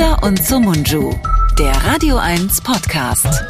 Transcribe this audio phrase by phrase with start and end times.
[0.00, 1.14] Schröder und Sumunju,
[1.58, 3.44] der Radio 1 Podcast.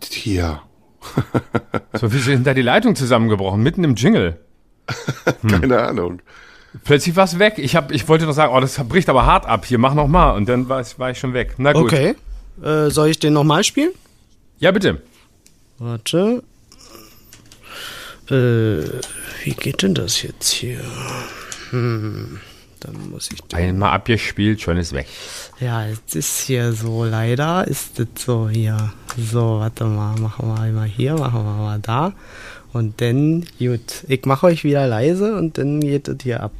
[0.00, 0.62] Tja.
[1.94, 3.62] So, wie sind da die Leitungen zusammengebrochen?
[3.62, 4.38] Mitten im Jingle.
[5.48, 6.22] Keine Ahnung.
[6.84, 7.54] Plötzlich war es weg.
[7.58, 9.66] Ich, hab, ich wollte noch sagen, oh, das bricht aber hart ab.
[9.66, 10.30] Hier, mach noch mal.
[10.30, 11.56] Und dann war, ich- war ich schon weg.
[11.58, 11.92] Na gut.
[11.92, 12.14] Okay.
[12.62, 13.90] Äh, soll ich den nochmal spielen?
[14.58, 15.02] Ja, bitte.
[15.78, 16.42] Warte.
[18.30, 18.84] Äh,
[19.44, 20.80] wie geht denn das jetzt hier?
[21.70, 22.40] Hm,
[22.80, 23.58] dann muss ich den.
[23.58, 25.06] Einmal abgespielt, schon ist weg.
[25.60, 28.92] Ja, es ist hier so, leider ist es so hier.
[29.16, 32.12] So, warte mal, machen wir einmal hier, machen wir mal da.
[32.72, 36.52] Und dann, gut, ich mache euch wieder leise und dann geht es hier ab.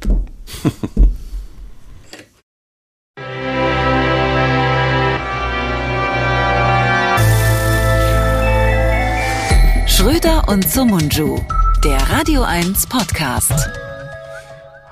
[9.87, 11.39] Schröder und Sumunju,
[11.83, 13.69] der Radio 1 Podcast.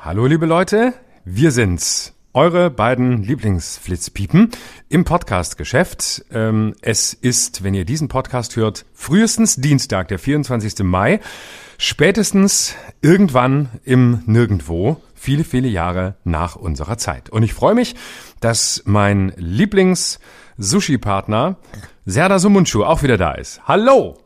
[0.01, 0.93] Hallo, liebe Leute.
[1.23, 2.13] Wir sind's.
[2.33, 4.51] Eure beiden Lieblingsflitzpiepen
[4.89, 6.25] im Podcast-Geschäft.
[6.33, 10.83] Ähm, es ist, wenn ihr diesen Podcast hört, frühestens Dienstag, der 24.
[10.83, 11.21] Mai,
[11.77, 17.29] spätestens irgendwann im Nirgendwo, viele, viele Jahre nach unserer Zeit.
[17.29, 17.95] Und ich freue mich,
[18.41, 21.55] dass mein Lieblings-Sushi-Partner
[22.05, 23.61] Serda Sumunchu auch wieder da ist.
[23.65, 24.20] Hallo!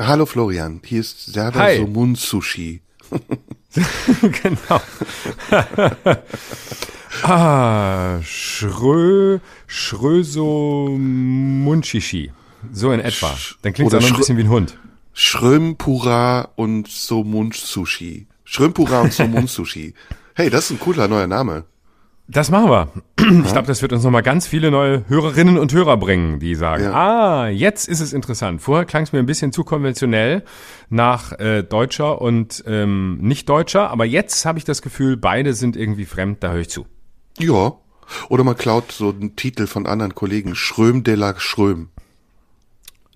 [0.00, 1.78] Hallo Florian, hier ist Serda Hi.
[1.78, 2.80] Somun Sushi.
[4.22, 4.80] genau.
[7.24, 12.30] ah, Schrö, Schröso Munchishi.
[12.72, 13.36] So in etwa.
[13.62, 14.78] Dann klingt es auch noch ein bisschen wie ein Hund.
[15.14, 18.28] Schrömpura und Somun Sushi.
[18.44, 19.94] Schrömpura und Somun Sushi.
[20.34, 21.64] Hey, das ist ein cooler neuer Name.
[22.30, 22.88] Das machen wir.
[23.44, 26.84] Ich glaube, das wird uns nochmal ganz viele neue Hörerinnen und Hörer bringen, die sagen,
[26.84, 26.92] Ja.
[26.92, 28.62] ah, jetzt ist es interessant.
[28.62, 30.44] Vorher klang es mir ein bisschen zu konventionell
[30.88, 36.06] nach äh, Deutscher und ähm, Nicht-Deutscher, aber jetzt habe ich das Gefühl, beide sind irgendwie
[36.06, 36.86] fremd, da höre ich zu.
[37.38, 37.72] Ja.
[38.30, 40.54] Oder man klaut so einen Titel von anderen Kollegen.
[40.54, 41.90] Schröm de la Schröm.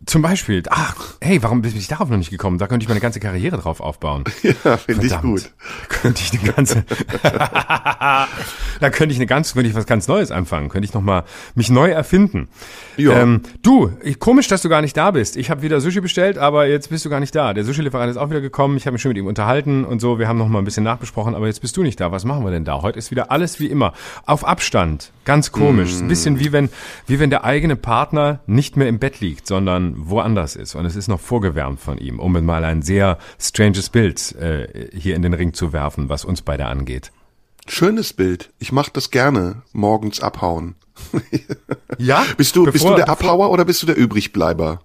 [0.04, 2.58] Zum Beispiel, ach, hey, warum bin ich darauf noch nicht gekommen?
[2.58, 4.24] Da könnte ich meine ganze Karriere drauf aufbauen.
[4.64, 5.50] Ja, finde ich gut.
[5.88, 6.84] Da könnte ich eine ganze,
[7.22, 10.68] da könnte ich eine ganz, könnte ich was ganz Neues anfangen.
[10.68, 11.24] Könnte ich noch mal
[11.54, 12.48] mich neu erfinden.
[12.96, 13.22] Ja.
[13.22, 15.36] Ähm, du, komisch, dass du gar nicht da bist.
[15.36, 17.54] Ich habe wieder Sushi bestellt, aber jetzt bist du gar nicht da.
[17.54, 18.76] Der Sushi-Lieferant ist auch wieder gekommen.
[18.76, 20.18] Ich habe mich schon mit ihm unterhalten und so.
[20.18, 22.12] Wir haben noch mal ein bisschen nachbesprochen, aber jetzt bist du nicht da.
[22.12, 22.82] Was machen wir denn da?
[22.82, 23.92] Heute ist wieder alles wie immer.
[24.26, 25.12] Auf Abstand.
[25.24, 25.94] Ganz komisch.
[26.00, 26.68] Ein bisschen wie wenn,
[27.06, 30.74] wie wenn der eigene Partner nicht mehr im Bett liegt, sondern woanders ist.
[30.74, 35.14] Und es ist noch vorgewärmt von ihm, um mal ein sehr stranges Bild äh, hier
[35.14, 37.12] in den Ring zu werfen, was uns beide angeht.
[37.68, 38.50] Schönes Bild.
[38.58, 39.62] Ich mach das gerne.
[39.72, 40.74] Morgens abhauen.
[41.98, 42.24] Ja?
[42.36, 44.80] Bist du, bist Bevor- du der Abhauer oder bist du der Übrigbleiber?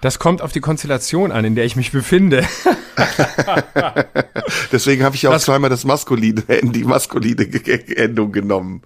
[0.00, 2.44] Das kommt auf die Konstellation an, in der ich mich befinde.
[4.72, 7.46] Deswegen habe ich ja auch Das- zweimal das maskuline, die maskuline
[7.96, 8.82] Endung genommen.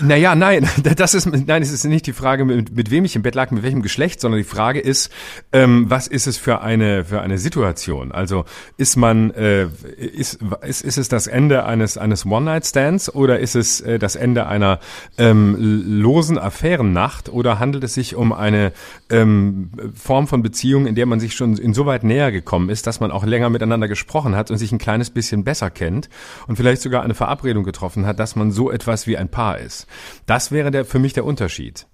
[0.00, 3.22] Naja, nein, das ist, nein, es ist nicht die Frage, mit, mit wem ich im
[3.22, 5.10] Bett lag, mit welchem Geschlecht, sondern die Frage ist,
[5.52, 8.12] ähm, was ist es für eine, für eine Situation?
[8.12, 8.44] Also,
[8.76, 9.66] ist man, äh,
[9.98, 14.46] ist, ist, ist es das Ende eines, eines One-Night-Stands oder ist es äh, das Ende
[14.46, 14.78] einer
[15.18, 18.72] ähm, losen Affärennacht oder handelt es sich um eine
[19.10, 23.10] ähm, Form von Beziehung, in der man sich schon insoweit näher gekommen ist, dass man
[23.10, 26.08] auch länger miteinander gesprochen hat und sich ein kleines bisschen besser kennt
[26.46, 29.86] und vielleicht sogar eine Verabredung getroffen hat, dass man so etwas wie ein Paar ist.
[30.26, 31.86] Das wäre der, für mich der Unterschied.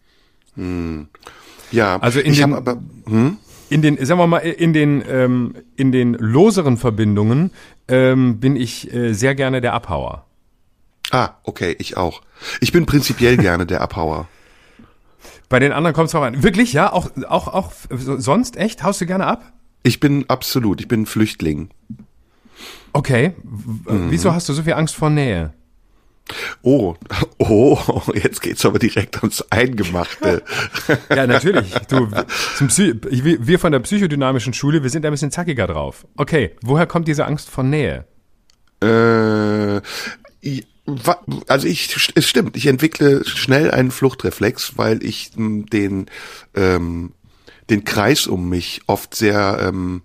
[1.70, 3.36] Ja, Also in ich den- aber, hm?
[3.70, 7.50] In den, sagen wir mal, in den, ähm, in den loseren Verbindungen
[7.86, 10.24] ähm, bin ich äh, sehr gerne der Abhauer.
[11.10, 12.22] Ah, okay, ich auch.
[12.62, 14.26] Ich bin prinzipiell gerne der Abhauer.
[15.50, 16.42] Bei den anderen kommt es drauf an.
[16.42, 16.92] Wirklich, ja?
[16.92, 18.82] Auch, auch, auch sonst echt?
[18.82, 19.52] Haust du gerne ab?
[19.88, 21.70] Ich bin absolut, ich bin Flüchtling.
[22.92, 23.32] Okay.
[23.42, 24.10] Mhm.
[24.10, 25.54] Wieso hast du so viel Angst vor Nähe?
[26.60, 26.94] Oh,
[27.38, 27.78] oh,
[28.12, 30.42] jetzt geht's aber direkt ans Eingemachte.
[31.08, 31.72] Ja, natürlich.
[31.88, 36.06] Du, wir von der psychodynamischen Schule, wir sind da ein bisschen zackiger drauf.
[36.18, 38.04] Okay, woher kommt diese Angst vor Nähe?
[38.82, 39.80] äh,
[41.46, 46.06] also ich, es stimmt, ich entwickle schnell einen Fluchtreflex, weil ich den,
[46.54, 47.12] ähm,
[47.70, 50.02] den Kreis um mich oft sehr, ähm,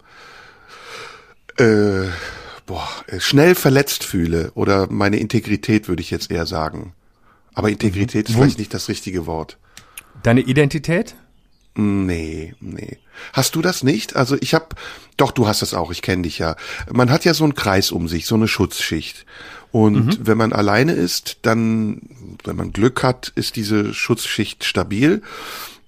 [1.57, 2.07] äh,
[2.65, 6.93] boah, äh, schnell verletzt fühle oder meine Integrität würde ich jetzt eher sagen.
[7.53, 9.57] Aber Integrität ist vielleicht nicht das richtige Wort.
[10.23, 11.15] Deine Identität?
[11.75, 12.97] Nee, nee.
[13.31, 14.15] Hast du das nicht?
[14.15, 14.69] Also ich habe,
[15.17, 16.55] doch, du hast das auch, ich kenne dich ja.
[16.91, 19.25] Man hat ja so einen Kreis um sich, so eine Schutzschicht.
[19.71, 22.01] Und wenn man alleine ist, dann,
[22.43, 25.23] wenn man Glück hat, ist diese Schutzschicht stabil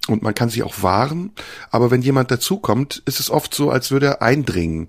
[0.07, 1.31] und man kann sich auch wahren.
[1.72, 4.88] Aber wenn jemand dazukommt, ist es oft so, als würde er eindringen.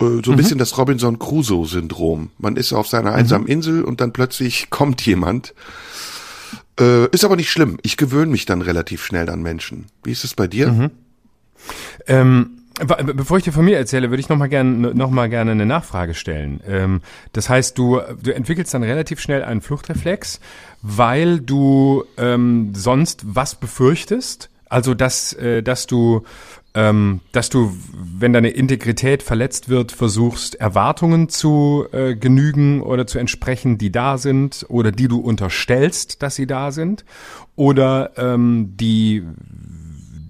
[0.00, 0.36] Äh, so ein mhm.
[0.36, 2.30] bisschen das Robinson Crusoe-Syndrom.
[2.38, 3.52] Man ist auf seiner einsamen mhm.
[3.52, 5.54] Insel und dann plötzlich kommt jemand.
[6.80, 7.78] Äh, ist aber nicht schlimm.
[7.82, 9.86] Ich gewöhne mich dann relativ schnell an Menschen.
[10.02, 10.72] Wie ist es bei dir?
[10.72, 10.90] Mhm.
[12.06, 15.50] Ähm Bevor ich dir von mir erzähle, würde ich noch mal gerne noch mal gerne
[15.50, 16.60] eine Nachfrage stellen.
[16.66, 17.02] Ähm,
[17.32, 20.40] das heißt, du du entwickelst dann relativ schnell einen Fluchtreflex,
[20.80, 26.24] weil du ähm, sonst was befürchtest, also dass äh, dass du
[26.74, 33.18] ähm, dass du, wenn deine Integrität verletzt wird, versuchst, Erwartungen zu äh, genügen oder zu
[33.18, 37.04] entsprechen, die da sind oder die du unterstellst, dass sie da sind
[37.56, 39.22] oder ähm, die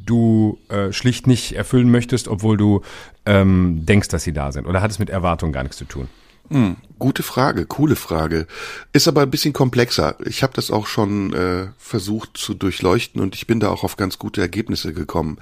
[0.05, 2.83] du äh, schlicht nicht erfüllen möchtest, obwohl du
[3.27, 4.67] ähm, denkst, dass sie da sind?
[4.67, 6.09] Oder hat es mit Erwartungen gar nichts zu tun?
[6.49, 8.47] Hm, gute Frage, coole Frage.
[8.93, 10.17] Ist aber ein bisschen komplexer.
[10.27, 13.97] Ich habe das auch schon äh, versucht zu durchleuchten und ich bin da auch auf
[13.97, 15.39] ganz gute Ergebnisse gekommen.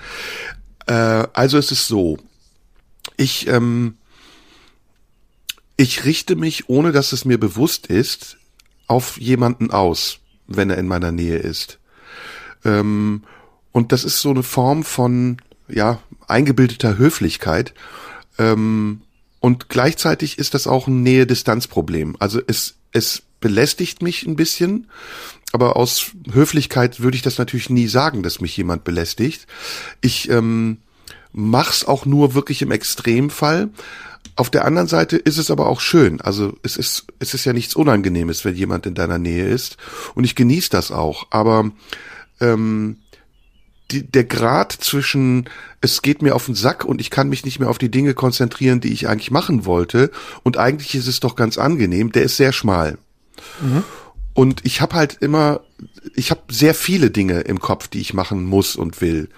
[0.87, 2.19] Äh, also es ist so,
[3.17, 3.97] ich, ähm,
[5.77, 8.37] ich richte mich, ohne dass es mir bewusst ist,
[8.87, 11.79] auf jemanden aus, wenn er in meiner Nähe ist.
[12.65, 13.25] Ähm,
[13.73, 15.39] und das ist so eine Form von,
[15.69, 17.75] ja, eingebildeter Höflichkeit.
[18.39, 19.03] Ähm,
[19.41, 22.17] und gleichzeitig ist das auch ein Nähe-Distanz-Problem.
[22.19, 24.89] Also es, es belästigt mich ein bisschen,
[25.53, 29.47] aber aus Höflichkeit würde ich das natürlich nie sagen, dass mich jemand belästigt.
[30.01, 30.79] Ich ähm,
[31.33, 33.71] mach's auch nur wirklich im Extremfall.
[34.37, 36.21] Auf der anderen Seite ist es aber auch schön.
[36.21, 39.77] Also es ist, es ist ja nichts Unangenehmes, wenn jemand in deiner Nähe ist.
[40.15, 41.27] Und ich genieße das auch.
[41.31, 41.71] Aber
[42.41, 42.99] ähm,
[43.91, 45.49] die, der Grad zwischen
[45.81, 48.15] es geht mir auf den Sack und ich kann mich nicht mehr auf die Dinge
[48.15, 50.11] konzentrieren, die ich eigentlich machen wollte
[50.43, 52.99] und eigentlich ist es doch ganz angenehm, der ist sehr schmal.
[53.61, 53.85] Mhm.
[54.35, 55.61] Und ich habe halt immer,
[56.15, 59.29] ich habe sehr viele Dinge im Kopf, die ich machen muss und will.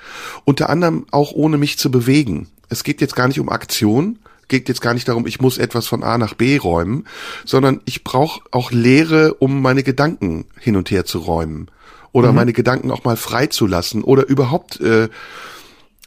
[0.45, 2.49] Unter anderem auch ohne mich zu bewegen.
[2.69, 4.19] Es geht jetzt gar nicht um Aktion,
[4.49, 7.07] geht jetzt gar nicht darum, ich muss etwas von A nach B räumen,
[7.45, 11.71] sondern ich brauche auch Leere, um meine Gedanken hin und her zu räumen
[12.13, 12.37] oder mhm.
[12.37, 15.09] meine Gedanken auch mal freizulassen oder überhaupt äh,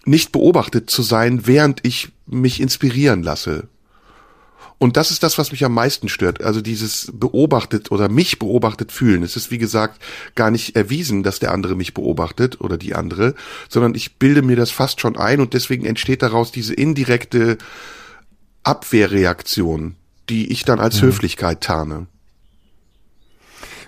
[0.06, 3.68] nicht beobachtet zu sein, während ich mich inspirieren lasse.
[4.78, 6.44] Und das ist das, was mich am meisten stört.
[6.44, 9.24] Also dieses beobachtet oder mich beobachtet fühlen.
[9.24, 10.02] Es ist, wie gesagt,
[10.36, 13.36] gar nicht erwiesen, dass der andere mich beobachtet oder die andere,
[13.70, 17.58] sondern ich bilde mir das fast schon ein und deswegen entsteht daraus diese indirekte
[18.64, 19.96] Abwehrreaktion,
[20.30, 21.08] die ich dann als mhm.
[21.08, 22.08] Höflichkeit tarne.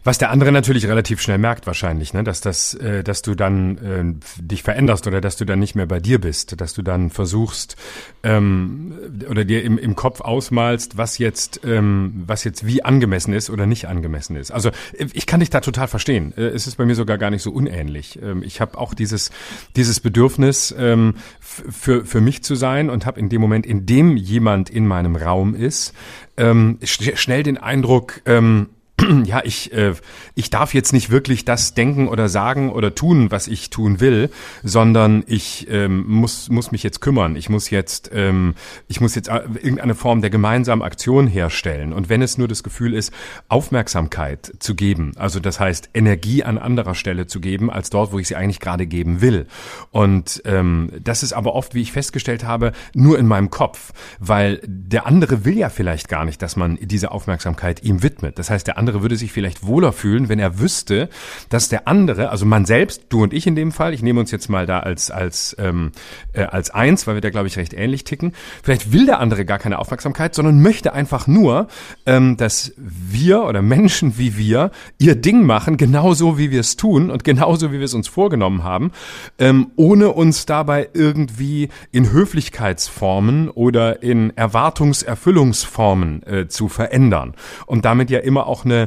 [0.08, 2.24] Was der andere natürlich relativ schnell merkt wahrscheinlich, ne?
[2.24, 5.86] dass das, äh, dass du dann äh, dich veränderst oder dass du dann nicht mehr
[5.86, 7.76] bei dir bist, dass du dann versuchst
[8.24, 8.98] ähm,
[9.30, 13.66] oder dir im, im Kopf ausmalst, was jetzt, ähm, was jetzt wie angemessen ist oder
[13.66, 14.50] nicht angemessen ist.
[14.52, 16.34] Also ich kann dich da total verstehen.
[16.38, 18.18] Äh, es ist bei mir sogar gar nicht so unähnlich.
[18.24, 19.30] Ähm, ich habe auch dieses
[19.76, 24.16] dieses Bedürfnis ähm, für für mich zu sein und habe in dem Moment, in dem
[24.16, 25.94] jemand in meinem Raum ist,
[26.38, 28.70] ähm, schnell den Eindruck ähm,
[29.26, 29.94] ja, ich, äh,
[30.36, 34.30] ich darf jetzt nicht wirklich das denken oder sagen oder tun, was ich tun will,
[34.64, 37.36] sondern ich ähm, muss, muss mich jetzt kümmern.
[37.36, 38.56] Ich muss jetzt, ähm,
[38.88, 41.94] ich muss jetzt äh, irgendeine Form der gemeinsamen Aktion herstellen.
[41.94, 43.14] Und wenn es nur das Gefühl ist,
[43.48, 48.20] Aufmerksamkeit zu geben, also das heißt Energie an anderer Stelle zu geben, als dort, wo
[48.20, 49.48] ich sie eigentlich gerade geben will.
[49.92, 54.60] Und ähm, das ist aber oft, wie ich festgestellt habe, nur in meinem Kopf, weil
[54.66, 58.40] der andere will ja vielleicht gar nicht, dass man diese Aufmerksamkeit ihm widmet.
[58.40, 61.10] Das heißt, der andere andere würde sich vielleicht wohler fühlen, wenn er wüsste,
[61.50, 64.32] dass der andere, also man selbst, du und ich in dem Fall, ich nehme uns
[64.32, 65.92] jetzt mal da als als ähm,
[66.34, 68.34] äh, als eins, weil wir da glaube ich recht ähnlich ticken.
[68.64, 71.68] Vielleicht will der andere gar keine Aufmerksamkeit, sondern möchte einfach nur,
[72.06, 77.12] ähm, dass wir oder Menschen wie wir ihr Ding machen, genauso wie wir es tun
[77.12, 78.92] und genauso wie wir es uns vorgenommen haben,
[79.38, 87.36] ähm, ohne uns dabei irgendwie in Höflichkeitsformen oder in Erwartungserfüllungsformen äh, zu verändern
[87.66, 88.87] und damit ja immer auch eine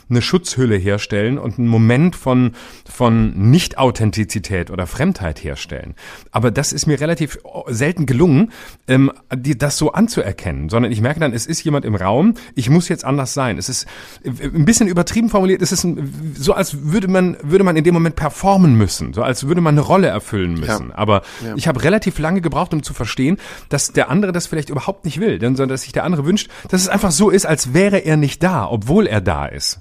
[0.11, 2.53] eine, Schutzhülle herstellen und einen Moment von,
[2.87, 5.95] von Nicht-Authentizität oder Fremdheit herstellen.
[6.31, 8.51] Aber das ist mir relativ selten gelungen,
[8.87, 12.69] ähm, die, das so anzuerkennen, sondern ich merke dann, es ist jemand im Raum, ich
[12.69, 13.57] muss jetzt anders sein.
[13.57, 13.87] Es ist
[14.23, 17.83] äh, ein bisschen übertrieben formuliert, es ist ein, so, als würde man, würde man in
[17.83, 20.89] dem Moment performen müssen, so als würde man eine Rolle erfüllen müssen.
[20.89, 20.95] Ja.
[20.95, 21.55] Aber ja.
[21.55, 23.37] ich habe relativ lange gebraucht, um zu verstehen,
[23.69, 26.49] dass der andere das vielleicht überhaupt nicht will, denn, sondern dass sich der andere wünscht,
[26.69, 29.79] dass es einfach so ist, als wäre er nicht da, obwohl er da ist.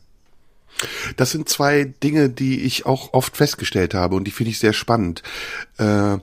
[1.17, 4.73] Das sind zwei Dinge, die ich auch oft festgestellt habe und die finde ich sehr
[4.73, 5.23] spannend.
[5.79, 6.19] Äh,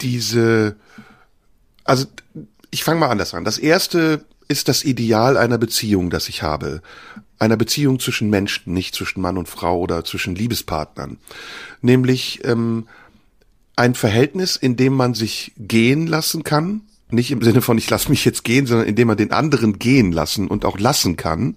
[0.00, 0.76] diese,
[1.84, 2.06] also
[2.70, 3.44] ich fange mal anders an.
[3.44, 6.82] Das erste ist das Ideal einer Beziehung, das ich habe.
[7.38, 11.18] Einer Beziehung zwischen Menschen, nicht zwischen Mann und Frau oder zwischen Liebespartnern.
[11.82, 12.88] Nämlich ähm,
[13.76, 18.10] ein Verhältnis, in dem man sich gehen lassen kann, Nicht im Sinne von, ich lasse
[18.10, 21.56] mich jetzt gehen, sondern indem man den anderen gehen lassen und auch lassen kann.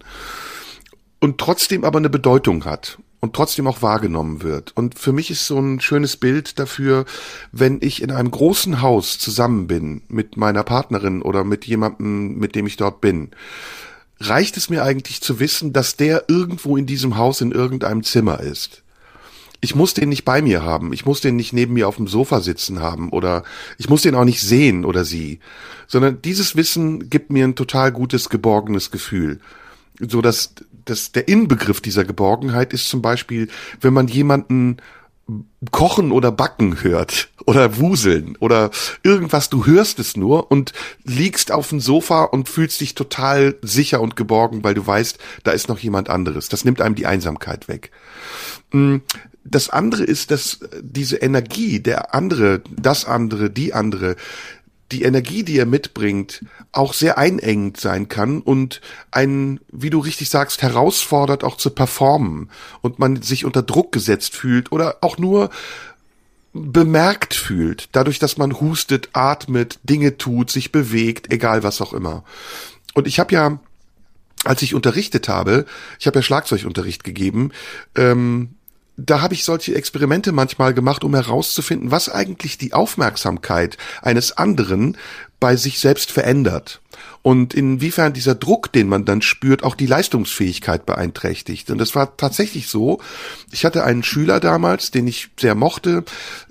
[1.22, 4.76] Und trotzdem aber eine Bedeutung hat und trotzdem auch wahrgenommen wird.
[4.76, 7.06] Und für mich ist so ein schönes Bild dafür,
[7.52, 12.56] wenn ich in einem großen Haus zusammen bin mit meiner Partnerin oder mit jemandem, mit
[12.56, 13.30] dem ich dort bin,
[14.20, 18.40] reicht es mir eigentlich zu wissen, dass der irgendwo in diesem Haus in irgendeinem Zimmer
[18.40, 18.82] ist.
[19.64, 22.08] Ich muss den nicht bei mir haben, ich muss den nicht neben mir auf dem
[22.08, 23.44] Sofa sitzen haben oder
[23.78, 25.40] ich muss den auch nicht sehen oder sie,
[25.86, 29.40] sondern dieses Wissen gibt mir ein total gutes, geborgenes Gefühl
[30.10, 30.54] so dass,
[30.92, 33.48] dass der Inbegriff dieser Geborgenheit ist zum Beispiel,
[33.80, 34.78] wenn man jemanden
[35.72, 38.72] kochen oder backen hört oder wuseln oder
[39.04, 40.74] irgendwas, du hörst es nur und
[41.06, 45.52] liegst auf dem Sofa und fühlst dich total sicher und geborgen, weil du weißt, da
[45.52, 46.50] ist noch jemand anderes.
[46.50, 47.92] Das nimmt einem die Einsamkeit weg.
[48.72, 48.98] Mm,
[49.44, 54.16] das andere ist, dass diese Energie, der andere, das andere, die andere,
[54.92, 58.82] die Energie, die er mitbringt, auch sehr einengend sein kann und
[59.12, 62.50] einen, wie du richtig sagst, herausfordert auch zu performen
[62.82, 65.50] und man sich unter Druck gesetzt fühlt oder auch nur
[66.54, 72.24] bemerkt fühlt, dadurch, dass man hustet, atmet, Dinge tut, sich bewegt, egal was auch immer.
[72.94, 73.60] Und ich habe ja,
[74.44, 75.66] als ich unterrichtet habe,
[76.00, 77.52] ich habe ja Schlagzeugunterricht gegeben,
[77.96, 78.56] ähm,
[78.98, 84.98] da habe ich solche Experimente manchmal gemacht, um herauszufinden, was eigentlich die Aufmerksamkeit eines anderen
[85.40, 86.82] bei sich selbst verändert
[87.24, 91.70] und inwiefern dieser Druck, den man dann spürt, auch die Leistungsfähigkeit beeinträchtigt.
[91.70, 93.00] Und das war tatsächlich so.
[93.52, 96.04] Ich hatte einen Schüler damals, den ich sehr mochte,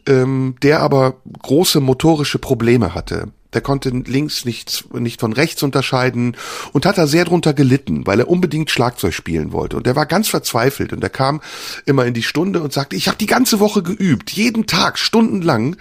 [0.06, 3.28] ähm, der aber große motorische Probleme hatte.
[3.52, 6.36] Der konnte links nicht, nicht von rechts unterscheiden
[6.72, 9.76] und hat da sehr drunter gelitten, weil er unbedingt Schlagzeug spielen wollte.
[9.76, 11.40] Und der war ganz verzweifelt und er kam
[11.84, 15.76] immer in die Stunde und sagte, ich habe die ganze Woche geübt, jeden Tag, stundenlang.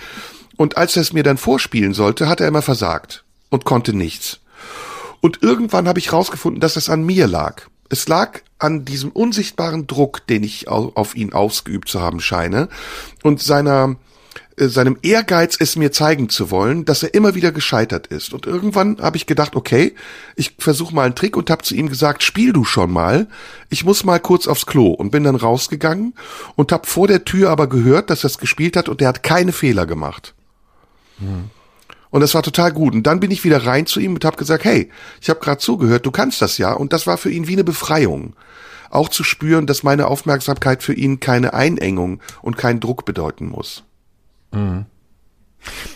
[0.58, 4.40] Und als er es mir dann vorspielen sollte, hat er immer versagt und konnte nichts.
[5.22, 7.64] Und irgendwann habe ich rausgefunden, dass es an mir lag.
[7.90, 12.70] Es lag an diesem unsichtbaren Druck, den ich auf ihn ausgeübt zu haben scheine
[13.24, 13.96] und seiner
[14.68, 18.34] seinem Ehrgeiz, es mir zeigen zu wollen, dass er immer wieder gescheitert ist.
[18.34, 19.96] Und irgendwann habe ich gedacht, okay,
[20.36, 23.28] ich versuche mal einen Trick und habe zu ihm gesagt, spiel du schon mal.
[23.70, 26.14] Ich muss mal kurz aufs Klo und bin dann rausgegangen
[26.56, 29.24] und habe vor der Tür aber gehört, dass er es gespielt hat und er hat
[29.24, 30.34] keine Fehler gemacht.
[31.20, 31.50] Hm.
[32.12, 32.94] Und das war total gut.
[32.94, 34.90] Und dann bin ich wieder rein zu ihm und habe gesagt, hey,
[35.22, 36.74] ich habe gerade zugehört, du kannst das ja.
[36.74, 38.34] Und das war für ihn wie eine Befreiung.
[38.90, 43.84] Auch zu spüren, dass meine Aufmerksamkeit für ihn keine Einengung und keinen Druck bedeuten muss.
[44.52, 44.86] Mhm.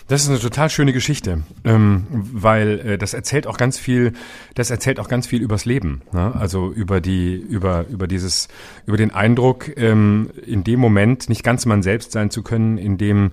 [0.08, 4.12] Das ist eine total schöne Geschichte, ähm, weil äh, das erzählt auch ganz viel.
[4.54, 6.02] Das erzählt auch ganz viel übers Leben.
[6.12, 6.34] Ne?
[6.34, 8.48] Also über die, über über dieses,
[8.86, 12.98] über den Eindruck, ähm, in dem Moment nicht ganz man selbst sein zu können, in
[12.98, 13.30] dem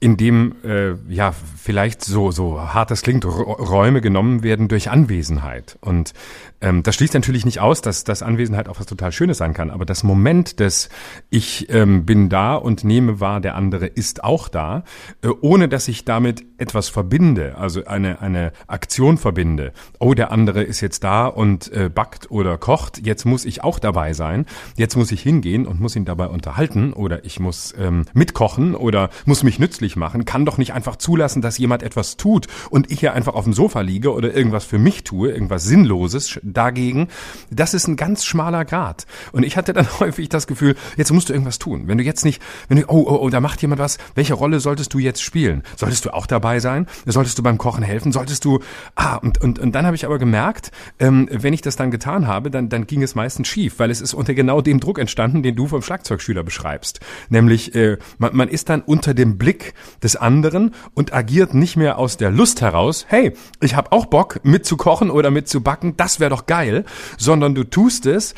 [0.00, 5.76] in dem äh, ja vielleicht so so hart das klingt Räume genommen werden durch Anwesenheit
[5.80, 6.12] und
[6.60, 9.70] ähm, das schließt natürlich nicht aus, dass das Anwesenheit auch was total Schönes sein kann,
[9.70, 10.88] aber das Moment des
[11.30, 14.84] ich ähm, bin da und nehme wahr, der andere ist auch da,
[15.22, 19.72] äh, ohne dass ich damit etwas verbinde, also eine eine Aktion verbinde.
[20.00, 23.78] Oh, der andere ist jetzt da und äh, backt oder kocht, jetzt muss ich auch
[23.78, 24.46] dabei sein,
[24.76, 29.10] jetzt muss ich hingehen und muss ihn dabei unterhalten oder ich muss ähm, mitkochen oder
[29.26, 33.00] muss mich nützlich machen, kann doch nicht einfach zulassen, dass jemand etwas tut und ich
[33.00, 37.08] hier einfach auf dem Sofa liege oder irgendwas für mich tue, irgendwas Sinnloses dagegen.
[37.50, 39.06] Das ist ein ganz schmaler Grad.
[39.32, 41.84] Und ich hatte dann häufig das Gefühl, jetzt musst du irgendwas tun.
[41.86, 44.60] Wenn du jetzt nicht, wenn du, oh, oh, oh, da macht jemand was, welche Rolle
[44.60, 45.62] solltest du jetzt spielen?
[45.76, 46.86] Solltest du auch dabei sein?
[47.06, 48.12] Solltest du beim Kochen helfen?
[48.12, 48.60] Solltest du,
[48.94, 52.26] ah, und, und, und dann habe ich aber gemerkt, ähm, wenn ich das dann getan
[52.26, 55.42] habe, dann, dann ging es meistens schief, weil es ist unter genau dem Druck entstanden,
[55.42, 57.00] den du vom Schlagzeugschüler beschreibst.
[57.28, 61.98] Nämlich, äh, man, man ist dann unter dem Blick des anderen und agiert nicht mehr
[61.98, 66.37] aus der Lust heraus, hey, ich habe auch Bock mitzukochen oder mitzubacken, das wäre doch
[66.46, 66.84] geil,
[67.16, 68.34] sondern du tust es,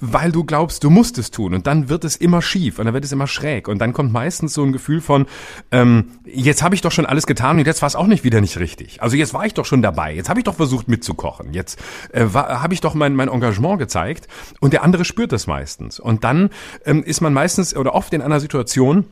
[0.00, 1.54] weil du glaubst, du musst es tun.
[1.54, 3.68] Und dann wird es immer schief und dann wird es immer schräg.
[3.68, 5.26] Und dann kommt meistens so ein Gefühl von,
[5.70, 8.40] ähm, jetzt habe ich doch schon alles getan und jetzt war es auch nicht wieder
[8.40, 9.02] nicht richtig.
[9.02, 11.78] Also jetzt war ich doch schon dabei, jetzt habe ich doch versucht mitzukochen, jetzt
[12.12, 14.28] äh, habe ich doch mein, mein Engagement gezeigt.
[14.60, 16.00] Und der andere spürt das meistens.
[16.00, 16.50] Und dann
[16.84, 19.06] ähm, ist man meistens oder oft in einer Situation,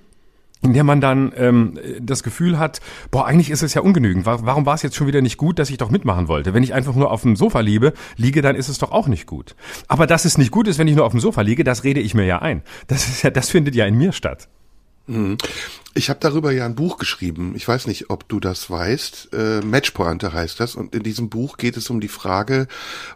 [0.62, 4.26] in der man dann ähm, das Gefühl hat, boah, eigentlich ist es ja ungenügend.
[4.26, 6.52] Warum war es jetzt schon wieder nicht gut, dass ich doch mitmachen wollte?
[6.52, 9.26] Wenn ich einfach nur auf dem Sofa liebe, liege, dann ist es doch auch nicht
[9.26, 9.54] gut.
[9.88, 12.00] Aber dass es nicht gut ist, wenn ich nur auf dem Sofa liege, das rede
[12.00, 12.62] ich mir ja ein.
[12.88, 14.48] Das ist ja, das findet ja in mir statt.
[15.06, 15.38] Mhm.
[15.94, 17.54] Ich habe darüber ja ein Buch geschrieben.
[17.56, 19.30] Ich weiß nicht, ob du das weißt.
[19.32, 20.76] Äh, Matchpointe heißt das.
[20.76, 22.68] Und in diesem Buch geht es um die Frage,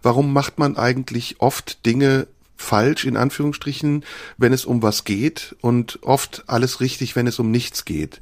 [0.03, 4.05] warum macht man eigentlich oft Dinge falsch, in Anführungsstrichen,
[4.39, 8.21] wenn es um was geht und oft alles richtig, wenn es um nichts geht.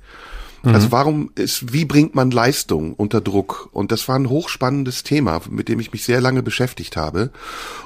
[0.63, 0.75] Mhm.
[0.75, 3.69] Also warum ist, wie bringt man Leistung unter Druck?
[3.73, 7.31] Und das war ein hochspannendes Thema, mit dem ich mich sehr lange beschäftigt habe.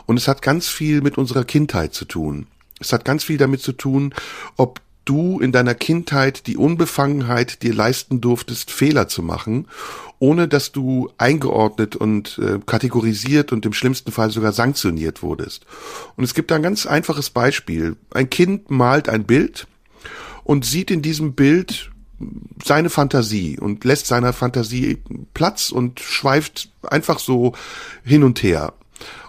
[0.07, 2.47] Und es hat ganz viel mit unserer Kindheit zu tun.
[2.81, 4.15] Es hat ganz viel damit zu tun,
[4.57, 9.69] ob du in deiner Kindheit die Unbefangenheit dir leisten durftest, Fehler zu machen,
[10.19, 15.67] ohne dass du eingeordnet und äh, kategorisiert und im schlimmsten Fall sogar sanktioniert wurdest.
[16.17, 17.97] Und es gibt da ein ganz einfaches Beispiel.
[18.13, 19.67] Ein Kind malt ein Bild
[20.45, 21.91] und sieht in diesem Bild
[22.65, 24.99] seine Fantasie und lässt seiner Fantasie
[25.35, 27.53] Platz und schweift einfach so
[28.03, 28.73] hin und her.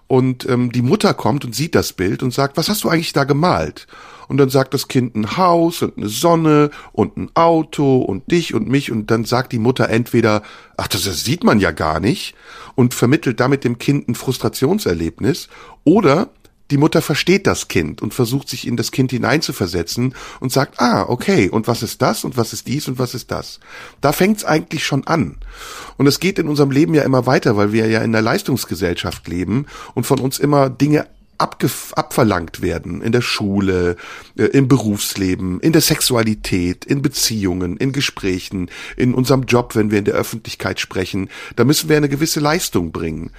[0.07, 3.11] Und ähm, die Mutter kommt und sieht das Bild und sagt, was hast du eigentlich
[3.11, 3.87] da gemalt?
[4.27, 8.53] Und dann sagt das Kind ein Haus und eine Sonne und ein Auto und dich
[8.53, 10.43] und mich und dann sagt die Mutter entweder,
[10.75, 12.35] ach, das, das sieht man ja gar nicht
[12.75, 15.49] und vermittelt damit dem Kind ein Frustrationserlebnis
[15.83, 16.29] oder
[16.71, 21.05] die Mutter versteht das Kind und versucht sich in das Kind hineinzuversetzen und sagt, ah,
[21.07, 23.59] okay, und was ist das und was ist dies und was ist das?
[24.01, 25.37] Da fängt's eigentlich schon an.
[25.97, 29.27] Und es geht in unserem Leben ja immer weiter, weil wir ja in der Leistungsgesellschaft
[29.27, 31.07] leben und von uns immer Dinge
[31.37, 33.95] abverlangt werden in der Schule,
[34.37, 39.99] äh, im Berufsleben, in der Sexualität, in Beziehungen, in Gesprächen, in unserem Job, wenn wir
[39.99, 41.29] in der Öffentlichkeit sprechen.
[41.55, 43.31] Da müssen wir eine gewisse Leistung bringen.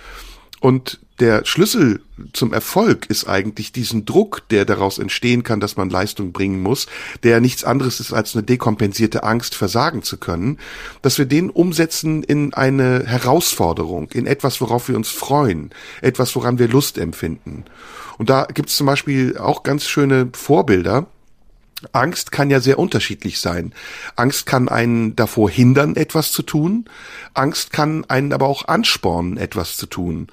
[0.60, 2.00] Und der Schlüssel
[2.32, 6.86] zum Erfolg ist eigentlich diesen Druck, der daraus entstehen kann, dass man Leistung bringen muss,
[7.22, 10.58] der nichts anderes ist als eine dekompensierte Angst, versagen zu können,
[11.02, 15.70] dass wir den umsetzen in eine Herausforderung, in etwas, worauf wir uns freuen,
[16.02, 17.64] etwas, woran wir Lust empfinden.
[18.18, 21.06] Und da gibt es zum Beispiel auch ganz schöne Vorbilder.
[21.92, 23.72] Angst kann ja sehr unterschiedlich sein.
[24.16, 26.86] Angst kann einen davor hindern, etwas zu tun.
[27.34, 30.28] Angst kann einen aber auch anspornen, etwas zu tun.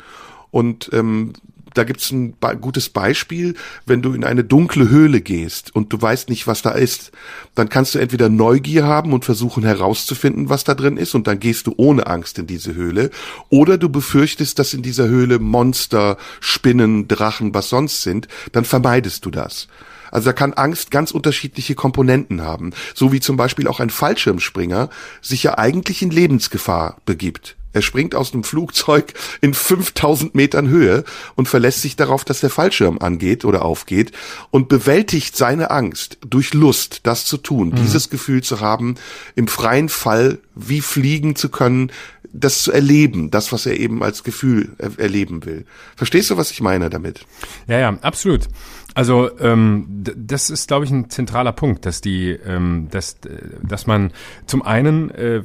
[0.51, 1.33] Und ähm,
[1.75, 6.29] da gibt's ein gutes Beispiel, wenn du in eine dunkle Höhle gehst und du weißt
[6.29, 7.11] nicht, was da ist,
[7.53, 11.39] dann kannst du entweder Neugier haben und versuchen herauszufinden, was da drin ist, und dann
[11.39, 13.11] gehst du ohne Angst in diese Höhle,
[13.49, 19.25] oder du befürchtest, dass in dieser Höhle Monster, Spinnen, Drachen, was sonst sind, dann vermeidest
[19.25, 19.67] du das.
[20.15, 24.89] Also da kann Angst ganz unterschiedliche Komponenten haben, so wie zum Beispiel auch ein Fallschirmspringer
[25.21, 27.57] sich ja eigentlich in Lebensgefahr begibt.
[27.73, 31.03] Er springt aus dem Flugzeug in 5000 Metern Höhe
[31.35, 34.13] und verlässt sich darauf, dass der Fallschirm angeht oder aufgeht
[34.51, 37.75] und bewältigt seine Angst durch Lust, das zu tun, mhm.
[37.75, 38.95] dieses Gefühl zu haben,
[39.35, 41.91] im freien Fall wie fliegen zu können,
[42.31, 45.65] das zu erleben, das, was er eben als Gefühl er erleben will.
[45.97, 47.25] Verstehst du, was ich meine damit?
[47.67, 48.47] Ja, ja, absolut.
[48.95, 53.17] Also ähm, das ist, glaube ich, ein zentraler Punkt, dass die, ähm, dass,
[53.61, 54.13] dass man
[54.47, 55.43] zum einen äh,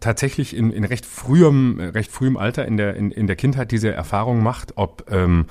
[0.00, 3.92] tatsächlich in, in recht frühem, recht frühem Alter in der in, in der Kindheit diese
[3.92, 5.44] Erfahrung macht, ob ähm,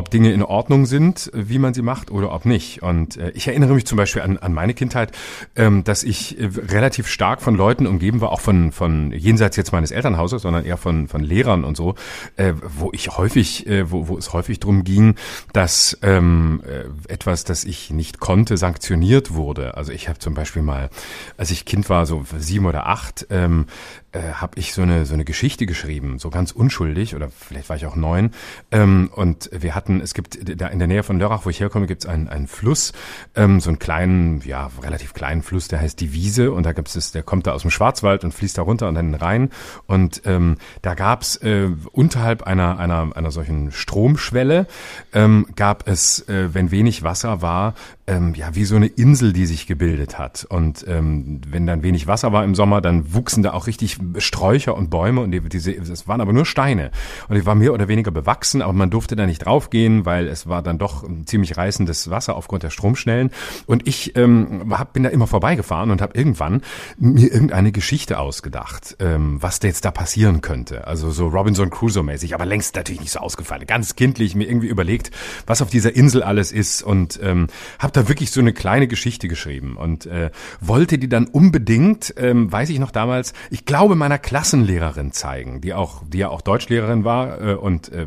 [0.00, 2.82] ob Dinge in Ordnung sind, wie man sie macht oder ob nicht.
[2.82, 5.12] Und äh, ich erinnere mich zum Beispiel an, an meine Kindheit,
[5.56, 9.72] ähm, dass ich äh, relativ stark von Leuten umgeben war, auch von von jenseits jetzt
[9.72, 11.96] meines Elternhauses, sondern eher von von Lehrern und so,
[12.36, 15.16] äh, wo ich häufig, äh, wo, wo es häufig drum ging,
[15.52, 19.76] dass ähm, äh, etwas, das ich nicht konnte, sanktioniert wurde.
[19.76, 20.88] Also ich habe zum Beispiel mal,
[21.36, 23.66] als ich Kind war, so sieben oder acht, ähm,
[24.12, 27.76] äh, habe ich so eine so eine Geschichte geschrieben, so ganz unschuldig oder vielleicht war
[27.76, 28.32] ich auch neun.
[28.70, 31.86] Ähm, und wir hatten, es gibt da in der Nähe von Lörrach, wo ich herkomme,
[31.86, 32.92] gibt es einen, einen Fluss,
[33.34, 36.94] ähm, so einen kleinen, ja relativ kleinen Fluss, der heißt die Wiese und da gibt
[36.94, 39.50] es, der kommt da aus dem Schwarzwald und fließt da runter und dann rein
[39.86, 44.66] und ähm, da gab es äh, unterhalb einer einer einer solchen Stromschwelle
[45.12, 47.74] ähm, gab es, äh, wenn wenig Wasser war,
[48.10, 52.06] ähm, ja wie so eine Insel, die sich gebildet hat und ähm, wenn dann wenig
[52.06, 55.72] Wasser war im Sommer, dann wuchsen da auch richtig Sträucher und Bäume und die, diese,
[55.72, 56.90] es waren aber nur Steine.
[57.28, 60.48] Und die waren mehr oder weniger bewachsen, aber man durfte da nicht draufgehen, weil es
[60.48, 63.30] war dann doch ziemlich reißendes Wasser aufgrund der Stromschnellen.
[63.66, 66.62] Und ich ähm, hab, bin da immer vorbeigefahren und habe irgendwann
[66.98, 70.86] mir irgendeine Geschichte ausgedacht, ähm, was da jetzt da passieren könnte.
[70.86, 73.66] Also so Robinson Crusoe-mäßig, aber längst natürlich nicht so ausgefallen.
[73.66, 75.10] Ganz kindlich mir irgendwie überlegt,
[75.46, 77.46] was auf dieser Insel alles ist und ähm,
[77.78, 82.50] habe da wirklich so eine kleine Geschichte geschrieben und äh, wollte die dann unbedingt, ähm,
[82.50, 87.04] weiß ich noch damals, ich glaube meiner Klassenlehrerin zeigen, die auch, die ja auch Deutschlehrerin
[87.04, 87.40] war.
[87.40, 88.06] Äh, und äh,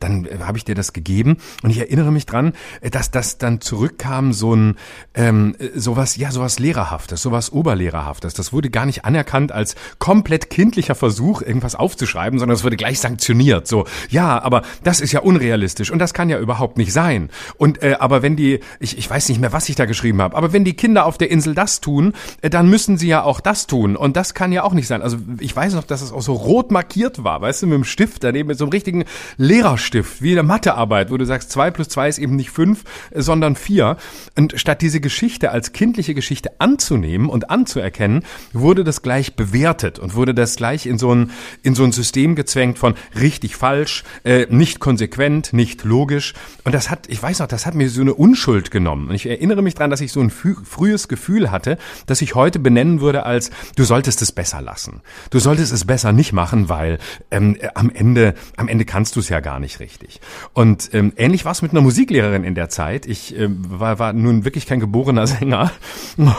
[0.00, 1.36] dann äh, habe ich dir das gegeben.
[1.62, 4.76] Und ich erinnere mich dran, äh, dass das dann zurückkam, so ein
[5.14, 8.34] ähm, sowas, ja, sowas Lehrerhaftes, sowas Oberlehrerhaftes.
[8.34, 13.00] Das wurde gar nicht anerkannt als komplett kindlicher Versuch, irgendwas aufzuschreiben, sondern es wurde gleich
[13.00, 13.66] sanktioniert.
[13.66, 17.30] So, ja, aber das ist ja unrealistisch und das kann ja überhaupt nicht sein.
[17.56, 20.20] Und äh, aber wenn die, ich, ich weiß weiß nicht mehr, was ich da geschrieben
[20.20, 23.22] habe, aber wenn die Kinder auf der Insel das tun, äh, dann müssen sie ja
[23.22, 23.94] auch das tun.
[23.94, 25.00] Und das kann ja auch nicht sein.
[25.00, 27.84] Also ich weiß noch, dass es auch so rot markiert war, weißt du, mit dem
[27.84, 29.04] Stift daneben, mit so einem richtigen
[29.36, 32.82] Lehrerstift, wie in der Mathearbeit, wo du sagst, zwei plus zwei ist eben nicht fünf,
[33.12, 33.96] äh, sondern vier.
[34.36, 40.16] Und statt diese Geschichte als kindliche Geschichte anzunehmen und anzuerkennen, wurde das gleich bewertet und
[40.16, 41.30] wurde das gleich in so ein,
[41.62, 46.34] in so ein System gezwängt von richtig falsch, äh, nicht konsequent, nicht logisch.
[46.64, 49.11] Und das hat, ich weiß noch, das hat mir so eine Unschuld genommen.
[49.12, 52.58] Und ich erinnere mich dran, dass ich so ein frühes Gefühl hatte, dass ich heute
[52.58, 55.02] benennen würde als, du solltest es besser lassen.
[55.28, 56.98] Du solltest es besser nicht machen, weil
[57.30, 60.22] ähm, am Ende, am Ende kannst du es ja gar nicht richtig.
[60.54, 63.04] Und ähm, ähnlich war es mit einer Musiklehrerin in der Zeit.
[63.04, 65.70] Ich ähm, war, war nun wirklich kein geborener Sänger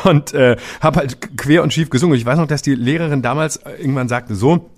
[0.05, 2.17] und äh, habe halt quer und schief gesungen.
[2.17, 4.71] Ich weiß noch, dass die Lehrerin damals irgendwann sagte, so,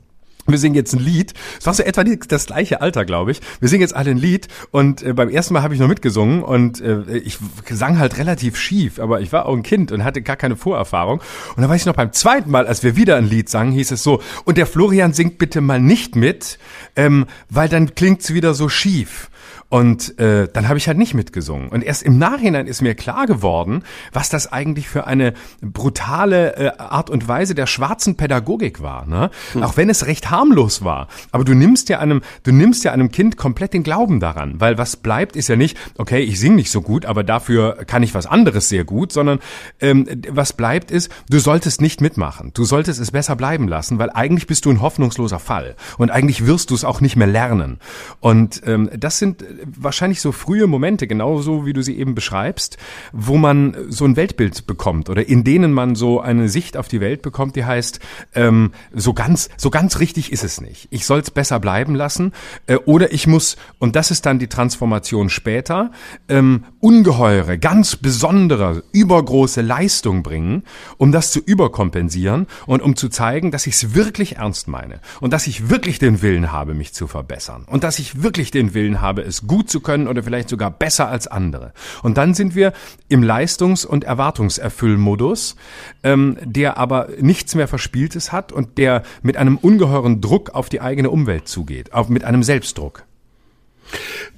[0.48, 1.34] wir singen jetzt ein Lied.
[1.60, 3.42] Es war so etwa das gleiche Alter, glaube ich.
[3.60, 6.44] Wir singen jetzt alle ein Lied und äh, beim ersten Mal habe ich noch mitgesungen
[6.44, 7.38] und äh, ich
[7.70, 11.20] sang halt relativ schief, aber ich war auch ein Kind und hatte gar keine Vorerfahrung.
[11.56, 13.92] Und dann weiß ich noch beim zweiten Mal, als wir wieder ein Lied sangen, hieß
[13.92, 16.60] es so, und der Florian singt bitte mal nicht mit,
[16.96, 19.30] ähm, weil dann klingt's wieder so schief.
[19.70, 21.70] Und äh, dann habe ich halt nicht mitgesungen.
[21.70, 26.72] Und erst im Nachhinein ist mir klar geworden, was das eigentlich für eine brutale äh,
[26.78, 29.08] Art und Weise der schwarzen Pädagogik war.
[29.08, 29.32] Ne?
[29.54, 29.64] Hm.
[29.64, 31.08] Auch wenn es recht harmlos war.
[31.32, 34.62] Aber du nimmst ja einem, du nimmst ja einem Kind komplett den Glauben daran.
[34.62, 38.04] Weil was bleibt, ist ja nicht, okay, ich singe nicht so gut, aber dafür kann
[38.04, 39.40] ich was anderes sehr gut, sondern
[39.82, 42.52] ähm, was bleibt ist, du solltest nicht mitmachen.
[42.54, 45.76] Du solltest es besser bleiben lassen, weil eigentlich bist du ein hoffnungsloser Fall.
[45.98, 47.80] Und eigentlich wirst du es auch nicht mehr lernen.
[48.20, 52.78] Und ähm, das sind wahrscheinlich so frühe Momente, genauso wie du sie eben beschreibst,
[53.12, 57.02] wo man so ein Weltbild bekommt oder in denen man so eine Sicht auf die
[57.02, 58.00] Welt bekommt, die heißt,
[58.34, 60.88] ähm, so ganz, so ganz richtig ist es nicht.
[60.92, 62.32] Ich soll es besser bleiben lassen
[62.68, 65.92] äh, oder ich muss, und das ist dann die Transformation später,
[66.28, 70.64] ähm, ungeheure, ganz besondere, übergroße Leistung bringen,
[70.98, 75.34] um das zu überkompensieren und um zu zeigen, dass ich es wirklich ernst meine und
[75.34, 79.02] dass ich wirklich den Willen habe, mich zu verbessern und dass ich wirklich den Willen
[79.02, 81.74] habe, es gut zu können oder vielleicht sogar besser als andere.
[82.04, 82.74] Und dann sind wir
[83.10, 85.56] im Leistungs- und Erwartungserfüllmodus,
[86.04, 90.82] ähm, der aber nichts mehr Verspieltes hat und der mit einem ungeheuren Druck auf die
[90.82, 93.04] eigene Umwelt zugeht, auch mit einem Selbstdruck.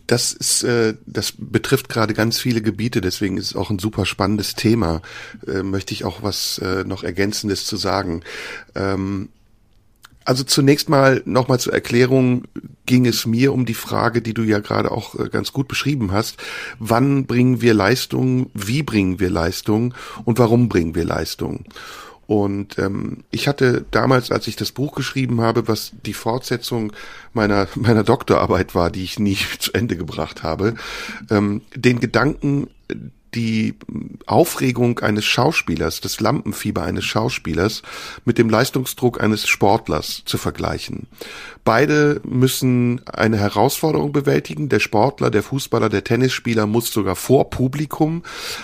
[0.08, 4.06] Das ist, äh, das betrifft gerade ganz viele Gebiete, deswegen ist es auch ein super
[4.06, 5.02] spannendes Thema.
[5.46, 8.22] Äh, möchte ich auch was äh, noch Ergänzendes zu sagen.
[8.76, 9.30] Ähm,
[10.28, 12.44] also zunächst mal nochmal zur Erklärung
[12.86, 16.12] ging es mir um die Frage, die du ja gerade auch äh, ganz gut beschrieben
[16.12, 16.36] hast.
[16.80, 18.52] Wann bringen wir Leistung?
[18.54, 19.94] Wie bringen wir Leistung?
[20.26, 21.63] Und warum bringen wir Leistung?
[22.26, 26.92] Und ähm, ich hatte damals, als ich das Buch geschrieben habe, was die Fortsetzung
[27.32, 30.76] meiner meiner Doktorarbeit war, die ich nie zu Ende gebracht habe,
[31.30, 32.68] ähm, den Gedanken,
[33.34, 33.76] die
[34.26, 37.82] Aufregung eines Schauspielers, das Lampenfieber eines Schauspielers
[38.26, 41.08] mit dem Leistungsdruck eines Sportlers zu vergleichen.
[41.63, 44.70] Beide müssen eine Herausforderung bewältigen.
[44.70, 48.24] Der Sportler, der Fußballer, der Tennisspieler muss sogar vor Publikum,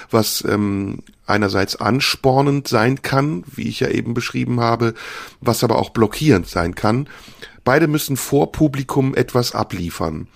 [0.09, 4.93] was ähm, einerseits anspornend sein kann, wie ich ja eben beschrieben habe,
[5.41, 7.07] was aber auch blockierend sein kann.
[7.63, 10.27] Beide müssen vor Publikum etwas abliefern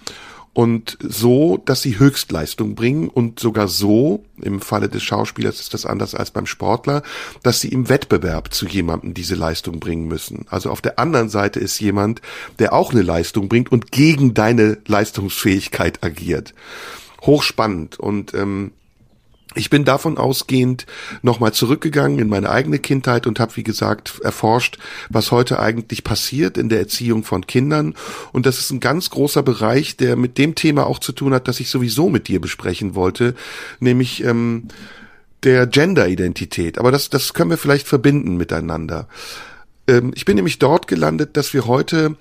[0.58, 5.86] und so, dass sie Höchstleistung bringen und sogar so, im Falle des Schauspielers ist das
[5.86, 7.04] anders als beim Sportler,
[7.44, 10.48] dass sie im Wettbewerb zu jemandem diese Leistung bringen müssen.
[10.50, 12.24] Also auf der anderen Seite ist jemand,
[12.58, 16.56] der auch eine Leistung bringt und gegen deine Leistungsfähigkeit agiert.
[17.22, 18.72] Hochspannend und ähm,
[19.58, 20.86] ich bin davon ausgehend
[21.22, 24.78] nochmal zurückgegangen in meine eigene Kindheit und habe, wie gesagt, erforscht,
[25.10, 27.96] was heute eigentlich passiert in der Erziehung von Kindern.
[28.32, 31.48] Und das ist ein ganz großer Bereich, der mit dem Thema auch zu tun hat,
[31.48, 33.36] das ich sowieso mit dir besprechen wollte,
[33.80, 34.68] nämlich ähm,
[35.44, 36.78] der Gender-Identität.
[36.78, 39.08] Aber das, das können wir vielleicht verbinden miteinander.
[39.88, 42.16] Ähm, ich bin nämlich dort gelandet, dass wir heute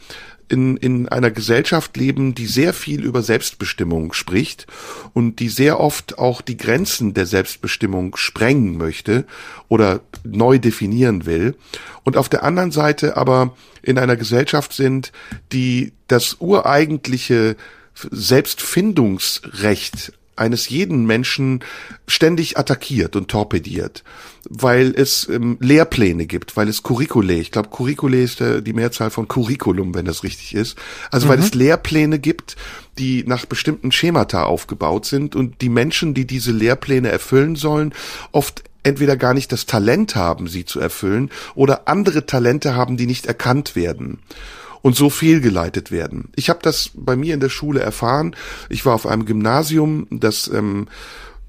[0.49, 4.67] in, in einer Gesellschaft leben, die sehr viel über Selbstbestimmung spricht
[5.13, 9.25] und die sehr oft auch die Grenzen der Selbstbestimmung sprengen möchte
[9.69, 11.57] oder neu definieren will.
[12.05, 15.13] Und auf der anderen Seite aber in einer Gesellschaft sind,
[15.53, 17.57] die das ureigentliche
[17.95, 21.61] Selbstfindungsrecht eines jeden Menschen
[22.07, 24.05] ständig attackiert und torpediert,
[24.49, 29.11] weil es ähm, Lehrpläne gibt, weil es Curricule, ich glaube Curricule ist äh, die Mehrzahl
[29.11, 30.79] von Curriculum, wenn das richtig ist,
[31.11, 31.31] also mhm.
[31.31, 32.57] weil es Lehrpläne gibt,
[32.99, 37.93] die nach bestimmten Schemata aufgebaut sind und die Menschen, die diese Lehrpläne erfüllen sollen,
[38.33, 43.07] oft entweder gar nicht das Talent haben, sie zu erfüllen, oder andere Talente haben, die
[43.07, 44.21] nicht erkannt werden
[44.83, 46.31] und so fehlgeleitet werden.
[46.37, 48.37] Ich habe das bei mir in der Schule erfahren.
[48.69, 50.89] Ich war auf einem Gymnasium, das ähm,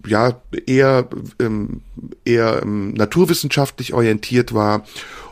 [0.06, 1.08] ja eher
[1.40, 1.82] ähm,
[2.26, 4.86] eher ähm, naturwissenschaftlich orientiert war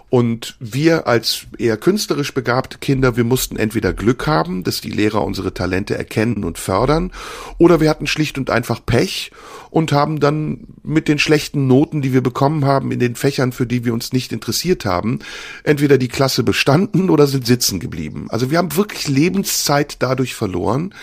[0.09, 5.23] und wir als eher künstlerisch begabte Kinder, wir mussten entweder Glück haben, dass die Lehrer
[5.23, 7.11] unsere Talente erkennen und fördern,
[7.57, 9.31] oder wir hatten schlicht und einfach Pech
[9.75, 13.65] und haben dann mit den schlechten Noten, die wir bekommen haben in den Fächern, für
[13.65, 15.19] die wir uns nicht interessiert haben,
[15.63, 18.27] entweder die Klasse bestanden oder sind sitzen geblieben.
[18.29, 20.93] Also wir haben wirklich Lebenszeit dadurch verloren,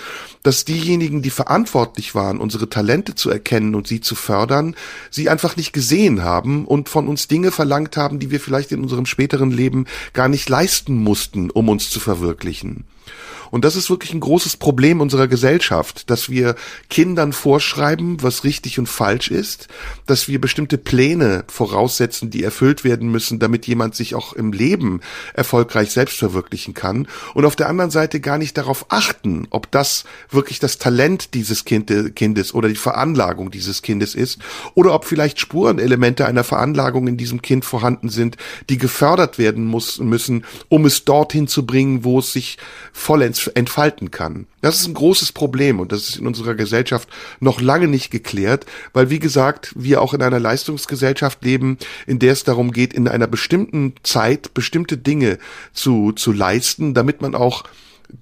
[0.42, 4.74] dass diejenigen, die verantwortlich waren, unsere Talente zu erkennen und sie zu fördern,
[5.10, 8.82] sie einfach nicht gesehen haben und von uns Dinge verlangt haben, die wir vielleicht in
[8.92, 12.84] unserem späteren Leben gar nicht leisten mussten, um uns zu verwirklichen.
[13.52, 16.56] Und das ist wirklich ein großes Problem unserer Gesellschaft, dass wir
[16.88, 19.68] Kindern vorschreiben, was richtig und falsch ist,
[20.06, 25.02] dass wir bestimmte Pläne voraussetzen, die erfüllt werden müssen, damit jemand sich auch im Leben
[25.34, 27.06] erfolgreich selbst verwirklichen kann.
[27.34, 31.66] Und auf der anderen Seite gar nicht darauf achten, ob das wirklich das Talent dieses
[31.66, 34.38] Kindes oder die Veranlagung dieses Kindes ist
[34.74, 38.38] oder ob vielleicht Spurenelemente einer Veranlagung in diesem Kind vorhanden sind,
[38.70, 42.56] die gefördert werden muss, müssen, um es dorthin zu bringen, wo es sich
[42.94, 44.46] vollends entfalten kann.
[44.60, 47.08] Das ist ein großes Problem und das ist in unserer Gesellschaft
[47.40, 52.32] noch lange nicht geklärt, weil wie gesagt, wir auch in einer Leistungsgesellschaft leben, in der
[52.32, 55.38] es darum geht, in einer bestimmten Zeit bestimmte Dinge
[55.72, 57.64] zu, zu leisten, damit man auch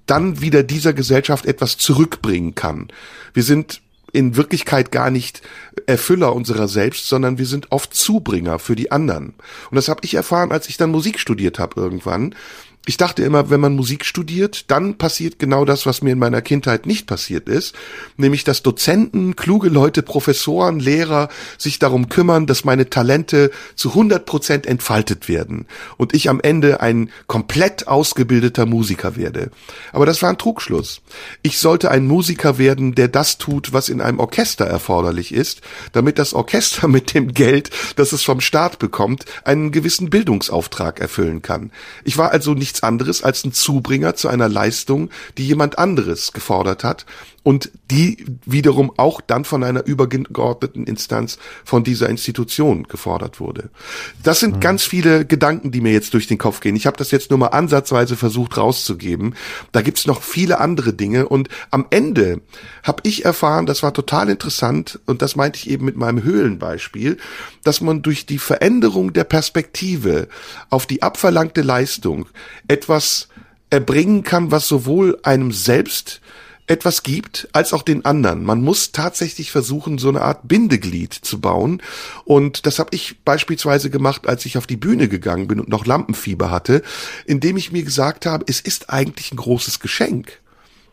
[0.05, 2.87] dann wieder dieser Gesellschaft etwas zurückbringen kann.
[3.33, 3.81] Wir sind
[4.13, 5.41] in Wirklichkeit gar nicht
[5.85, 9.33] Erfüller unserer selbst, sondern wir sind oft Zubringer für die anderen.
[9.69, 12.35] Und das habe ich erfahren, als ich dann Musik studiert habe irgendwann,
[12.87, 16.41] ich dachte immer, wenn man Musik studiert, dann passiert genau das, was mir in meiner
[16.41, 17.75] Kindheit nicht passiert ist,
[18.17, 24.25] nämlich dass Dozenten, kluge Leute, Professoren, Lehrer sich darum kümmern, dass meine Talente zu 100
[24.25, 25.67] Prozent entfaltet werden
[25.97, 29.51] und ich am Ende ein komplett ausgebildeter Musiker werde.
[29.91, 31.01] Aber das war ein Trugschluss.
[31.43, 36.17] Ich sollte ein Musiker werden, der das tut, was in einem Orchester erforderlich ist, damit
[36.17, 41.71] das Orchester mit dem Geld, das es vom Staat bekommt, einen gewissen Bildungsauftrag erfüllen kann.
[42.03, 46.31] Ich war also nicht nichts anderes als ein Zubringer zu einer Leistung, die jemand anderes
[46.31, 47.05] gefordert hat
[47.43, 53.71] und die wiederum auch dann von einer übergeordneten Instanz von dieser Institution gefordert wurde.
[54.23, 54.59] Das sind mhm.
[54.59, 56.75] ganz viele Gedanken, die mir jetzt durch den Kopf gehen.
[56.75, 59.35] Ich habe das jetzt nur mal ansatzweise versucht rauszugeben.
[59.71, 62.41] Da gibt's noch viele andere Dinge und am Ende
[62.83, 67.17] habe ich erfahren, das war total interessant und das meinte ich eben mit meinem Höhlenbeispiel,
[67.63, 70.27] dass man durch die Veränderung der Perspektive
[70.69, 72.27] auf die abverlangte Leistung
[72.67, 73.27] etwas
[73.69, 76.21] erbringen kann, was sowohl einem selbst
[76.67, 78.43] etwas gibt, als auch den anderen.
[78.43, 81.81] Man muss tatsächlich versuchen, so eine Art Bindeglied zu bauen.
[82.23, 85.85] Und das habe ich beispielsweise gemacht, als ich auf die Bühne gegangen bin und noch
[85.85, 86.81] Lampenfieber hatte,
[87.25, 90.40] indem ich mir gesagt habe, es ist eigentlich ein großes Geschenk.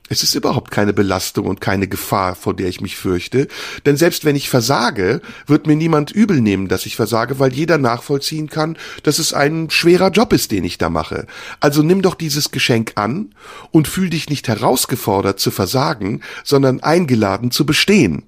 [0.09, 3.49] Es ist überhaupt keine Belastung und keine Gefahr, vor der ich mich fürchte.
[3.85, 7.79] Denn selbst wenn ich versage, wird mir niemand übel nehmen, dass ich versage, weil jeder
[7.79, 11.27] nachvollziehen kann, dass es ein schwerer Job ist, den ich da mache.
[11.61, 13.35] Also nimm doch dieses Geschenk an
[13.71, 18.25] und fühl dich nicht herausgefordert zu versagen, sondern eingeladen zu bestehen.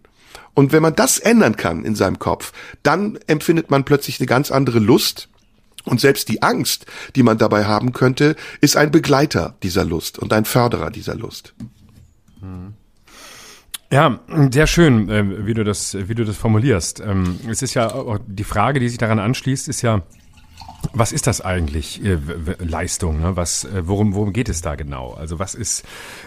[0.53, 4.51] Und wenn man das ändern kann in seinem Kopf, dann empfindet man plötzlich eine ganz
[4.51, 5.30] andere Lust
[5.85, 10.33] und selbst die Angst, die man dabei haben könnte, ist ein Begleiter dieser Lust und
[10.33, 11.55] ein Förderer dieser Lust.
[13.93, 14.21] Ja,
[14.53, 17.01] sehr schön, äh, wie du das, wie du das formulierst.
[17.01, 20.03] Ähm, es ist ja die Frage, die sich daran anschließt, ist ja,
[20.93, 22.19] was ist das eigentlich äh,
[22.59, 23.21] Leistung?
[23.21, 23.37] Ne?
[23.37, 25.12] Was, äh, worum, worum geht es da genau?
[25.12, 25.85] Also was ist,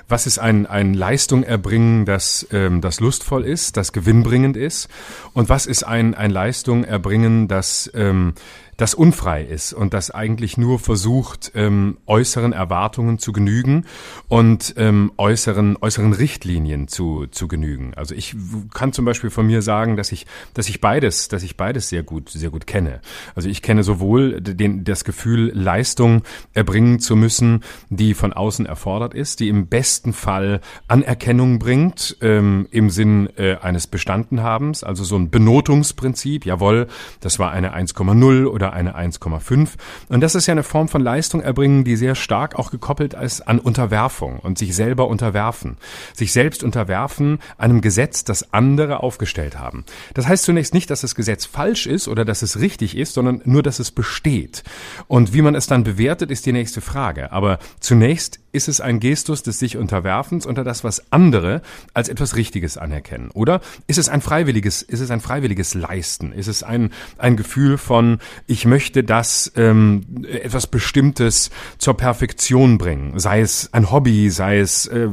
[0.07, 4.89] was ist ein, ein Leistung erbringen, das, ähm, das lustvoll ist, das gewinnbringend ist?
[5.33, 8.33] Und was ist ein, ein Leistung erbringen, das ähm,
[8.77, 13.85] das unfrei ist und das eigentlich nur versucht, ähm, äußeren Erwartungen zu genügen
[14.27, 17.93] und ähm, äußeren, äußeren Richtlinien zu, zu genügen.
[17.95, 18.35] Also ich
[18.73, 22.03] kann zum Beispiel von mir sagen, dass ich, dass ich beides, dass ich beides sehr
[22.03, 23.01] gut, sehr gut kenne.
[23.35, 29.13] Also ich kenne sowohl den, das Gefühl, Leistung erbringen zu müssen, die von außen erfordert
[29.13, 35.15] ist, die im besten Fall Anerkennung bringt, ähm, im Sinn äh, eines Bestandenhabens, also so
[35.15, 36.87] ein Benotungsprinzip, jawohl,
[37.19, 39.71] das war eine 1,0 oder oder eine 1,5.
[40.07, 43.41] Und das ist ja eine Form von Leistung erbringen, die sehr stark auch gekoppelt ist
[43.41, 45.77] an Unterwerfung und sich selber unterwerfen.
[46.13, 49.83] Sich selbst unterwerfen einem Gesetz, das andere aufgestellt haben.
[50.13, 53.41] Das heißt zunächst nicht, dass das Gesetz falsch ist oder dass es richtig ist, sondern
[53.43, 54.63] nur, dass es besteht.
[55.07, 57.33] Und wie man es dann bewertet, ist die nächste Frage.
[57.33, 61.61] Aber zunächst ist es ein Gestus des sich Unterwerfens unter das, was andere
[61.93, 63.31] als etwas Richtiges anerkennen?
[63.31, 66.31] Oder ist es ein freiwilliges, ist es ein freiwilliges Leisten?
[66.31, 73.19] Ist es ein, ein Gefühl von, ich möchte das ähm, etwas Bestimmtes zur Perfektion bringen?
[73.19, 75.09] Sei es ein Hobby, sei es äh,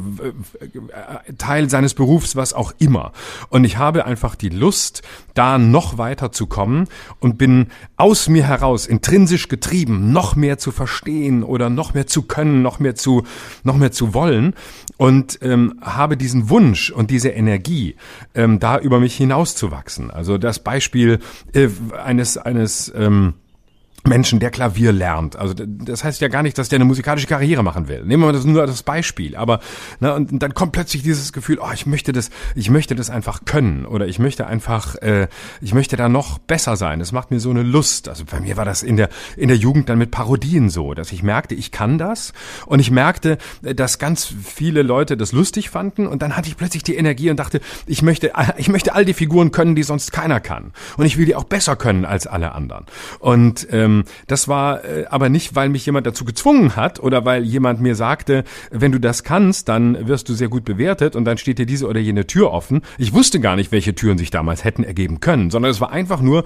[1.38, 3.12] Teil seines Berufs, was auch immer.
[3.48, 5.02] Und ich habe einfach die Lust,
[5.40, 6.86] da noch weiter zu kommen
[7.18, 12.24] und bin aus mir heraus intrinsisch getrieben, noch mehr zu verstehen oder noch mehr zu
[12.24, 13.22] können, noch mehr zu,
[13.64, 14.52] noch mehr zu wollen
[14.98, 17.96] und ähm, habe diesen Wunsch und diese Energie,
[18.34, 20.10] ähm, da über mich hinauszuwachsen.
[20.10, 21.20] Also das Beispiel
[21.54, 21.68] äh,
[22.04, 23.32] eines eines ähm,
[24.04, 25.36] Menschen, der Klavier lernt.
[25.36, 28.00] Also das heißt ja gar nicht, dass der eine musikalische Karriere machen will.
[28.04, 29.36] Nehmen wir mal das nur als Beispiel.
[29.36, 29.60] Aber
[30.00, 33.44] ne, und dann kommt plötzlich dieses Gefühl, oh, ich möchte das, ich möchte das einfach
[33.44, 35.28] können oder ich möchte einfach, äh,
[35.60, 37.00] ich möchte da noch besser sein.
[37.00, 38.08] Es macht mir so eine Lust.
[38.08, 41.12] Also bei mir war das in der in der Jugend dann mit Parodien so, dass
[41.12, 42.32] ich merkte, ich kann das
[42.66, 46.82] und ich merkte, dass ganz viele Leute das lustig fanden und dann hatte ich plötzlich
[46.82, 50.40] die Energie und dachte, ich möchte, ich möchte all die Figuren können, die sonst keiner
[50.40, 52.86] kann und ich will die auch besser können als alle anderen
[53.18, 57.24] und ähm, ähm, das war äh, aber nicht, weil mich jemand dazu gezwungen hat oder
[57.24, 61.24] weil jemand mir sagte, wenn du das kannst, dann wirst du sehr gut bewertet und
[61.24, 62.82] dann steht dir diese oder jene Tür offen.
[62.98, 66.20] Ich wusste gar nicht, welche Türen sich damals hätten ergeben können, sondern es war einfach
[66.20, 66.44] nur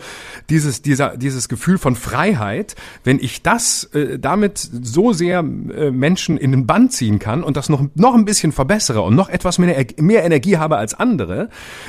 [0.48, 6.37] dieses, dieser, dieses Gefühl von Freiheit, wenn ich das äh, damit so sehr äh, Menschen
[6.37, 9.59] in den Bann ziehen kann und das noch, noch ein bisschen verbessere und noch etwas
[9.59, 11.48] mehr, mehr Energie habe als andere,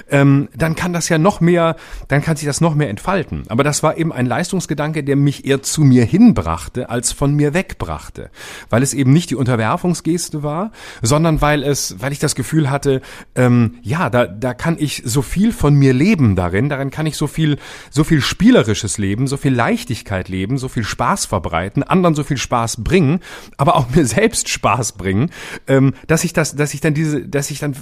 [0.09, 1.75] ähm, dann kann das ja noch mehr,
[2.07, 3.43] dann kann sich das noch mehr entfalten.
[3.49, 7.53] Aber das war eben ein Leistungsgedanke, der mich eher zu mir hinbrachte, als von mir
[7.53, 8.29] wegbrachte.
[8.69, 13.01] Weil es eben nicht die Unterwerfungsgeste war, sondern weil es, weil ich das Gefühl hatte,
[13.35, 17.17] ähm, ja, da, da kann ich so viel von mir leben darin, darin kann ich
[17.17, 17.57] so viel,
[17.89, 22.37] so viel spielerisches leben, so viel Leichtigkeit leben, so viel Spaß verbreiten, anderen so viel
[22.37, 23.19] Spaß bringen,
[23.57, 25.31] aber auch mir selbst Spaß bringen,
[25.67, 27.75] ähm, dass ich das, dass ich dann diese, dass ich dann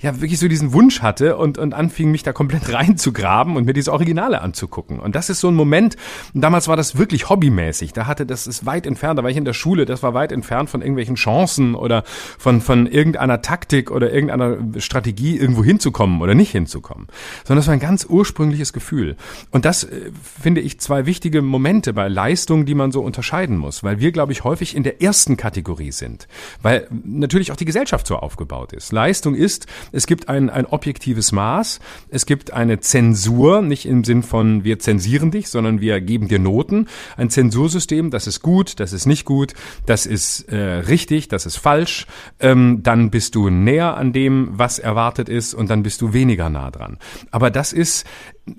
[0.00, 3.72] ja wirklich so diesen Wunsch hatte und, und anfing, mich da komplett reinzugraben und mir
[3.72, 5.00] diese Originale anzugucken.
[5.00, 5.96] Und das ist so ein Moment,
[6.34, 7.92] damals war das wirklich hobbymäßig.
[7.92, 10.30] Da hatte, das ist weit entfernt, da war ich in der Schule, das war weit
[10.30, 12.04] entfernt von irgendwelchen Chancen oder
[12.38, 17.08] von, von irgendeiner Taktik oder irgendeiner Strategie, irgendwo hinzukommen oder nicht hinzukommen.
[17.44, 19.16] Sondern es war ein ganz ursprüngliches Gefühl.
[19.50, 23.82] Und das äh, finde ich zwei wichtige Momente bei Leistungen, die man so unterscheiden muss,
[23.82, 26.28] weil wir, glaube ich, häufig in der ersten Kategorie sind.
[26.62, 28.92] Weil natürlich auch die Gesellschaft so aufgebaut ist.
[28.92, 34.22] Leistung ist, es gibt ein, ein objektives Maß, es gibt eine Zensur, nicht im Sinn
[34.22, 36.86] von wir zensieren dich, sondern wir geben dir Noten
[37.16, 39.54] ein Zensursystem, das ist gut, das ist nicht gut,
[39.86, 42.06] das ist äh, richtig, das ist falsch,
[42.38, 46.48] ähm, dann bist du näher an dem, was erwartet ist und dann bist du weniger
[46.48, 46.98] nah dran.
[47.30, 48.06] Aber das ist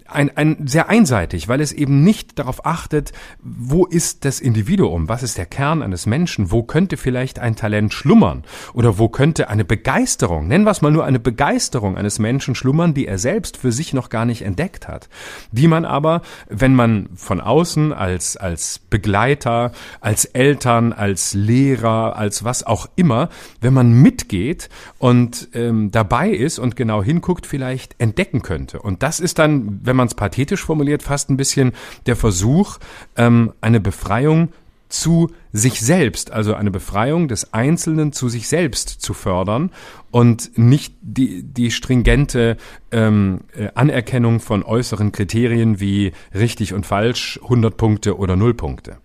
[0.05, 5.23] ein, ein sehr einseitig, weil es eben nicht darauf achtet, wo ist das Individuum, was
[5.23, 9.65] ist der Kern eines Menschen, wo könnte vielleicht ein Talent schlummern oder wo könnte eine
[9.65, 13.71] Begeisterung, nennen wir es mal nur eine Begeisterung eines Menschen schlummern, die er selbst für
[13.71, 15.09] sich noch gar nicht entdeckt hat,
[15.51, 22.43] die man aber, wenn man von außen als, als Begleiter, als Eltern, als Lehrer, als
[22.43, 23.29] was auch immer,
[23.61, 28.79] wenn man mitgeht und ähm, dabei ist und genau hinguckt, vielleicht entdecken könnte.
[28.81, 31.73] Und das ist dann wenn man es pathetisch formuliert, fast ein bisschen
[32.05, 32.77] der Versuch,
[33.15, 34.49] ähm, eine Befreiung
[34.91, 39.71] zu sich selbst, also eine Befreiung des Einzelnen zu sich selbst zu fördern
[40.11, 42.57] und nicht die, die stringente
[42.91, 48.97] ähm, äh, Anerkennung von äußeren Kriterien wie richtig und falsch, 100 Punkte oder 0 Punkte.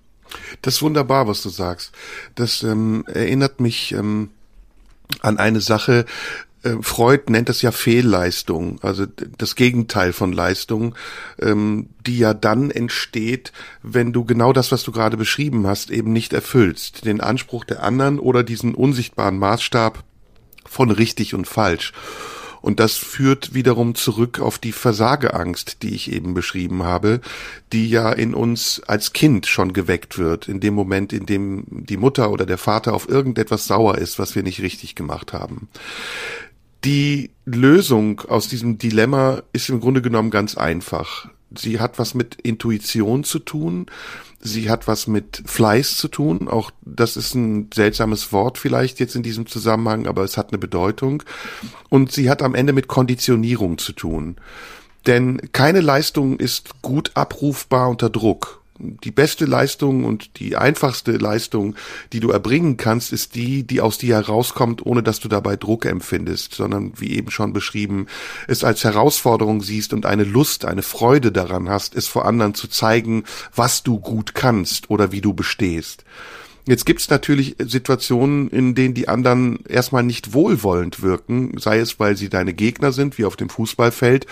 [0.63, 1.93] Das ist wunderbar, was du sagst.
[2.35, 4.31] Das ähm, erinnert mich ähm,
[5.21, 6.05] an eine Sache,
[6.81, 9.07] Freud nennt das ja Fehlleistung, also
[9.39, 10.95] das Gegenteil von Leistung,
[11.41, 16.13] ähm, die ja dann entsteht, wenn du genau das, was du gerade beschrieben hast, eben
[16.13, 20.03] nicht erfüllst, den Anspruch der anderen oder diesen unsichtbaren Maßstab
[20.65, 21.93] von richtig und falsch.
[22.67, 27.21] Und das führt wiederum zurück auf die Versageangst, die ich eben beschrieben habe,
[27.73, 31.97] die ja in uns als Kind schon geweckt wird, in dem Moment, in dem die
[31.97, 35.69] Mutter oder der Vater auf irgendetwas sauer ist, was wir nicht richtig gemacht haben.
[36.87, 41.29] Die Lösung aus diesem Dilemma ist im Grunde genommen ganz einfach.
[41.53, 43.87] Sie hat was mit Intuition zu tun.
[44.39, 46.47] Sie hat was mit Fleiß zu tun.
[46.47, 50.59] Auch das ist ein seltsames Wort vielleicht jetzt in diesem Zusammenhang, aber es hat eine
[50.59, 51.25] Bedeutung.
[51.89, 54.37] Und sie hat am Ende mit Konditionierung zu tun.
[55.09, 61.75] Denn keine Leistung ist gut abrufbar unter Druck die beste Leistung und die einfachste Leistung,
[62.13, 65.87] die du erbringen kannst, ist die, die aus dir herauskommt, ohne dass du dabei Druck
[65.87, 68.07] empfindest, sondern wie eben schon beschrieben,
[68.49, 72.69] es als Herausforderung siehst und eine Lust, eine Freude daran hast, es vor anderen zu
[72.69, 73.25] zeigen,
[73.55, 76.05] was du gut kannst oder wie du bestehst.
[76.69, 82.17] Jetzt gibt's natürlich Situationen, in denen die anderen erstmal nicht wohlwollend wirken, sei es, weil
[82.17, 84.27] sie deine Gegner sind, wie auf dem Fußballfeld,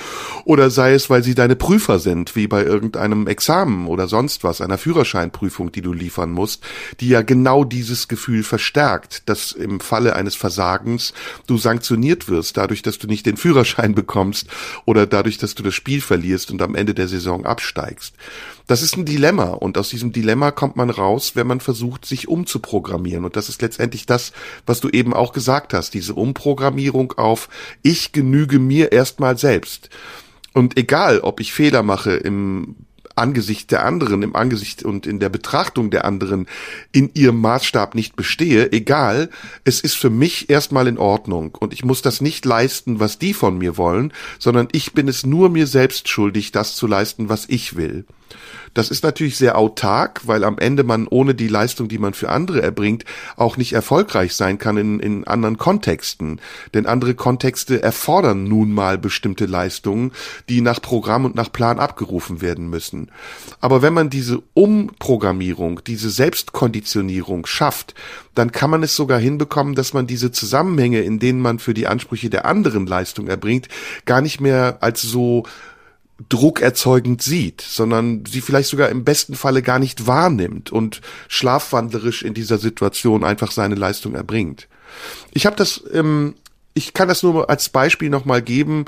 [0.44, 4.60] oder sei es, weil sie deine Prüfer sind, wie bei irgendeinem Examen oder sonst was,
[4.60, 6.64] einer Führerscheinprüfung, die du liefern musst,
[6.98, 11.14] die ja genau dieses Gefühl verstärkt, dass im Falle eines Versagens
[11.46, 14.48] du sanktioniert wirst, dadurch, dass du nicht den Führerschein bekommst
[14.86, 18.14] oder dadurch, dass du das Spiel verlierst und am Ende der Saison absteigst.
[18.66, 22.28] Das ist ein Dilemma und aus diesem Dilemma kommt man raus, wenn man versucht, sich
[22.28, 23.24] umzuprogrammieren.
[23.24, 24.32] Und das ist letztendlich das,
[24.64, 27.48] was du eben auch gesagt hast, diese Umprogrammierung auf
[27.82, 29.90] ich genüge mir erstmal selbst.
[30.54, 32.76] Und egal, ob ich Fehler mache im
[33.16, 36.46] Angesicht der anderen, im Angesicht und in der Betrachtung der anderen
[36.92, 39.30] in ihrem Maßstab nicht bestehe, egal,
[39.64, 43.34] es ist für mich erstmal in Ordnung und ich muss das nicht leisten, was die
[43.34, 47.46] von mir wollen, sondern ich bin es nur mir selbst schuldig, das zu leisten, was
[47.48, 48.04] ich will.
[48.74, 52.28] Das ist natürlich sehr autark, weil am Ende man ohne die Leistung, die man für
[52.28, 53.04] andere erbringt,
[53.36, 56.40] auch nicht erfolgreich sein kann in, in anderen Kontexten.
[56.74, 60.12] Denn andere Kontexte erfordern nun mal bestimmte Leistungen,
[60.48, 63.10] die nach Programm und nach Plan abgerufen werden müssen.
[63.60, 67.94] Aber wenn man diese Umprogrammierung, diese Selbstkonditionierung schafft,
[68.34, 71.86] dann kann man es sogar hinbekommen, dass man diese Zusammenhänge, in denen man für die
[71.86, 73.68] Ansprüche der anderen Leistung erbringt,
[74.04, 75.44] gar nicht mehr als so
[76.28, 82.34] druckerzeugend sieht, sondern sie vielleicht sogar im besten Falle gar nicht wahrnimmt und schlafwandlerisch in
[82.34, 84.68] dieser Situation einfach seine Leistung erbringt.
[85.32, 86.34] Ich habe das, ähm,
[86.72, 88.84] ich kann das nur als Beispiel nochmal geben.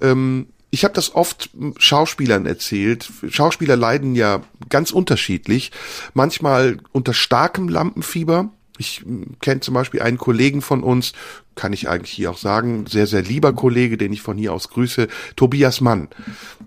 [0.00, 3.10] Ähm, ich habe das oft Schauspielern erzählt.
[3.28, 5.72] Schauspieler leiden ja ganz unterschiedlich.
[6.14, 8.50] Manchmal unter starkem Lampenfieber.
[8.76, 9.04] Ich
[9.40, 11.12] kenne zum Beispiel einen Kollegen von uns,
[11.58, 14.70] kann ich eigentlich hier auch sagen, sehr, sehr lieber Kollege, den ich von hier aus
[14.70, 16.06] grüße, Tobias Mann,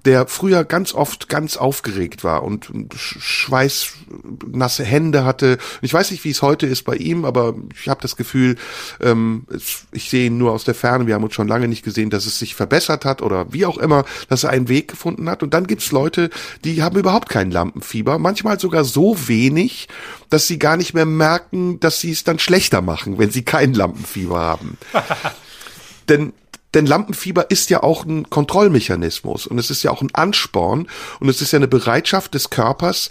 [0.03, 5.57] der früher ganz oft ganz aufgeregt war und schweißnasse Hände hatte.
[5.81, 8.57] Ich weiß nicht, wie es heute ist bei ihm, aber ich habe das Gefühl,
[8.99, 9.47] ähm,
[9.93, 12.25] ich sehe ihn nur aus der Ferne, wir haben uns schon lange nicht gesehen, dass
[12.25, 15.41] es sich verbessert hat oder wie auch immer, dass er einen Weg gefunden hat.
[15.41, 16.29] Und dann gibt's Leute,
[16.65, 19.87] die haben überhaupt kein Lampenfieber, manchmal sogar so wenig,
[20.31, 23.73] dass sie gar nicht mehr merken, dass sie es dann schlechter machen, wenn sie kein
[23.73, 24.77] Lampenfieber haben.
[26.09, 26.33] denn
[26.73, 30.87] denn Lampenfieber ist ja auch ein Kontrollmechanismus und es ist ja auch ein Ansporn
[31.19, 33.09] und es ist ja eine Bereitschaft des Körpers,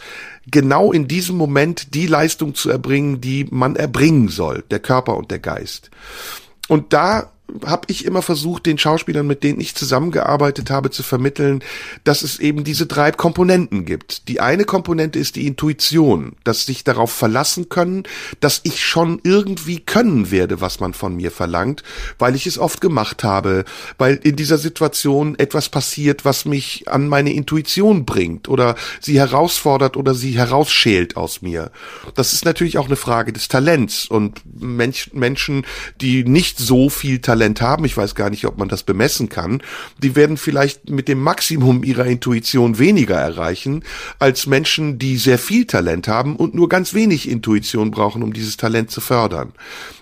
[0.51, 5.31] genau in diesem Moment die Leistung zu erbringen, die man erbringen soll, der Körper und
[5.31, 5.91] der Geist.
[6.69, 7.33] Und da
[7.65, 11.63] habe ich immer versucht, den Schauspielern, mit denen ich zusammengearbeitet habe, zu vermitteln,
[12.05, 14.29] dass es eben diese drei Komponenten gibt.
[14.29, 18.05] Die eine Komponente ist die Intuition, dass sich darauf verlassen können,
[18.41, 21.83] dass ich schon irgendwie können werde, was man von mir verlangt,
[22.19, 23.65] weil ich es oft gemacht habe,
[23.99, 29.97] weil in dieser Situation etwas passiert, was mich an meine Intuition bringt oder sie herausfordert
[29.97, 31.71] oder sie herausschält aus mir.
[32.15, 35.67] Das ist natürlich auch eine Frage des Talents und Mensch, Menschen,
[36.01, 39.31] die nicht so viel Talent Talent haben, ich weiß gar nicht, ob man das bemessen
[39.31, 39.63] kann,
[39.97, 43.83] die werden vielleicht mit dem Maximum ihrer Intuition weniger erreichen
[44.19, 48.59] als Menschen, die sehr viel Talent haben und nur ganz wenig Intuition brauchen, um dieses
[48.59, 49.55] Talent zu fördern.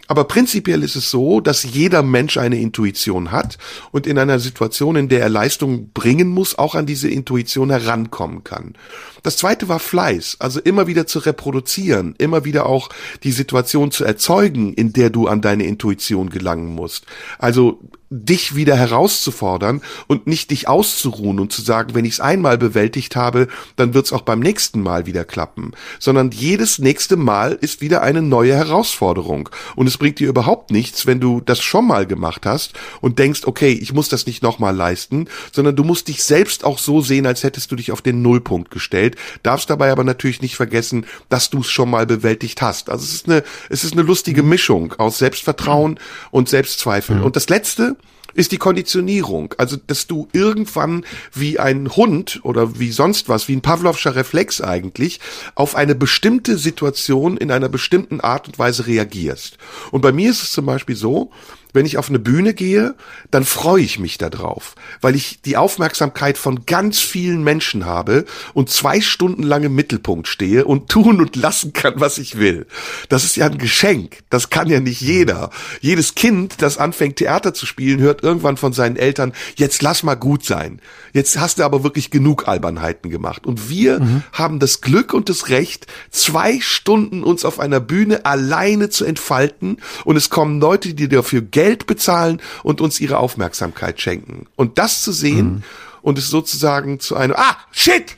[0.08, 3.58] Aber prinzipiell ist es so, dass jeder Mensch eine Intuition hat
[3.92, 8.42] und in einer Situation, in der er Leistung bringen muss, auch an diese Intuition herankommen
[8.42, 8.74] kann.
[9.22, 12.88] Das zweite war Fleiß, also immer wieder zu reproduzieren, immer wieder auch
[13.22, 17.06] die Situation zu erzeugen, in der du an deine Intuition gelangen musst.
[17.38, 22.56] Also dich wieder herauszufordern und nicht dich auszuruhen und zu sagen, wenn ich es einmal
[22.56, 27.52] bewältigt habe, dann wird es auch beim nächsten Mal wieder klappen, sondern jedes nächste Mal
[27.60, 29.50] ist wieder eine neue Herausforderung.
[29.76, 33.42] Und es bringt dir überhaupt nichts, wenn du das schon mal gemacht hast und denkst,
[33.44, 37.26] okay, ich muss das nicht nochmal leisten, sondern du musst dich selbst auch so sehen,
[37.26, 39.07] als hättest du dich auf den Nullpunkt gestellt,
[39.42, 42.90] darfst dabei aber natürlich nicht vergessen, dass du es schon mal bewältigt hast.
[42.90, 45.98] Also es ist eine, es ist eine lustige Mischung aus Selbstvertrauen
[46.30, 47.16] und Selbstzweifel.
[47.16, 47.24] Mhm.
[47.24, 47.96] Und das letzte,
[48.34, 49.54] ist die Konditionierung.
[49.58, 54.60] Also, dass du irgendwann wie ein Hund oder wie sonst was, wie ein Pavlovscher Reflex
[54.60, 55.18] eigentlich,
[55.56, 59.58] auf eine bestimmte Situation in einer bestimmten Art und Weise reagierst.
[59.90, 61.30] Und bei mir ist es zum Beispiel so,
[61.72, 62.94] wenn ich auf eine Bühne gehe,
[63.30, 68.70] dann freue ich mich darauf, weil ich die Aufmerksamkeit von ganz vielen Menschen habe und
[68.70, 72.66] zwei Stunden lang im Mittelpunkt stehe und tun und lassen kann, was ich will.
[73.08, 74.18] Das ist ja ein Geschenk.
[74.30, 75.50] Das kann ja nicht jeder.
[75.80, 80.14] Jedes Kind, das anfängt Theater zu spielen, hört irgendwann von seinen Eltern, jetzt lass mal
[80.14, 80.80] gut sein.
[81.12, 83.46] Jetzt hast du aber wirklich genug Albernheiten gemacht.
[83.46, 84.22] Und wir mhm.
[84.32, 89.78] haben das Glück und das Recht, zwei Stunden uns auf einer Bühne alleine zu entfalten
[90.04, 94.46] und es kommen Leute, die dafür Geld bezahlen und uns ihre Aufmerksamkeit schenken.
[94.54, 95.62] Und das zu sehen mhm.
[96.02, 98.16] und es sozusagen zu einem, ah, shit!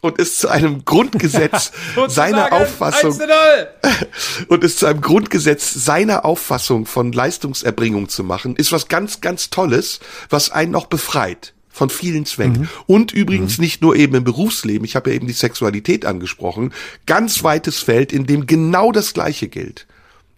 [0.00, 1.72] und ist zu einem Grundgesetz
[2.08, 3.20] seiner Auffassung
[4.48, 9.50] und ist zu einem Grundgesetz seiner Auffassung von Leistungserbringung zu machen, ist was ganz, ganz
[9.50, 10.00] Tolles,
[10.30, 12.62] was einen noch befreit von vielen Zwängen.
[12.62, 12.68] Mhm.
[12.86, 13.64] Und übrigens mhm.
[13.64, 16.72] nicht nur eben im Berufsleben, ich habe ja eben die Sexualität angesprochen,
[17.04, 19.86] ganz weites Feld, in dem genau das Gleiche gilt.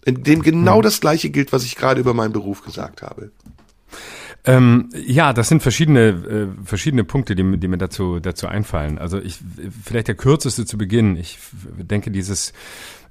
[0.05, 0.83] In dem genau mhm.
[0.83, 3.31] das Gleiche gilt, was ich gerade über meinen Beruf gesagt habe.
[4.45, 8.97] Ähm, ja, das sind verschiedene, äh, verschiedene Punkte, die, die mir dazu, dazu einfallen.
[8.97, 9.39] Also ich,
[9.83, 11.15] vielleicht der kürzeste zu Beginn.
[11.15, 11.37] Ich
[11.77, 12.51] denke, dieses,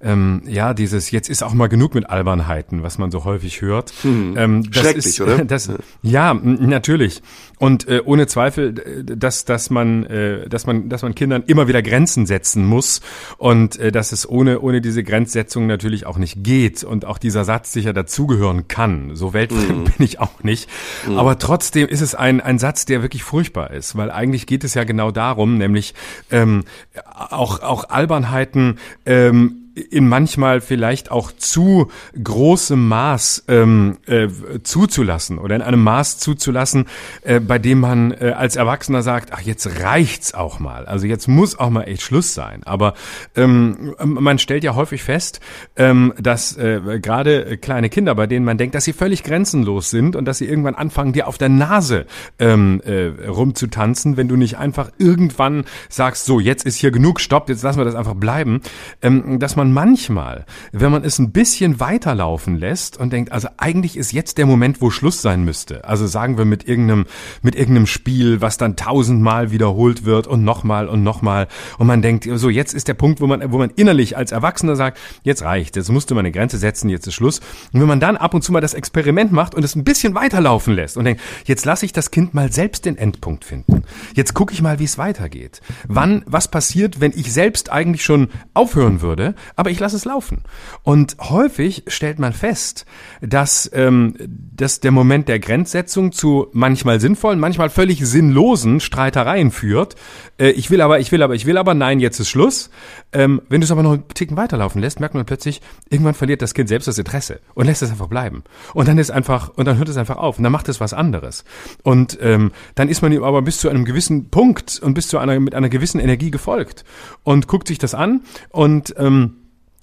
[0.02, 3.92] ähm, ja, dieses jetzt ist auch mal genug mit Albernheiten, was man so häufig hört.
[4.02, 4.34] Hm.
[4.36, 5.44] Ähm, Schrecklich, ist, oder?
[5.52, 5.70] Das,
[6.02, 7.22] ja, natürlich.
[7.58, 8.72] Und äh, ohne Zweifel,
[9.04, 13.00] dass, dass man, äh, dass man, dass man Kindern immer wieder Grenzen setzen muss
[13.38, 17.44] und äh, dass es ohne, ohne diese Grenzsetzung natürlich auch nicht geht und auch dieser
[17.44, 19.14] Satz sicher dazugehören kann.
[19.14, 19.84] So weltfremd mhm.
[19.84, 20.68] bin ich auch nicht.
[21.06, 21.18] Mhm.
[21.18, 24.74] Aber trotzdem ist es ein, ein Satz, der wirklich furchtbar ist, weil eigentlich geht es
[24.74, 25.94] ja genau darum, nämlich
[26.32, 26.64] ähm,
[27.04, 31.90] auch, auch Albernheiten ähm, in manchmal vielleicht auch zu
[32.22, 34.28] großem Maß ähm, äh,
[34.62, 36.86] zuzulassen oder in einem Maß zuzulassen,
[37.22, 41.26] äh, bei dem man äh, als Erwachsener sagt, ach jetzt reicht's auch mal, also jetzt
[41.28, 42.62] muss auch mal echt Schluss sein.
[42.64, 42.94] Aber
[43.34, 45.40] ähm, man stellt ja häufig fest,
[45.76, 50.16] ähm, dass äh, gerade kleine Kinder, bei denen man denkt, dass sie völlig grenzenlos sind
[50.16, 52.06] und dass sie irgendwann anfangen, dir auf der Nase
[52.38, 57.48] ähm, äh, rumzutanzen, wenn du nicht einfach irgendwann sagst, so jetzt ist hier genug, stopp,
[57.48, 58.60] jetzt lassen wir das einfach bleiben,
[59.00, 63.48] ähm, dass man man manchmal, wenn man es ein bisschen weiterlaufen lässt und denkt, also
[63.58, 65.84] eigentlich ist jetzt der Moment, wo Schluss sein müsste.
[65.84, 67.06] Also sagen wir mit irgendeinem,
[67.42, 71.46] mit irgendeinem Spiel, was dann tausendmal wiederholt wird und nochmal und nochmal.
[71.78, 74.74] Und man denkt, so jetzt ist der Punkt, wo man, wo man innerlich als Erwachsener
[74.74, 77.38] sagt, jetzt reicht, jetzt musst du mal eine Grenze setzen, jetzt ist Schluss.
[77.72, 80.16] Und wenn man dann ab und zu mal das Experiment macht und es ein bisschen
[80.16, 83.84] weiterlaufen lässt und denkt, jetzt lasse ich das Kind mal selbst den Endpunkt finden.
[84.14, 85.60] Jetzt gucke ich mal, wie es weitergeht.
[85.86, 90.42] Wann, was passiert, wenn ich selbst eigentlich schon aufhören würde, aber ich lasse es laufen.
[90.82, 92.86] Und häufig stellt man fest,
[93.20, 99.96] dass, ähm, dass der Moment der Grenzsetzung zu manchmal sinnvollen, manchmal völlig sinnlosen Streitereien führt.
[100.38, 102.70] Äh, ich will aber, ich will aber, ich will aber, nein, jetzt ist Schluss.
[103.12, 106.42] Ähm, wenn du es aber noch einen Ticken weiterlaufen lässt, merkt man plötzlich, irgendwann verliert
[106.42, 108.44] das Kind selbst das Interesse und lässt es einfach bleiben.
[108.74, 110.92] Und dann ist einfach, und dann hört es einfach auf und dann macht es was
[110.92, 111.44] anderes.
[111.82, 115.18] Und ähm, dann ist man ihm aber bis zu einem gewissen Punkt und bis zu
[115.18, 116.84] einer, mit einer gewissen Energie gefolgt
[117.22, 119.36] und guckt sich das an und ähm,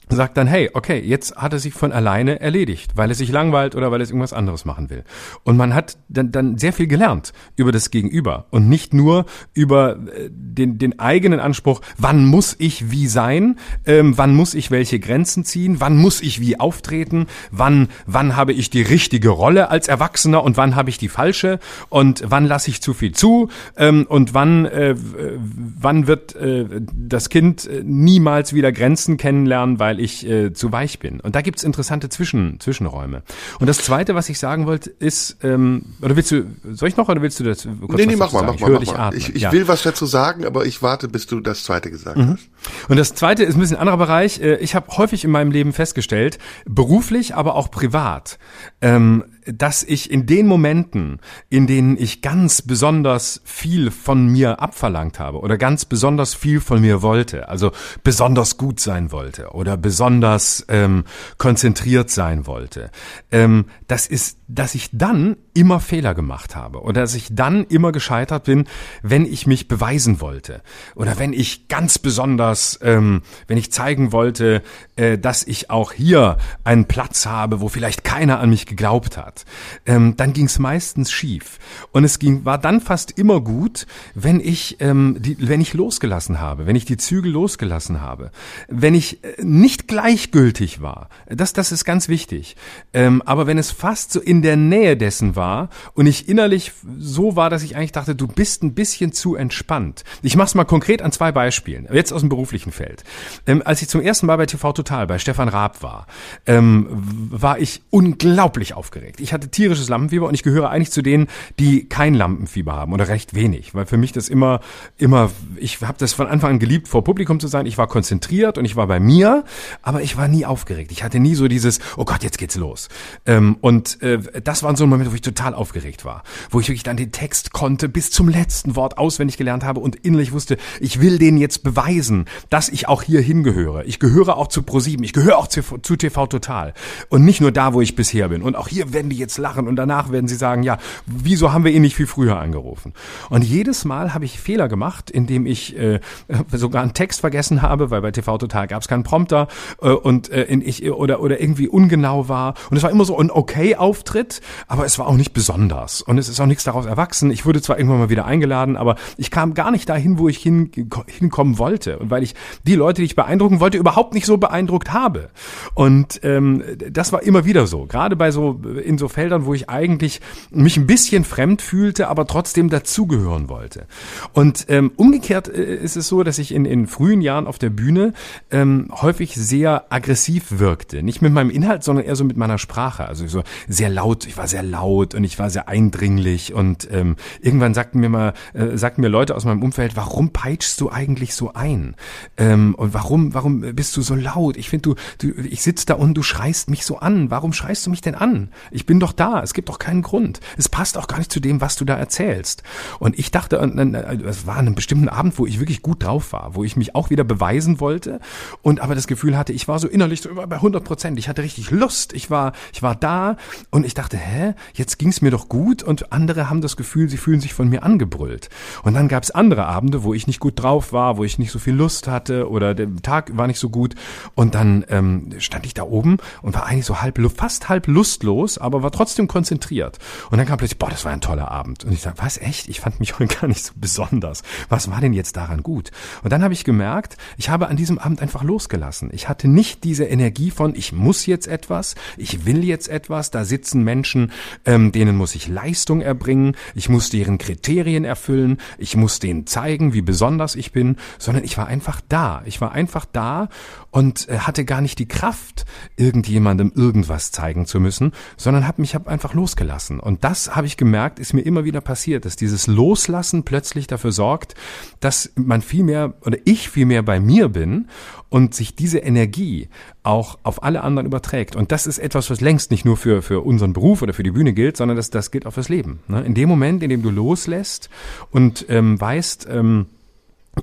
[0.10, 3.76] sagt dann, hey, okay, jetzt hat er sich von alleine erledigt, weil er sich langweilt
[3.76, 5.03] oder weil er irgendwas anderes machen will.
[5.43, 9.97] Und man hat dann, dann sehr viel gelernt über das Gegenüber und nicht nur über
[9.97, 14.99] äh, den, den eigenen Anspruch, wann muss ich wie sein, ähm, wann muss ich welche
[14.99, 19.88] Grenzen ziehen, wann muss ich wie auftreten, wann, wann habe ich die richtige Rolle als
[19.88, 24.05] Erwachsener und wann habe ich die falsche und wann lasse ich zu viel zu ähm,
[24.10, 30.06] und wann, äh, wann wird äh, das Kind äh, niemals wieder Grenzen kennenlernen, weil weil
[30.06, 31.20] ich äh, zu weich bin.
[31.20, 33.24] Und da gibt's interessante Zwischen, Zwischenräume.
[33.60, 37.10] Und das Zweite, was ich sagen wollte, ist, ähm, oder willst du, soll ich noch
[37.10, 39.16] oder willst du das kurz Nee, nee, mach mal, mach mal, mach mal.
[39.16, 39.52] Ich, ich ja.
[39.52, 42.32] will was dazu sagen, aber ich warte, bis du das Zweite gesagt mhm.
[42.34, 42.50] hast.
[42.88, 44.39] Und das Zweite ist ein bisschen anderer Bereich.
[44.39, 48.39] Äh, ich habe häufig in meinem Leben festgestellt, beruflich, aber auch privat,
[48.82, 51.20] ähm, dass ich in den Momenten,
[51.50, 56.82] in denen ich ganz besonders viel von mir abverlangt habe oder ganz besonders viel von
[56.82, 57.72] mir wollte, also
[58.04, 61.04] besonders gut sein wollte oder besonders ähm,
[61.38, 62.91] konzentriert sein wollte,
[63.32, 67.92] ähm, das ist, dass ich dann immer Fehler gemacht habe oder dass ich dann immer
[67.92, 68.66] gescheitert bin,
[69.02, 70.62] wenn ich mich beweisen wollte
[70.96, 74.64] oder wenn ich ganz besonders, ähm, wenn ich zeigen wollte,
[74.96, 79.46] äh, dass ich auch hier einen Platz habe, wo vielleicht keiner an mich geglaubt hat
[79.86, 81.60] ähm, dann ging es meistens schief.
[81.92, 86.40] Und es ging, war dann fast immer gut, wenn ich, ähm, die, wenn ich losgelassen
[86.40, 88.32] habe, wenn ich die Zügel losgelassen habe,
[88.68, 91.10] wenn ich äh, nicht gleichgültig war.
[91.28, 92.56] Das, das ist ganz wichtig.
[92.94, 97.38] Ähm, aber wenn es fast so in der Nähe dessen war und ich innerlich so
[97.38, 100.04] war, dass ich eigentlich dachte, du bist ein bisschen zu entspannt.
[100.22, 101.88] Ich mach's mal konkret an zwei Beispielen.
[101.92, 103.06] Jetzt aus dem beruflichen Feld.
[103.48, 106.08] Ähm, als ich zum ersten Mal bei TV Total bei Stefan Raab war,
[106.46, 109.22] ähm, war ich unglaublich aufgeregt.
[109.22, 111.28] Ich hatte tierisches Lampenfieber und ich gehöre eigentlich zu denen,
[111.58, 114.60] die kein Lampenfieber haben oder recht wenig, weil für mich das immer,
[114.98, 117.66] immer, ich habe das von Anfang an geliebt, vor Publikum zu sein.
[117.66, 119.46] Ich war konzentriert und ich war bei mir,
[119.82, 120.92] aber ich war nie aufgeregt.
[120.92, 122.90] Ich hatte nie so dieses, oh Gott, jetzt geht's los.
[123.26, 126.70] Ähm, und äh, das war so ein Moment, wo ich total aufgeregt war, wo ich
[126.70, 130.57] wirklich dann den Text konnte, bis zum letzten Wort auswendig gelernt habe und innerlich wusste,
[130.80, 133.86] ich will denen jetzt beweisen, dass ich auch hier hingehöre.
[133.86, 136.74] Ich gehöre auch zu ProSieben, ich gehöre auch zu, zu TV Total
[137.09, 138.41] und nicht nur da, wo ich bisher bin.
[138.41, 141.63] Und auch hier werden die jetzt lachen und danach werden sie sagen, ja, wieso haben
[141.63, 142.93] wir ihn nicht viel früher angerufen?
[143.30, 145.99] Und jedes Mal habe ich Fehler gemacht, indem ich äh,
[146.51, 149.47] sogar einen Text vergessen habe, weil bei TV Total gab es keinen Prompter
[149.80, 152.55] äh, und äh, in ich oder oder irgendwie ungenau war.
[152.72, 156.18] Und es war immer so ein okay Auftritt, aber es war auch nicht besonders und
[156.18, 157.32] es ist auch nichts daraus erwachsen.
[157.32, 160.38] Ich wurde zwar irgendwann mal wieder eingeladen, aber ich kam gar nicht dahin, wo ich
[160.38, 160.72] hin,
[161.07, 162.36] hinkommen wollte und weil ich
[162.66, 165.30] die Leute, die ich beeindrucken wollte, überhaupt nicht so beeindruckt habe.
[165.74, 169.70] Und ähm, das war immer wieder so, gerade bei so in so Feldern, wo ich
[169.70, 173.88] eigentlich mich ein bisschen fremd fühlte, aber trotzdem dazugehören wollte.
[174.34, 177.70] Und ähm, umgekehrt äh, ist es so, dass ich in, in frühen Jahren auf der
[177.70, 178.14] Bühne
[178.51, 181.03] ähm, häufig sehr aggressiv wirkte.
[181.03, 183.05] Nicht mit meinem Inhalt, sondern eher so mit meiner Sprache.
[183.05, 186.54] Also so sehr laut, ich war sehr laut und ich war sehr eindringlich.
[186.54, 190.80] Und ähm, irgendwann sagten mir mal, äh, sagten mir Leute aus meinem Umfeld, warum peitschst
[190.82, 191.95] du eigentlich so ein?
[192.38, 194.58] Ähm, und warum, warum bist du so laut?
[194.58, 197.32] Ich finde, du, du, ich sitze da und du schreist mich so an.
[197.32, 198.50] Warum schreist du mich denn an?
[198.72, 199.41] Ich bin doch da.
[199.41, 200.39] Es gibt doch keinen Grund.
[200.58, 202.64] Es passt auch gar nicht zu dem, was du da erzählst.
[203.00, 206.56] Und ich dachte, es war an einem bestimmten Abend, wo ich wirklich gut drauf war,
[206.56, 208.20] wo ich mich auch wieder beweisen wollte
[208.62, 211.20] und aber das Gefühl hatte, ich war so innerlich so bei 100 Prozent.
[211.20, 212.14] Ich hatte richtig Lust.
[212.14, 213.38] Ich war, ich war da
[213.72, 217.18] und ich dachte, hä, jetzt ging's mir doch gut und andere haben das Gefühl, sie
[217.18, 218.50] fühlen sich von mir angebrüllt.
[218.84, 221.60] Und dann gab's andere Abende, wo ich nicht gut drauf war, wo ich nicht so
[221.60, 223.96] viel Lust hatte oder der Tag war nicht so gut
[224.36, 228.58] und dann ähm, stand ich da oben und war eigentlich so halb, fast halb lustlos,
[228.58, 230.00] aber war trotzdem konzentriert.
[230.30, 231.84] Und dann kam plötzlich, boah, das war ein toller Abend.
[231.84, 232.70] Und ich sag, was echt?
[232.70, 234.44] Ich fand mich heute gar nicht so besonders.
[234.70, 235.92] Was war denn jetzt daran gut?
[236.24, 239.10] Und dann habe ich gemerkt, ich habe an diesem Abend einfach losgelassen.
[239.14, 243.18] Ich hatte nicht diese Energie von, ich muss jetzt etwas, ich will jetzt etwas.
[243.32, 244.32] Da sitzen Menschen,
[244.65, 249.93] ähm, denen muss ich Leistung erbringen, ich muss deren Kriterien erfüllen, ich muss denen zeigen,
[249.93, 252.41] wie besonders ich bin, sondern ich war einfach da.
[252.45, 253.49] Ich war einfach da
[253.91, 255.65] und äh, hatte gar nicht die Kraft,
[255.97, 259.99] irgendjemandem irgendwas zeigen zu müssen, sondern habe mich hab einfach losgelassen.
[259.99, 264.11] Und das habe ich gemerkt, ist mir immer wieder passiert, dass dieses Loslassen plötzlich dafür
[264.11, 264.55] sorgt,
[264.99, 267.88] dass man viel mehr oder ich viel mehr bei mir bin
[268.30, 269.68] und sich diese Energie
[270.04, 271.56] auch auf alle anderen überträgt.
[271.56, 274.32] Und das ist etwas, was längst nicht nur für, für unseren Beruf oder für die
[274.32, 276.00] Bühne gilt, sondern das, das gilt auch fürs Leben.
[276.08, 276.22] Ne?
[276.22, 277.90] In dem Moment, in dem du loslässt
[278.32, 279.99] und ähm, weißt, ähm, äh,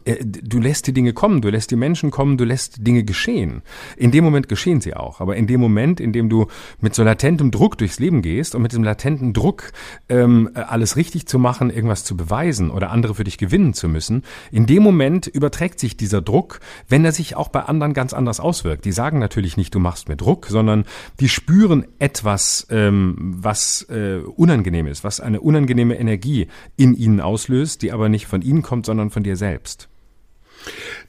[0.04, 3.62] du lässt die Dinge kommen, du lässt die Menschen kommen, du lässt Dinge geschehen.
[3.96, 5.20] In dem Moment geschehen sie auch.
[5.20, 6.46] Aber in dem Moment, in dem du
[6.80, 9.72] mit so latentem Druck durchs Leben gehst und mit dem latenten Druck,
[10.08, 14.22] ähm, alles richtig zu machen, irgendwas zu beweisen oder andere für dich gewinnen zu müssen,
[14.50, 18.40] in dem Moment überträgt sich dieser Druck, wenn er sich auch bei anderen ganz anders
[18.40, 18.84] auswirkt.
[18.84, 20.84] Die sagen natürlich nicht, du machst mir Druck, sondern
[21.20, 27.82] die spüren etwas, ähm, was äh, unangenehm ist, was eine unangenehme Energie in ihnen auslöst,
[27.82, 29.85] die aber nicht von ihnen kommt, sondern von dir selbst.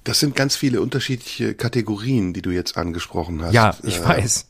[0.08, 3.54] Das sind ganz viele unterschiedliche Kategorien, die du jetzt angesprochen hast.
[3.54, 4.48] Ja, ich äh, weiß.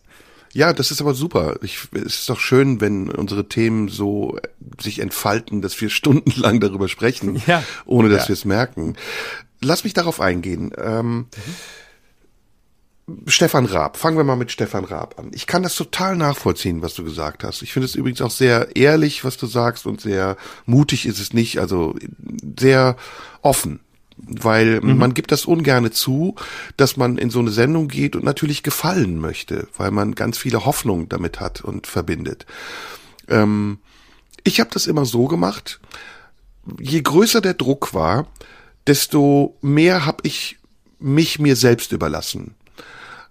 [0.54, 1.58] Ja, das ist aber super.
[1.64, 4.38] Ich, es ist doch schön, wenn unsere Themen so
[4.80, 7.64] sich entfalten, dass wir stundenlang darüber sprechen, ja.
[7.88, 8.28] ohne dass ja.
[8.28, 8.98] wir es merken.
[9.60, 10.74] Lass mich darauf eingehen.
[10.78, 11.26] Ähm,
[13.08, 13.26] mhm.
[13.26, 15.32] Stefan Raab, fangen wir mal mit Stefan Raab an.
[15.34, 17.64] Ich kann das total nachvollziehen, was du gesagt hast.
[17.64, 20.38] Ich finde es übrigens auch sehr ehrlich, was du sagst und sehr
[20.68, 21.96] mutig ist es nicht, also
[22.60, 22.96] sehr
[23.42, 23.80] offen
[24.18, 24.98] weil mhm.
[24.98, 26.36] man gibt das ungerne zu,
[26.76, 30.66] dass man in so eine Sendung geht und natürlich gefallen möchte, weil man ganz viele
[30.66, 32.46] Hoffnungen damit hat und verbindet.
[33.28, 33.80] Ähm,
[34.44, 35.80] ich habe das immer so gemacht,
[36.80, 38.28] je größer der Druck war,
[38.88, 40.58] desto mehr habe ich
[41.00, 42.56] mich mir selbst überlassen.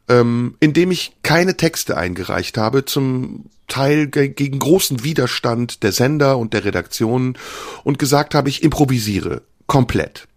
[0.09, 6.39] Ähm, indem ich keine Texte eingereicht habe, zum Teil ge gegen großen Widerstand der Sender
[6.39, 7.37] und der Redaktionen
[7.83, 10.29] und gesagt habe, ich improvisiere komplett.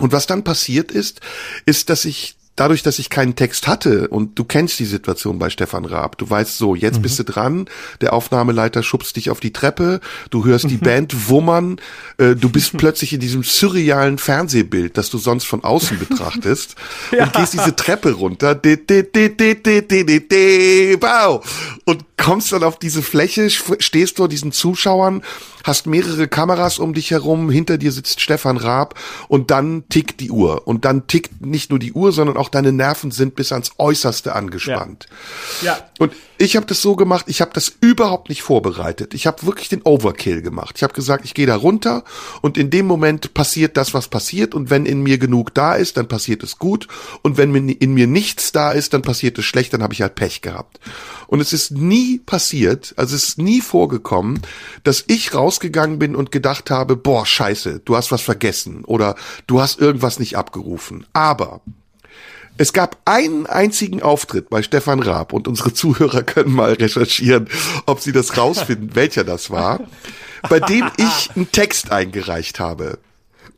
[0.00, 1.20] Und was dann passiert ist,
[1.66, 5.48] ist, dass ich dadurch, dass ich keinen Text hatte und du kennst die Situation bei
[5.48, 7.02] Stefan Raab, du weißt so, jetzt mhm.
[7.02, 7.66] bist du dran,
[8.02, 10.76] der Aufnahmeleiter schubst dich auf die Treppe, du hörst die.
[10.80, 11.78] Band wummern,
[12.16, 16.74] äh, du bist plötzlich in diesem surrealen Fernsehbild, das du sonst von außen betrachtest
[17.12, 17.24] ja.
[17.24, 21.44] und gehst diese Treppe runter, de, de, de, de, de, de, de, de, wow,
[21.84, 25.22] und kommst dann auf diese Fläche, stehst vor diesen Zuschauern,
[25.64, 28.94] hast mehrere Kameras um dich herum, hinter dir sitzt Stefan Raab
[29.28, 30.66] und dann tickt die Uhr.
[30.66, 34.34] Und dann tickt nicht nur die Uhr, sondern auch deine Nerven sind bis ans Äußerste
[34.34, 35.06] angespannt.
[35.62, 35.72] Ja.
[35.72, 35.78] ja.
[35.98, 39.12] Und ich habe das so gemacht, ich habe das überhaupt nicht vorbereitet.
[39.12, 40.76] Ich habe wirklich den Overkill gemacht.
[40.76, 42.02] Ich habe gesagt, ich gehe da runter
[42.40, 44.54] und in dem Moment passiert das, was passiert.
[44.54, 46.88] Und wenn in mir genug da ist, dann passiert es gut.
[47.20, 50.14] Und wenn in mir nichts da ist, dann passiert es schlecht, dann habe ich halt
[50.14, 50.80] Pech gehabt.
[51.26, 54.40] Und es ist nie passiert, also es ist nie vorgekommen,
[54.82, 59.16] dass ich rausgegangen bin und gedacht habe, boah, scheiße, du hast was vergessen oder
[59.48, 61.06] du hast irgendwas nicht abgerufen.
[61.12, 61.60] Aber
[62.56, 67.48] es gab einen einzigen Auftritt bei Stefan Raab und unsere Zuhörer können mal recherchieren,
[67.86, 69.80] ob sie das rausfinden, welcher das war,
[70.48, 72.98] bei dem ich einen Text eingereicht habe.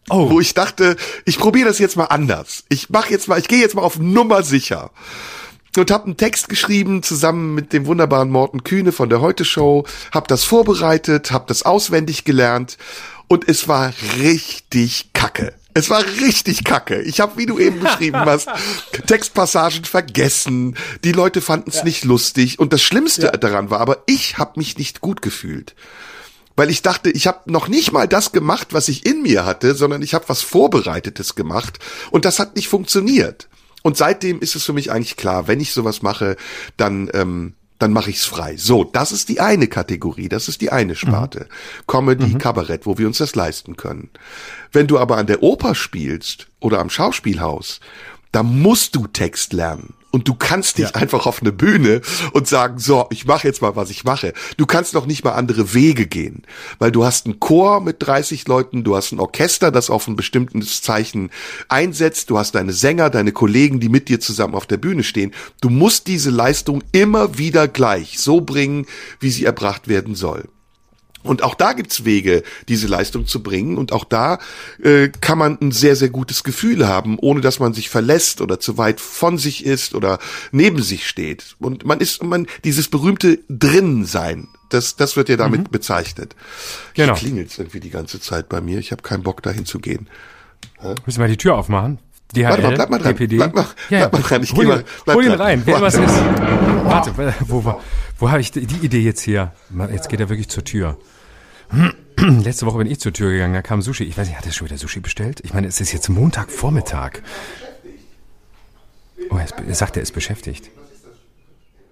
[0.09, 0.30] Oh.
[0.30, 2.64] Wo ich dachte, ich probiere das jetzt mal anders.
[2.70, 4.90] Ich mache jetzt mal, ich gehe jetzt mal auf Nummer sicher.
[5.77, 9.87] Und habe einen Text geschrieben zusammen mit dem wunderbaren Morten Kühne von der Heute Show,
[10.12, 12.77] habe das vorbereitet, habe das auswendig gelernt
[13.27, 15.55] und es war richtig kacke.
[15.73, 17.01] Es war richtig kacke.
[17.01, 18.51] Ich habe, wie du eben beschrieben hast,
[19.07, 20.77] Textpassagen vergessen.
[21.05, 21.85] Die Leute fanden es ja.
[21.85, 22.59] nicht lustig.
[22.59, 23.33] Und das Schlimmste ja.
[23.33, 25.75] daran war, aber ich habe mich nicht gut gefühlt.
[26.55, 29.75] Weil ich dachte, ich habe noch nicht mal das gemacht, was ich in mir hatte,
[29.75, 31.79] sondern ich habe was Vorbereitetes gemacht.
[32.11, 33.49] Und das hat nicht funktioniert.
[33.83, 36.37] Und seitdem ist es für mich eigentlich klar, wenn ich sowas mache,
[36.76, 38.57] dann ähm, dann mache ich's frei.
[38.57, 41.41] So, das ist die eine Kategorie, das ist die eine Sparte.
[41.41, 41.87] Mhm.
[41.89, 42.39] Comedy, mhm.
[42.39, 44.11] Kabarett, wo wir uns das leisten können.
[44.70, 47.80] Wenn du aber an der Oper spielst oder am Schauspielhaus,
[48.30, 49.95] da musst du Text lernen.
[50.13, 51.01] Und du kannst nicht ja.
[51.01, 52.03] einfach auf eine Bühne
[52.33, 54.35] und sagen, so, ich mache jetzt mal, was ich mache.
[54.59, 56.43] Du kannst noch nicht mal andere Wege gehen,
[56.79, 60.15] weil du hast einen Chor mit 30 Leuten, du hast ein Orchester, das auf ein
[60.15, 61.31] bestimmtes Zeichen
[61.69, 65.33] einsetzt, du hast deine Sänger, deine Kollegen, die mit dir zusammen auf der Bühne stehen.
[65.63, 68.87] Du musst diese Leistung immer wieder gleich so bringen,
[69.19, 70.45] wie sie erbracht werden soll.
[71.23, 73.79] Und auch da gibt's Wege, diese Leistung zu bringen.
[73.79, 74.39] Und auch da
[74.83, 78.61] äh, kann man ein sehr, sehr gutes Gefühl haben, ohne dass man sich verlässt oder
[78.61, 80.18] zu weit von sich ist oder
[80.51, 81.57] neben sich steht.
[81.59, 85.70] Und man ist, man, dieses berühmte Drinnensein, das, das wird ja damit mhm.
[85.70, 86.35] bezeichnet.
[86.95, 87.14] Genau.
[87.14, 88.79] klingelt irgendwie die ganze Zeit bei mir.
[88.79, 90.09] Ich habe keinen Bock, dahin zu gehen.
[90.81, 90.95] Hä?
[91.07, 91.99] Müssen wir die Tür aufmachen?
[92.33, 93.14] DHL, Warte mal, bleib mal dran.
[93.14, 93.37] DPD.
[93.37, 94.09] Bleib mal, ja, ja.
[94.09, 94.43] bleib mal dran.
[94.43, 95.62] Ich hol, mal, bleib hol ihn rein.
[95.64, 96.03] Wer was ist?
[96.85, 97.80] Warte, wo, wo,
[98.18, 99.53] wo habe ich die Idee jetzt hier?
[99.91, 100.97] Jetzt geht er wirklich zur Tür.
[102.16, 104.05] Letzte Woche bin ich zur Tür gegangen, da kam Sushi.
[104.05, 105.41] Ich weiß nicht, hat er schon wieder Sushi bestellt?
[105.45, 107.22] Ich meine, es ist jetzt Montagvormittag.
[109.30, 110.70] Oh, er, ist, er sagt, er ist beschäftigt.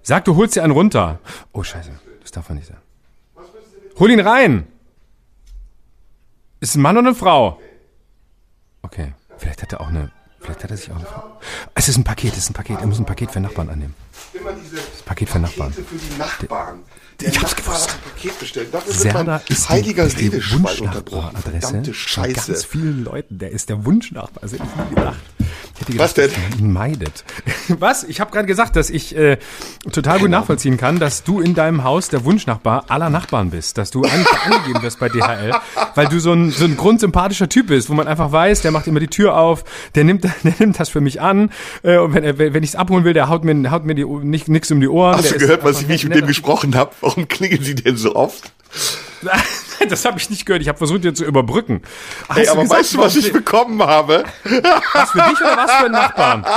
[0.02, 1.20] Sag, du holst dir einen runter.
[1.52, 1.90] Oh, scheiße.
[2.22, 2.80] Das darf man nicht sagen.
[3.98, 4.66] Hol ihn rein!
[6.60, 7.60] Ist ein Mann und eine Frau.
[8.82, 9.14] Okay.
[9.38, 10.10] Vielleicht hat er auch eine.
[10.40, 11.40] Vielleicht hat er sich auch.
[11.74, 12.80] Es ist ein Paket, es ist ein Paket.
[12.80, 13.94] Er muss ein Paket für Nachbarn annehmen.
[14.32, 15.72] Das Paket für Nachbarn.
[15.72, 16.80] Für die Nachbarn
[17.22, 17.96] ich hab's gewusst.
[18.02, 18.74] Paket bestellt.
[18.74, 23.38] Dafür Serda ist heiliger ist die Wunschnachbaradresse von ganz vielen Leuten.
[23.38, 24.42] Der ist der Wunschnachbar.
[24.42, 25.20] Also ich nie gedacht.
[25.86, 26.30] Gedacht, Was denn?
[26.58, 27.24] Ihn meidet.
[27.68, 28.04] Was?
[28.04, 29.38] Ich habe gerade gesagt, dass ich äh,
[29.92, 33.90] total gut nachvollziehen kann, dass du in deinem Haus der Wunschnachbar aller Nachbarn bist, dass
[33.90, 35.52] du eigentlich angegeben wirst bei DHL,
[35.94, 38.86] weil du so ein, so ein grundsympathischer Typ bist, wo man einfach weiß, der macht
[38.88, 39.64] immer die Tür auf,
[39.94, 41.50] der nimmt, der nimmt das für mich an
[41.82, 44.48] äh, und wenn, wenn ich es abholen will, der haut mir, haut mir die, nicht,
[44.48, 45.16] nix um die Ohren.
[45.16, 46.92] Hast du gehört, was ich, wie ich mit dem gesprochen habe?
[47.00, 48.52] Warum klingen sie denn so oft?
[49.88, 50.62] das habe ich nicht gehört.
[50.62, 51.82] Ich habe versucht, dir zu überbrücken.
[52.28, 54.24] Hey, aber gesagt, weißt du, was ich bekommen habe?
[54.44, 56.46] Was für dich oder was für einen Nachbarn?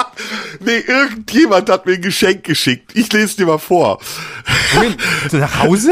[0.60, 2.92] Nee, irgendjemand hat mir ein Geschenk geschickt.
[2.94, 4.00] Ich lese dir mal vor.
[4.74, 4.96] Wohin?
[5.32, 5.92] Nach Hause?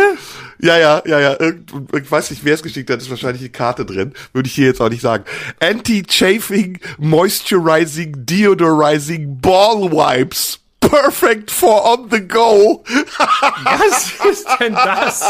[0.60, 1.40] Ja, ja, ja, ja.
[1.40, 4.14] Irgend, ich weiß nicht, wer es geschickt hat, ist wahrscheinlich eine Karte drin.
[4.34, 5.26] Würde ich hier jetzt auch nicht sagen.
[5.60, 12.84] Anti-Chafing, Moisturizing, Deodorizing Ball Wipes perfect for on the go.
[13.64, 15.22] Was ist denn das?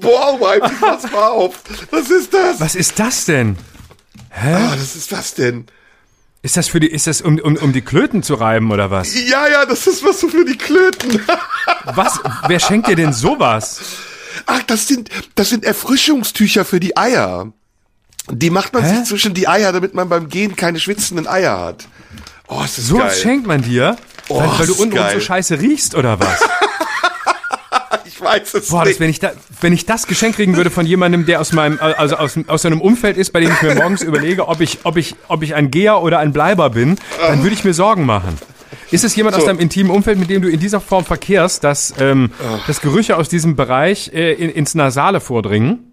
[0.00, 1.60] Boah, ich pass mal auf.
[1.90, 2.60] Was ist das?
[2.60, 3.56] Was ist das denn?
[4.30, 4.54] Hä?
[4.54, 5.66] Ah, was ist das denn?
[6.42, 9.14] Ist das für die, ist das um, um, um die Klöten zu reiben oder was?
[9.14, 11.22] Ja, ja, das ist was für die Klöten.
[11.84, 12.20] was?
[12.46, 13.80] Wer schenkt dir denn sowas?
[14.44, 17.52] Ach, das sind, das sind Erfrischungstücher für die Eier.
[18.30, 18.96] Die macht man Hä?
[18.96, 21.88] sich zwischen die Eier, damit man beim Gehen keine schwitzenden Eier hat.
[22.48, 23.10] Oh, ist das so geil.
[23.10, 23.96] schenkt man dir?
[24.28, 26.40] Oh, weil, weil du unten so scheiße riechst oder was?
[28.04, 28.94] ich weiß es Boah, nicht.
[28.94, 31.78] Das, wenn, ich da, wenn ich das Geschenk kriegen würde von jemandem, der aus meinem,
[31.80, 34.96] also aus, aus einem Umfeld ist, bei dem ich mir morgens überlege, ob ich, ob
[34.96, 38.38] ich, ob ich ein Geher oder ein Bleiber bin, dann würde ich mir Sorgen machen.
[38.90, 39.40] Ist es jemand so.
[39.40, 42.30] aus deinem intimen Umfeld, mit dem du in dieser Form verkehrst, dass, ähm,
[42.66, 45.92] dass Gerüche aus diesem Bereich äh, in, ins Nasale vordringen?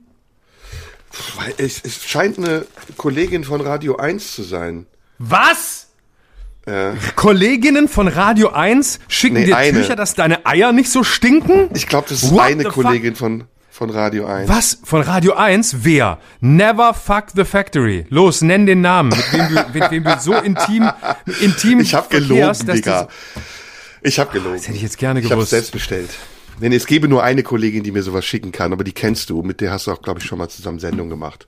[1.57, 2.65] Es, es scheint eine
[2.97, 4.85] Kollegin von Radio 1 zu sein.
[5.19, 5.82] Was?
[6.67, 6.95] Ja.
[7.15, 9.81] Kolleginnen von Radio 1 schicken nee, dir eine.
[9.81, 11.69] Tücher, dass deine Eier nicht so stinken?
[11.73, 14.47] Ich glaube, das ist What eine Kollegin von, von Radio 1.
[14.49, 14.79] Was?
[14.83, 15.77] Von Radio 1?
[15.83, 16.19] Wer?
[16.39, 18.05] Never fuck the factory.
[18.09, 20.89] Los, nenn den Namen, mit wem du, mit wem du so intim,
[21.41, 23.09] intim Ich hab gelogen, Digga.
[24.01, 24.55] Ich hab gelogen.
[24.55, 25.33] Das hätte ich jetzt gerne gewusst.
[25.33, 26.11] Ich hab's selbst bestellt.
[26.59, 29.41] Nee, es gäbe nur eine Kollegin, die mir sowas schicken kann, aber die kennst du.
[29.41, 31.47] Mit der hast du auch, glaube ich, schon mal zusammen Sendung gemacht.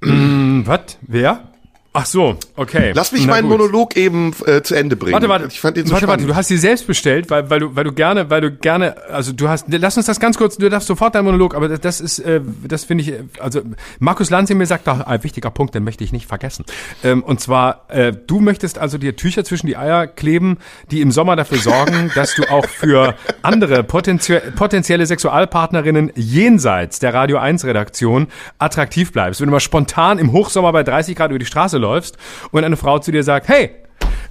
[0.00, 0.98] Mm, was?
[1.02, 1.50] Wer?
[1.92, 2.92] Ach so, okay.
[2.94, 3.58] Lass mich Na meinen gut.
[3.58, 5.12] Monolog eben äh, zu Ende bringen.
[5.14, 5.46] Warte, warte.
[5.48, 6.22] Ich fand den so warte, spannend.
[6.22, 8.94] warte, du hast sie selbst bestellt, weil, weil du, weil du gerne, weil du gerne,
[9.08, 11.80] also du hast, lass uns das ganz kurz, du darfst sofort deinen Monolog, aber das-
[11.80, 13.62] das ist, äh, das finde ich, äh, also
[13.98, 16.64] Markus Lanz mir sagt, doch, ein wichtiger Punkt, den möchte ich nicht vergessen.
[17.02, 20.58] Ähm, und zwar, äh, du möchtest also dir Tücher zwischen die Eier kleben,
[20.92, 27.14] die im Sommer dafür sorgen, dass du auch für andere potenzie potenzielle Sexualpartnerinnen jenseits der
[27.14, 28.28] Radio 1 Redaktion
[28.58, 29.40] attraktiv bleibst.
[29.40, 32.16] Wenn du mal spontan im Hochsommer bei 30 Grad über die Straße läufst
[32.52, 33.70] und eine Frau zu dir sagt, hey,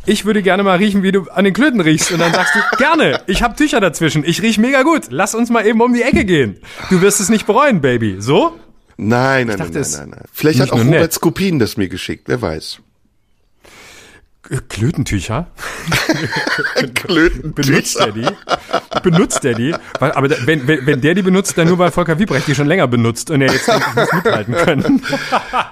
[0.06, 2.12] ich würde gerne mal riechen, wie du an den Klöten riechst.
[2.12, 5.50] Und dann sagst du, gerne, ich habe Tücher dazwischen, ich riech mega gut, lass uns
[5.50, 6.58] mal eben um die Ecke gehen.
[6.90, 8.16] Du wirst es nicht bereuen, Baby.
[8.20, 8.58] So?
[8.98, 10.30] Nein, nein, dachte, nein, es- nein, nein, nein.
[10.32, 11.14] Vielleicht hat auch Robert nett.
[11.14, 12.80] Skopin das mir geschickt, wer weiß.
[14.50, 15.48] Äh, Klötentücher?
[16.96, 17.54] Klöten.
[17.54, 18.26] Benutzt er die?
[19.04, 19.76] Benutzt er die?
[20.00, 22.68] Weil, aber wenn, wenn, wenn der die benutzt, dann nur weil Volker Wiebrecht die schon
[22.68, 25.02] länger benutzt und er jetzt muss mithalten können.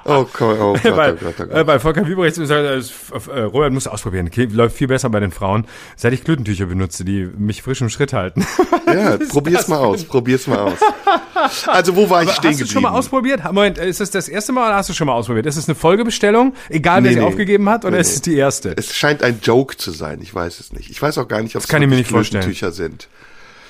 [0.05, 1.51] Oh, Gott, oh Gott, weil, oh Gott, oh Gott.
[1.51, 4.27] äh, weil Volker Wiebrecht äh, äh, Robert muss ausprobieren.
[4.27, 5.65] Okay, läuft viel besser bei den Frauen,
[5.95, 8.45] seit ich Klötentücher benutze, die mich frisch im Schritt halten.
[8.87, 10.79] Ja, probier's mal aus, probier's mal aus.
[11.67, 12.67] Also, wo war ich stehen Hast du geblieben?
[12.73, 13.43] schon mal ausprobiert?
[13.45, 15.45] Moment, ist es das erste Mal oder hast du schon mal ausprobiert?
[15.45, 17.25] Ist es eine Folgebestellung, egal wer Nee, sie nee.
[17.27, 18.66] aufgegeben hat, oder Nee, ist es die erste?
[18.75, 20.89] Es scheint ein Joke zu sein, ich weiß es nicht.
[20.89, 22.03] Ich weiß auch gar nicht, ob es vorstellen.
[22.03, 23.07] Klötentücher sind.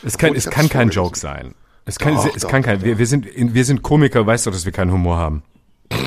[0.03, 0.89] Es kann, es kann kein.
[0.89, 1.53] Joke sein.
[1.85, 2.85] Es kann, Doch, es doch, kann kein, doch.
[2.85, 5.43] wir, wir sind, wir sind Komiker, weißt du, dass wir keinen Humor haben.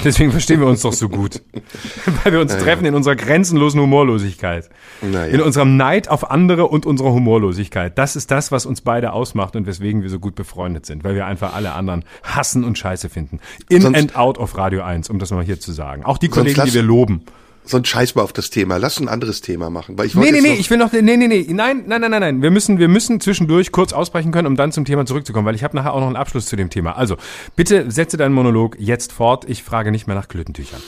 [0.05, 1.41] Deswegen verstehen wir uns doch so gut.
[2.23, 4.69] Weil wir uns treffen in unserer grenzenlosen Humorlosigkeit.
[5.01, 5.33] Naja.
[5.33, 7.97] In unserem Neid auf andere und unserer Humorlosigkeit.
[7.97, 11.03] Das ist das, was uns beide ausmacht und weswegen wir so gut befreundet sind.
[11.03, 13.41] Weil wir einfach alle anderen hassen und scheiße finden.
[13.71, 16.05] In Sonst- and out of Radio 1, um das mal hier zu sagen.
[16.05, 17.23] Auch die Kollegen, lass- die wir loben.
[17.65, 18.79] Sonst scheiß mal auf das Thema.
[18.79, 21.17] Lass ein anderes Thema machen, weil ich Nee, nee, nee, ich will noch, nee, nee,
[21.17, 22.43] nee, nein, nein, nein, nein, nein.
[22.43, 25.63] Wir müssen, wir müssen zwischendurch kurz ausbrechen können, um dann zum Thema zurückzukommen, weil ich
[25.63, 26.97] habe nachher auch noch einen Abschluss zu dem Thema.
[26.97, 27.17] Also,
[27.57, 29.45] bitte setze deinen Monolog jetzt fort.
[29.49, 30.81] Ich frage nicht mehr nach Klötentüchern.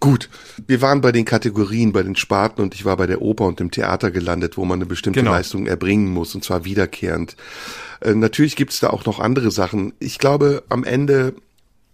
[0.00, 0.30] Gut,
[0.66, 3.60] wir waren bei den Kategorien, bei den Sparten und ich war bei der Oper und
[3.60, 5.32] dem Theater gelandet, wo man eine bestimmte Genau.
[5.32, 7.36] Leistung erbringen muss und zwar wiederkehrend.
[8.00, 9.92] Äh, natürlich gibt's da auch noch andere Sachen.
[9.98, 11.34] Ich glaube, am Ende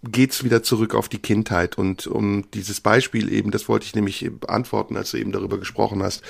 [0.03, 4.29] geht's wieder zurück auf die Kindheit und um dieses Beispiel eben, das wollte ich nämlich
[4.39, 6.23] beantworten, als du eben darüber gesprochen hast,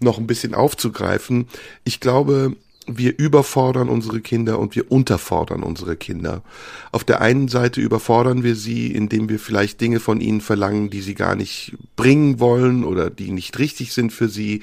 [0.00, 1.48] noch ein bisschen aufzugreifen.
[1.84, 2.56] Ich glaube,
[2.88, 6.42] wir überfordern unsere Kinder und wir unterfordern unsere Kinder.
[6.90, 11.02] Auf der einen Seite überfordern wir sie, indem wir vielleicht Dinge von ihnen verlangen, die
[11.02, 14.62] sie gar nicht bringen wollen oder die nicht richtig sind für sie.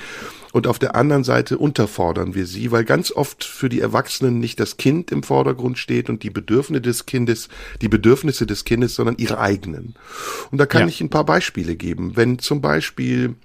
[0.53, 4.59] Und auf der anderen Seite unterfordern wir sie, weil ganz oft für die Erwachsenen nicht
[4.59, 7.49] das Kind im Vordergrund steht und die Bedürfnisse des Kindes,
[7.81, 9.95] die Bedürfnisse des Kindes, sondern ihre eigenen.
[10.51, 10.87] Und da kann Ja.
[10.87, 12.13] ich ein paar Beispiele geben.
[12.15, 13.35] Wenn zum Beispiel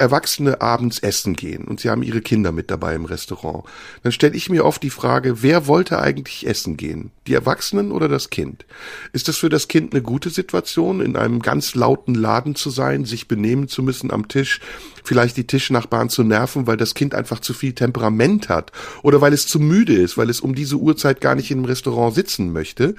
[0.00, 3.64] Erwachsene abends essen gehen und sie haben ihre Kinder mit dabei im Restaurant,
[4.02, 7.10] dann stelle ich mir oft die Frage, wer wollte eigentlich essen gehen?
[7.26, 8.64] Die Erwachsenen oder das Kind?
[9.12, 13.04] Ist das für das Kind eine gute Situation, in einem ganz lauten Laden zu sein,
[13.04, 14.60] sich benehmen zu müssen am Tisch,
[15.04, 18.72] vielleicht die Tischnachbarn zu nerven, weil das Kind einfach zu viel Temperament hat
[19.02, 22.14] oder weil es zu müde ist, weil es um diese Uhrzeit gar nicht im Restaurant
[22.14, 22.94] sitzen möchte?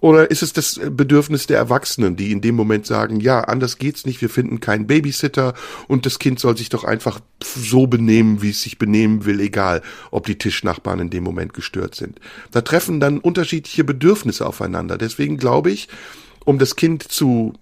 [0.00, 4.04] Oder ist es das Bedürfnis der Erwachsenen, die in dem Moment sagen, ja, anders geht's
[4.04, 5.54] nicht, wir finden keinen Babysitter
[5.88, 9.82] und das Kind soll sich doch einfach so benehmen, wie es sich benehmen will, egal,
[10.10, 12.20] ob die Tischnachbarn in dem Moment gestört sind.
[12.50, 14.98] Da treffen dann unterschiedliche Bedürfnisse aufeinander.
[14.98, 15.88] Deswegen glaube ich,
[16.44, 17.54] um das Kind zu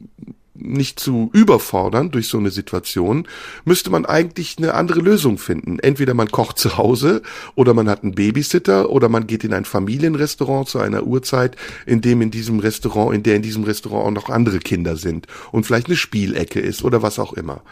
[0.55, 3.27] nicht zu überfordern durch so eine Situation,
[3.65, 5.79] müsste man eigentlich eine andere Lösung finden.
[5.79, 7.23] Entweder man kocht zu Hause
[7.55, 12.01] oder man hat einen Babysitter oder man geht in ein Familienrestaurant zu einer Uhrzeit, in
[12.01, 15.65] dem in diesem Restaurant, in der in diesem Restaurant auch noch andere Kinder sind und
[15.65, 17.63] vielleicht eine Spielecke ist oder was auch immer.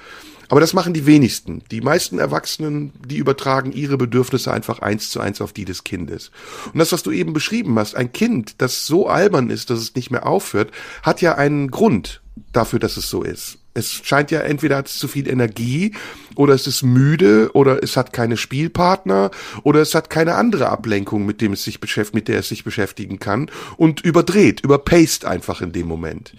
[0.50, 1.62] Aber das machen die wenigsten.
[1.70, 6.32] Die meisten Erwachsenen, die übertragen ihre Bedürfnisse einfach eins zu eins auf die des Kindes.
[6.72, 9.94] Und das, was du eben beschrieben hast, ein Kind, das so albern ist, dass es
[9.94, 10.72] nicht mehr aufhört,
[11.04, 12.20] hat ja einen Grund
[12.52, 13.58] dafür, dass es so ist.
[13.72, 15.94] Es scheint ja entweder hat es zu viel Energie
[16.34, 19.30] oder es ist müde oder es hat keine Spielpartner
[19.62, 22.64] oder es hat keine andere Ablenkung, mit dem es sich beschäftigt, mit der es sich
[22.64, 26.32] beschäftigen kann und überdreht, überpaced einfach in dem Moment.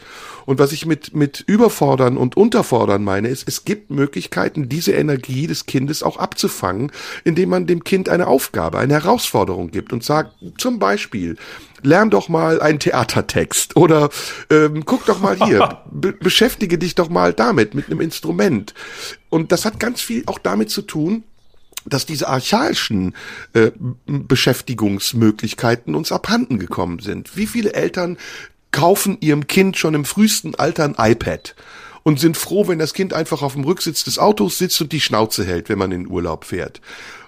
[0.46, 5.48] Und was ich mit, mit überfordern und unterfordern meine, ist, es gibt Möglichkeiten, diese Energie
[5.48, 6.92] des Kindes auch abzufangen,
[7.24, 11.38] indem man dem Kind eine Aufgabe, eine Herausforderung gibt und sagt, zum Beispiel,
[11.84, 14.10] lern doch mal einen Theatertext oder
[14.50, 18.74] ähm, guck doch mal hier, be beschäftige dich doch mal damit, mit einem Instrument.
[19.30, 21.24] Und das hat ganz viel auch damit zu tun,
[21.86, 23.16] dass diese archaischen
[23.54, 23.72] äh,
[24.06, 27.36] Beschäftigungsmöglichkeiten uns abhanden gekommen sind.
[27.36, 28.18] Wie viele Eltern
[28.72, 31.56] kaufen ihrem Kind schon im frühesten Alter ein iPad
[32.04, 35.02] und sind froh, wenn das Kind einfach auf dem Rücksitz des Autos sitzt und die
[35.02, 36.82] Schnauze hält, wenn man in Urlaub fährt.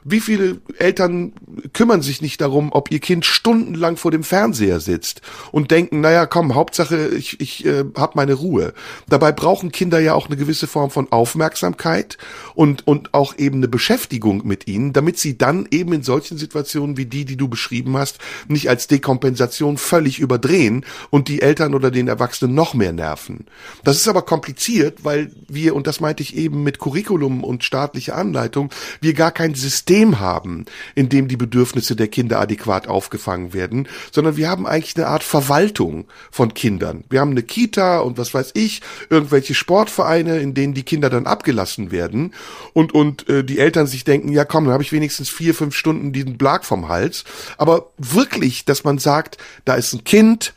[0.04, 1.34] Wie viele Eltern
[1.72, 6.26] kümmern sich nicht darum, ob ihr Kind stundenlang vor dem Fernseher sitzt und denken, naja,
[6.26, 8.74] komm, Hauptsache, ich, ich äh, habe meine Ruhe.
[9.08, 12.18] Dabei brauchen Kinder ja auch eine gewisse Form von Aufmerksamkeit
[12.54, 16.98] und, und auch eben eine Beschäftigung mit ihnen, damit sie dann eben in solchen Situationen
[16.98, 21.92] wie die, die du beschrieben hast, nicht als Dekompensation völlig überdrehen und die Eltern oder
[21.92, 23.46] den Erwachsenen noch mehr nerven.
[23.84, 28.18] Das ist aber kompliziert, weil wir, und das meinte ich eben mit Curriculum und staatlicher
[28.18, 30.66] Anleitung, wir gar kein System haben,
[30.96, 35.24] in dem die Bedürfnisse der Kinder adäquat aufgefangen werden, sondern wir haben eigentlich eine Art
[35.24, 37.04] Verwaltung von Kindern.
[37.10, 41.28] Wir haben eine Kita und was weiß ich, irgendwelche Sportvereine, in denen die Kinder dann
[41.28, 42.34] abgelassen werden
[42.74, 45.76] und, und äh, die Eltern sich denken, ja komm, dann habe ich wenigstens vier, fünf
[45.76, 47.24] Stunden diesen Blag vom Hals.
[47.58, 50.54] Aber wirklich, dass man sagt, da ist ein Kind,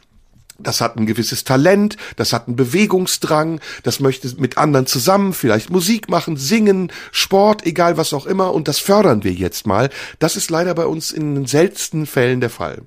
[0.59, 5.71] das hat ein gewisses Talent, das hat einen Bewegungsdrang, das möchte mit anderen zusammen vielleicht
[5.71, 9.91] Musik machen, singen, Sport, egal was auch immer, und das fördern wir jetzt mal.
[10.19, 12.83] Das ist leider bei uns in den seltensten Fällen der Fall.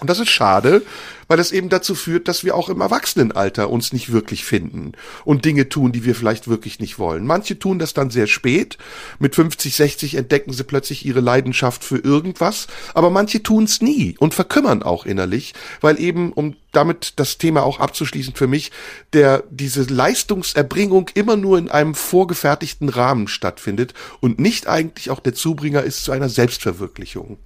[0.00, 0.82] Und das ist schade,
[1.28, 4.92] weil es eben dazu führt, dass wir auch im Erwachsenenalter uns nicht wirklich finden
[5.24, 7.24] und Dinge tun, die wir vielleicht wirklich nicht wollen.
[7.26, 8.76] Manche tun das dann sehr spät.
[9.20, 14.16] Mit 50, 60 entdecken sie plötzlich ihre Leidenschaft für irgendwas, aber manche tun es nie
[14.18, 18.72] und verkümmern auch innerlich, weil eben, um damit das Thema auch abzuschließen für mich,
[19.12, 25.34] der, diese Leistungserbringung immer nur in einem vorgefertigten Rahmen stattfindet und nicht eigentlich auch der
[25.34, 27.38] Zubringer ist zu einer Selbstverwirklichung.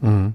[0.00, 0.34] Mhm.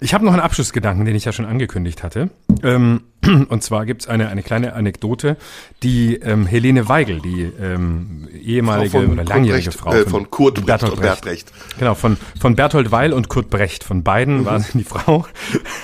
[0.00, 2.30] Ich habe noch einen Abschlussgedanken, den ich ja schon angekündigt hatte.
[2.62, 3.02] Ähm,
[3.48, 5.36] und zwar gibt's eine, eine kleine Anekdote,
[5.82, 11.22] die ähm, Helene Weigel, die ähm, ehemalige oder langjährige Frau äh, von, Kurt Bertolt Brecht,
[11.22, 11.52] Brecht.
[11.52, 11.78] Brecht.
[11.78, 13.84] Genau, von, von Bertolt Weil und Kurt Brecht.
[13.84, 14.44] Von beiden mhm.
[14.44, 15.26] waren die Frau.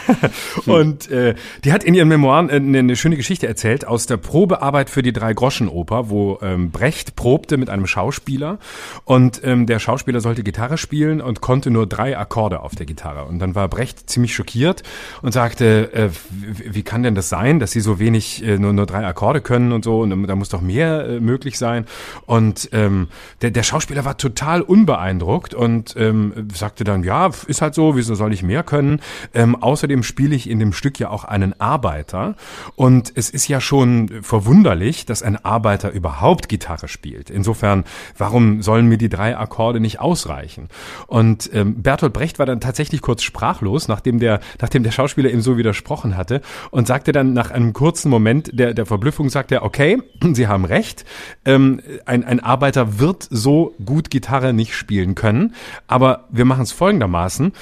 [0.66, 4.18] und äh, die hat in ihren Memoiren äh, eine, eine schöne Geschichte erzählt aus der
[4.18, 8.58] Probearbeit für die Drei-Groschen-Oper, wo ähm, Brecht probte mit einem Schauspieler
[9.04, 13.21] und ähm, der Schauspieler sollte Gitarre spielen und konnte nur drei Akkorde auf der Gitarre.
[13.26, 14.82] Und dann war Brecht ziemlich schockiert
[15.22, 18.86] und sagte, äh, wie kann denn das sein, dass sie so wenig, äh, nur, nur
[18.86, 21.86] drei Akkorde können und so, und da muss doch mehr äh, möglich sein.
[22.26, 23.08] Und ähm,
[23.40, 28.14] der, der Schauspieler war total unbeeindruckt und ähm, sagte dann, ja, ist halt so, wieso
[28.14, 29.00] soll ich mehr können?
[29.34, 32.36] Ähm, außerdem spiele ich in dem Stück ja auch einen Arbeiter
[32.76, 37.30] und es ist ja schon verwunderlich, dass ein Arbeiter überhaupt Gitarre spielt.
[37.30, 37.84] Insofern,
[38.16, 40.68] warum sollen mir die drei Akkorde nicht ausreichen?
[41.06, 45.40] Und ähm, Bertolt Brecht war dann tatsächlich kurz sprachlos, nachdem der, nachdem der Schauspieler ihm
[45.40, 46.40] so widersprochen hatte
[46.70, 50.00] und sagte dann nach einem kurzen Moment der, der Verblüffung, sagt er, okay,
[50.32, 51.04] Sie haben recht,
[51.44, 55.54] ähm, ein, ein Arbeiter wird so gut Gitarre nicht spielen können,
[55.86, 57.52] aber wir machen es folgendermaßen.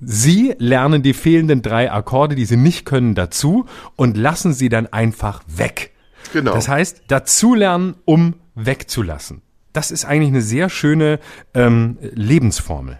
[0.00, 4.86] Sie lernen die fehlenden drei Akkorde, die Sie nicht können, dazu und lassen sie dann
[4.86, 5.92] einfach weg.
[6.32, 6.52] Genau.
[6.54, 9.42] Das heißt, dazu lernen, um wegzulassen.
[9.72, 11.18] Das ist eigentlich eine sehr schöne
[11.54, 12.98] ähm, Lebensformel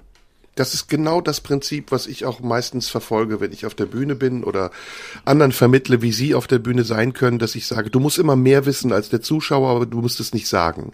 [0.59, 4.14] das ist genau das Prinzip, was ich auch meistens verfolge, wenn ich auf der Bühne
[4.14, 4.70] bin oder
[5.24, 8.36] anderen vermittle, wie sie auf der Bühne sein können, dass ich sage, du musst immer
[8.36, 10.92] mehr wissen als der Zuschauer, aber du musst es nicht sagen.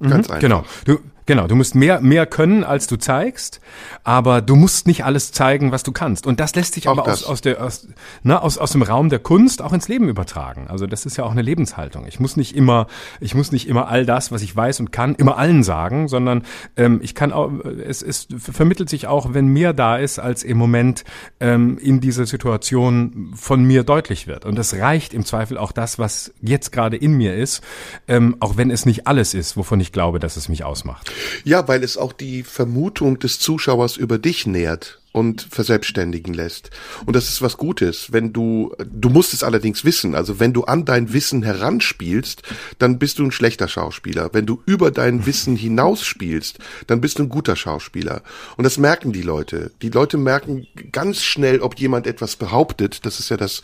[0.00, 0.38] Ganz mhm, einfach.
[0.40, 0.64] Genau.
[0.84, 3.60] Du, Genau, du musst mehr, mehr können, als du zeigst,
[4.02, 6.26] aber du musst nicht alles zeigen, was du kannst.
[6.26, 7.88] Und das lässt sich auch aber aus, aus, der, aus,
[8.22, 10.66] ne, aus, aus dem Raum der Kunst auch ins Leben übertragen.
[10.68, 12.06] Also das ist ja auch eine Lebenshaltung.
[12.06, 12.88] Ich muss nicht immer,
[13.20, 16.42] ich muss nicht immer all das, was ich weiß und kann, immer allen sagen, sondern
[16.76, 20.58] ähm, ich kann auch, es, es vermittelt sich auch, wenn mehr da ist, als im
[20.58, 21.04] Moment
[21.40, 24.44] ähm, in dieser Situation von mir deutlich wird.
[24.44, 27.62] Und es reicht im Zweifel auch das, was jetzt gerade in mir ist,
[28.08, 31.13] ähm, auch wenn es nicht alles ist, wovon ich glaube, dass es mich ausmacht.
[31.44, 36.70] Ja, weil es auch die Vermutung des Zuschauers über dich nährt und verselbstständigen lässt.
[37.06, 40.64] Und das ist was Gutes, wenn du, du musst es allerdings wissen, also wenn du
[40.64, 42.42] an dein Wissen heranspielst,
[42.80, 44.30] dann bist du ein schlechter Schauspieler.
[44.32, 46.58] Wenn du über dein Wissen hinausspielst,
[46.88, 48.22] dann bist du ein guter Schauspieler.
[48.56, 49.70] Und das merken die Leute.
[49.82, 53.62] Die Leute merken ganz schnell, ob jemand etwas behauptet, das ist ja das,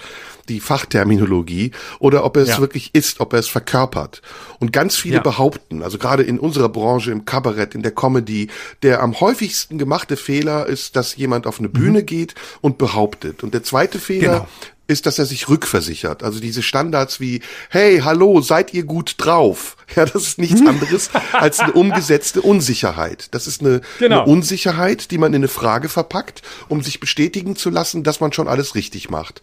[0.50, 2.58] die Fachterminologie, oder ob er es ja.
[2.58, 4.20] wirklich ist, ob er es verkörpert.
[4.58, 5.22] Und ganz viele ja.
[5.22, 8.48] behaupten, also gerade in unserer Branche, im Kabarett, in der Comedy,
[8.82, 12.06] der am häufigsten gemachte Fehler ist, dass jemand auf eine Bühne mhm.
[12.06, 13.42] geht und behauptet.
[13.42, 14.48] Und der zweite Fehler genau.
[14.90, 16.22] Ist, dass er sich rückversichert.
[16.22, 19.76] Also diese Standards wie, hey, hallo, seid ihr gut drauf?
[19.96, 23.26] Ja, das ist nichts anderes als eine umgesetzte Unsicherheit.
[23.32, 24.22] Das ist eine, genau.
[24.22, 28.32] eine Unsicherheit, die man in eine Frage verpackt, um sich bestätigen zu lassen, dass man
[28.32, 29.40] schon alles richtig macht.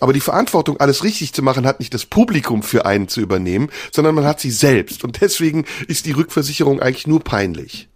[0.00, 3.68] Aber die Verantwortung, alles richtig zu machen, hat nicht das Publikum für einen zu übernehmen,
[3.92, 5.04] sondern man hat sie selbst.
[5.04, 7.90] Und deswegen ist die Rückversicherung eigentlich nur peinlich.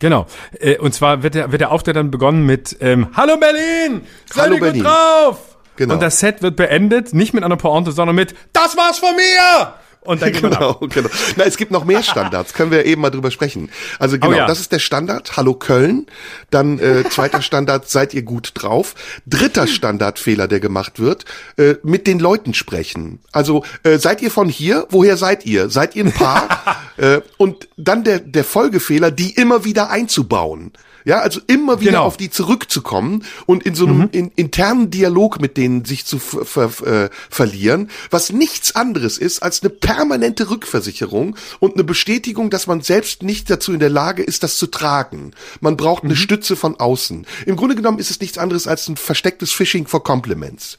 [0.00, 0.26] Genau.
[0.58, 4.00] Äh, und zwar wird der, wird der Auftritt dann begonnen mit ähm, Hallo Berlin!
[4.32, 4.82] Seid Hallo Berlin.
[4.82, 5.53] drauf!
[5.76, 5.94] Genau.
[5.94, 9.74] Und das Set wird beendet, nicht mit einer Pointe, sondern mit Das war's von mir!
[10.04, 11.08] und dann genau, genau.
[11.36, 13.70] Na, es gibt noch mehr Standards, können wir eben mal drüber sprechen.
[13.98, 14.46] Also genau, Oh ja.
[14.46, 16.06] das ist der Standard, Hallo Köln.
[16.50, 18.94] Dann äh, zweiter Standard, seid ihr gut drauf.
[19.26, 21.24] Dritter Standardfehler, der gemacht wird,
[21.56, 23.20] äh, mit den Leuten sprechen.
[23.32, 24.86] Also äh, seid ihr von hier?
[24.90, 25.70] Woher seid ihr?
[25.70, 26.82] Seid ihr ein Paar?
[26.96, 30.72] äh, und dann der, der Folgefehler, die immer wieder einzubauen.
[31.04, 32.04] Ja, also immer wieder Genau.
[32.04, 36.44] auf die zurückzukommen und in so einem in, internen Dialog mit denen sich zu ver,
[36.46, 42.66] ver, äh, verlieren, was nichts anderes ist als eine permanente Rückversicherung und eine Bestätigung, dass
[42.66, 45.32] man selbst nicht dazu in der Lage ist, das zu tragen.
[45.60, 47.26] Man braucht eine Stütze von außen.
[47.44, 50.78] Im Grunde genommen ist es nichts anderes als ein verstecktes Phishing for Compliments.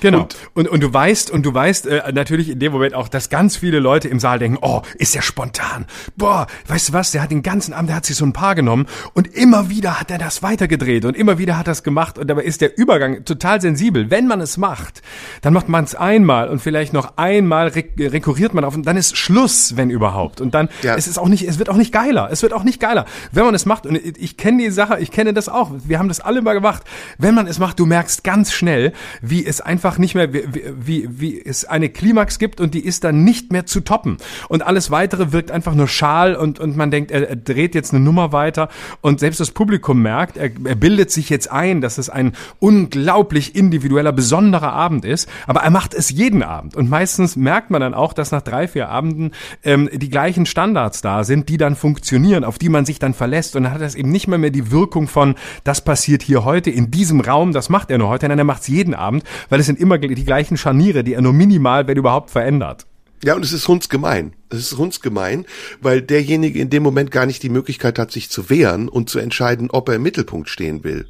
[0.00, 0.20] Genau.
[0.22, 3.30] Und- Und, und, du weißt, und du weißt äh, natürlich in dem Moment auch, dass
[3.30, 5.86] ganz viele Leute im Saal denken, oh, ist der spontan.
[6.16, 8.54] Boah, weißt du was, der hat den ganzen Abend, der hat sich so ein Paar
[8.54, 12.18] genommen und immer wieder hat er das weitergedreht und immer wieder hat er es gemacht
[12.18, 14.10] und dabei ist der Übergang total sensibel.
[14.10, 15.02] Wenn man es macht,
[15.42, 18.96] dann macht man es einmal und vielleicht noch einmal rek rekurriert man auf und dann
[18.96, 20.40] ist Schluss, wenn überhaupt.
[20.40, 20.94] Und dann Ja.
[20.96, 22.28] es ist auch nicht, es wird auch nicht geiler.
[22.30, 23.06] Es wird auch nicht geiler.
[23.32, 26.08] Wenn man es macht, und ich kenne die Sache, ich kenne das auch, wir haben
[26.08, 26.82] das alle mal gemacht.
[27.18, 28.92] Wenn man es macht, du merkst ganz schnell,
[29.22, 30.44] wie es einfach nicht mehr, wie,
[30.78, 34.18] wie, wie es eine Klimax gibt und die ist dann nicht mehr zu toppen.
[34.48, 37.92] Und alles weitere wirkt einfach nur schal und, und man denkt, er, er dreht jetzt
[37.92, 38.68] eine Nummer weiter
[39.00, 43.56] und selbst das Publikum merkt, er, er bildet sich jetzt ein, dass es ein unglaublich
[43.56, 46.76] individueller, besonderer Abend ist, aber er macht es jeden Abend.
[46.76, 49.32] Und meistens merkt man dann auch, dass nach drei, vier Abenden
[49.64, 53.56] ähm, die gleichen Standards da sind, die dann funktionieren, auf die man sich dann verlässt.
[53.56, 55.34] Und dann hat das eben nicht mehr mehr die Wirkung von,
[55.64, 58.62] das passiert hier heute in diesem Raum, das macht er nur heute, nein, er macht
[58.62, 61.96] es jeden Abend, weil es sind immer die gleichen Scharniere, die er nur minimal, wenn
[61.96, 62.86] überhaupt, verändert.
[63.24, 64.34] Ja, und es ist hundsgemein.
[64.50, 65.46] Es ist hundsgemein,
[65.80, 69.18] weil derjenige in dem Moment gar nicht die Möglichkeit hat, sich zu wehren und zu
[69.18, 71.06] entscheiden, ob er im Mittelpunkt stehen will.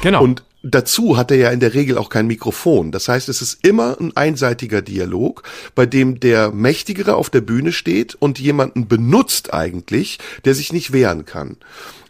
[0.00, 0.22] Genau.
[0.22, 2.92] Und dazu hat er ja in der Regel auch kein Mikrofon.
[2.92, 5.42] Das heißt, es ist immer ein einseitiger Dialog,
[5.74, 10.92] bei dem der Mächtigere auf der Bühne steht und jemanden benutzt eigentlich, der sich nicht
[10.92, 11.56] wehren kann.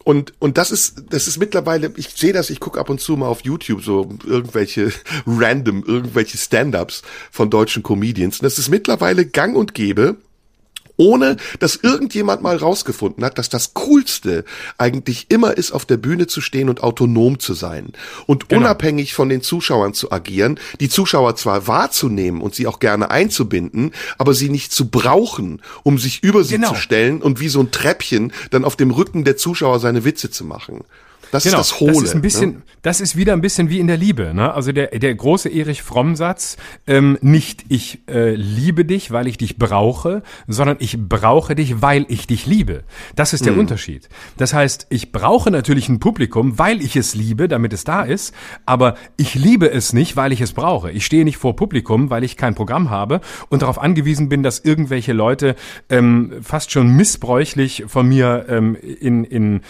[0.05, 3.18] Und, und das ist, das ist mittlerweile, ich sehe das, ich gucke ab und zu
[3.18, 4.90] mal auf YouTube so irgendwelche
[5.26, 8.38] random, irgendwelche Stand-ups von deutschen Comedians.
[8.40, 10.16] Und das ist mittlerweile gang und gäbe,
[10.99, 14.44] ohne dass irgendjemand mal rausgefunden hat, dass das Coolste
[14.76, 17.92] eigentlich immer ist, auf der Bühne zu stehen und autonom zu sein
[18.26, 18.61] und Genau.
[18.62, 23.92] unabhängig von den Zuschauern zu agieren, die Zuschauer zwar wahrzunehmen und sie auch gerne einzubinden,
[24.18, 26.70] aber sie nicht zu brauchen, um sich über sie Genau.
[26.70, 30.30] zu stellen und wie so ein Treppchen dann auf dem Rücken der Zuschauer seine Witze
[30.30, 30.84] zu machen.
[31.30, 31.92] Das Genau, ist das Hohle.
[31.94, 32.62] das ist ein bisschen, ne?
[32.82, 34.32] das ist wieder ein bisschen wie in der Liebe.
[34.34, 34.52] Ne?
[34.54, 36.56] Also der, der große Erich Fromm-Satz,
[36.86, 42.06] ähm, nicht ich äh, liebe dich, weil ich dich brauche, sondern ich brauche dich, weil
[42.08, 42.84] ich dich liebe.
[43.14, 43.58] Das ist der Mhm.
[43.60, 44.08] Unterschied.
[44.38, 48.34] Das heißt, ich brauche natürlich ein Publikum, weil ich es liebe, damit es da ist,
[48.64, 50.90] aber ich liebe es nicht, weil ich es brauche.
[50.92, 53.20] Ich stehe nicht vor Publikum, weil ich kein Programm habe
[53.50, 55.56] und darauf angewiesen bin, dass irgendwelche Leute
[55.90, 59.60] ähm, fast schon missbräuchlich von mir ähm, in, in,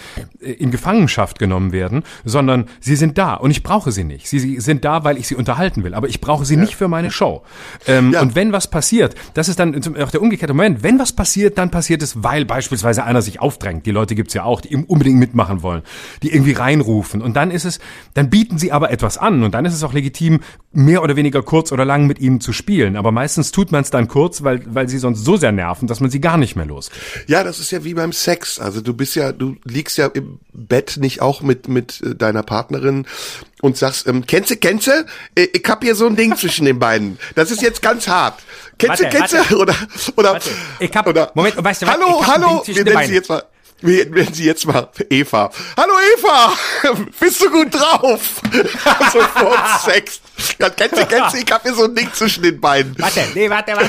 [0.40, 4.28] in Gefangenschaft genommen werden, sondern sie sind da und ich brauche sie nicht.
[4.28, 6.88] Sie, sie sind da, weil ich sie unterhalten will, aber ich brauche sie nicht für
[6.88, 7.42] meine Show.
[7.86, 8.22] Ähm, Ja.
[8.22, 11.70] Und wenn was passiert, das ist dann auch der umgekehrte Moment, wenn was passiert, dann
[11.70, 13.86] passiert es, weil beispielsweise einer sich aufdrängt.
[13.86, 15.82] Die Leute gibt's ja auch, die unbedingt mitmachen wollen,
[16.22, 17.22] die irgendwie reinrufen.
[17.22, 17.78] Und dann ist es,
[18.14, 20.40] dann bieten sie aber etwas an und dann ist es auch legitim,
[20.72, 22.96] mehr oder weniger kurz oder lang mit ihnen zu spielen.
[22.96, 26.00] Aber meistens tut man es dann kurz, weil, weil sie sonst so sehr nerven, dass
[26.00, 27.28] man sie gar nicht mehr loskriegt.
[27.28, 28.58] Ja, das ist ja wie beim Sex.
[28.58, 32.42] Also du bist ja, du liegst ja im Bett nicht auch mit mit äh, deiner
[32.42, 33.06] Partnerin
[33.62, 35.06] und sagst, ähm, kennst du, kennst du?
[35.34, 37.18] Äh, Ich hab hier so ein Ding zwischen den beiden.
[37.34, 38.40] Das ist jetzt ganz hart.
[38.78, 39.56] Kennst du, kennst du?
[39.56, 39.74] Oder
[40.16, 41.94] oder Warte, ich hab- oder Moment, weißt du was?
[41.94, 42.62] Hallo, hallo.
[42.66, 43.42] Wir nennen sie jetzt mal.
[43.80, 45.50] Wir nennen sie jetzt mal Eva.
[45.76, 46.52] Hallo Eva,
[47.20, 48.40] bist du gut drauf?
[49.12, 50.20] so vor dem Sex.
[50.58, 51.38] Ja, kennst du, kennst du?
[51.38, 52.98] Ich hab hier so ein Ding zwischen den beiden.
[52.98, 53.88] Warte, nee, warte, warte.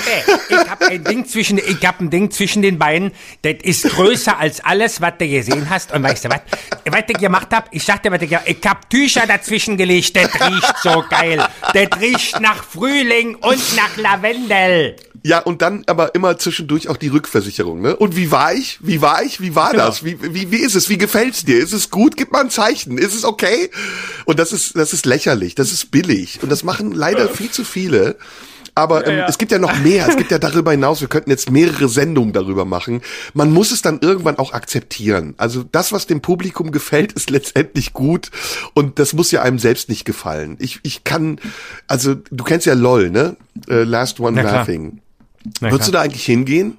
[0.50, 3.12] Ich hab ein Ding zwischen, ich hab ein Ding zwischen den Beinen,
[3.42, 5.92] das ist größer als alles, was du gesehen hast.
[5.92, 6.42] Und weißt du was?
[6.86, 7.70] Was ich gemacht hab?
[7.72, 10.16] Ich sagte, was ich, ich hab Tücher dazwischen gelegt.
[10.16, 11.44] Das riecht so geil.
[11.74, 14.96] Das riecht nach Frühling und nach Lavendel.
[15.24, 17.96] Ja, und dann aber immer zwischendurch auch die Rückversicherung, ne?
[17.96, 18.80] Und wie war ich?
[18.82, 19.42] Wie war ich?
[19.42, 20.04] Wie war das?
[20.04, 20.90] Wie, wie, wie ist es?
[20.90, 21.58] Wie gefällt's dir?
[21.58, 22.18] Ist es gut?
[22.18, 22.98] Gib mal ein Zeichen.
[22.98, 23.70] Ist es okay?
[24.26, 25.56] Und das ist, das ist lächerlich.
[25.56, 26.40] Das ist billig.
[26.42, 28.18] Und das machen leider viel zu viele.
[28.76, 30.08] Aber ähm, es gibt ja noch mehr.
[30.08, 33.02] Es gibt ja darüber hinaus, wir könnten jetzt mehrere Sendungen darüber machen.
[33.34, 35.34] Man muss es dann irgendwann auch akzeptieren.
[35.38, 38.32] Also das, was dem Publikum gefällt, ist letztendlich gut.
[38.74, 40.56] Und das muss ja einem selbst nicht gefallen.
[40.60, 41.40] Ich, ich kann,
[41.88, 43.36] also du kennst ja LOL, ne?
[43.68, 44.50] Äh, Last One Na.
[44.50, 45.02] Laughing.
[45.60, 46.78] Würdest du da eigentlich hingehen?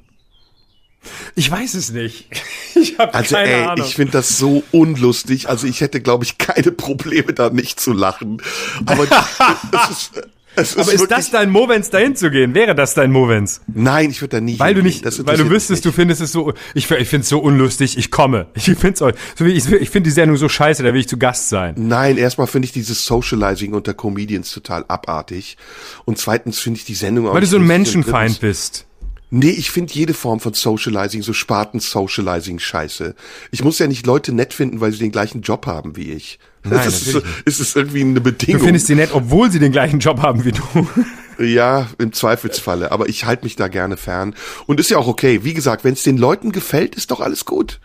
[1.35, 2.29] Ich weiß es nicht.
[2.77, 3.87] Ich habe Also keine ey, Ahnung.
[3.87, 5.49] ich finde das so unlustig.
[5.51, 8.41] Also ich hätte, glaube ich, keine Probleme da nicht zu lachen.
[8.87, 10.13] Aber das ist,
[10.55, 12.55] Es Aber ist das dein Movens, dahin zu gehen?
[12.55, 13.61] Wäre das dein Movens?
[13.67, 16.33] Nein, ich würde da nie Weil du nicht, Das weil du wüsstest, du findest es
[16.33, 18.47] so, ich, ich finde es so unlustig, ich komme.
[18.55, 21.19] Ich find's euch, so ich, ich finde die Sendung so scheiße, da will ich zu
[21.19, 21.75] Gast sein.
[21.77, 25.57] Nein, erstmal finde ich dieses Socializing unter Comedians total abartig.
[26.07, 28.87] Und zweitens finde ich die Sendung auch Weil du so ein Menschenfeind bist.
[29.31, 33.15] Nee, ich finde jede Form von Socializing, so Sparten-Socializing scheiße.
[33.53, 36.39] Ich muss ja nicht Leute nett finden, weil sie den gleichen Job haben wie ich.
[36.65, 38.63] Nein, das ist, ist es irgendwie eine Du Bedingung.
[38.63, 40.63] findest sie nett, obwohl sie den gleichen Job haben wie du.
[41.39, 42.93] Ja, im Zweifelsfalle.
[42.93, 44.35] Aber ich halte mich da gerne fern.
[44.67, 45.41] Und ist ja auch okay.
[45.43, 47.81] Wie gesagt, wenn es den Leuten gefällt, ist doch alles gut.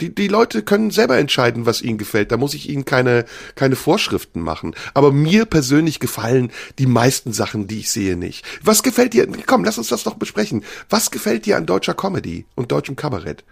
[0.00, 2.30] Die, die Leute können selber entscheiden, was ihnen gefällt.
[2.30, 3.24] Da muss ich ihnen keine,
[3.54, 4.74] keine Vorschriften machen.
[4.94, 8.44] Aber mir persönlich gefallen die meisten Sachen, die ich sehe, nicht.
[8.62, 9.26] Was gefällt dir?
[9.46, 10.64] Komm, lass uns das doch besprechen.
[10.90, 13.44] Was gefällt dir an deutscher Comedy und deutschem Kabarett?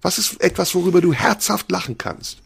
[0.00, 2.42] Was ist etwas, worüber du herzhaft lachen kannst?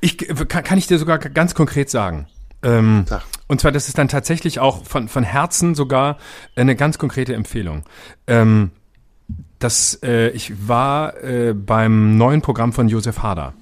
[0.00, 2.26] Ich kann, kann ich dir sogar ganz konkret sagen.
[2.62, 3.04] Ähm,
[3.46, 6.18] und zwar, das ist dann tatsächlich auch von, von Herzen sogar
[6.56, 7.84] eine ganz konkrete Empfehlung.
[8.26, 8.72] Ähm,
[9.58, 13.54] das, äh, ich war äh, beim neuen Programm von Josef Hader.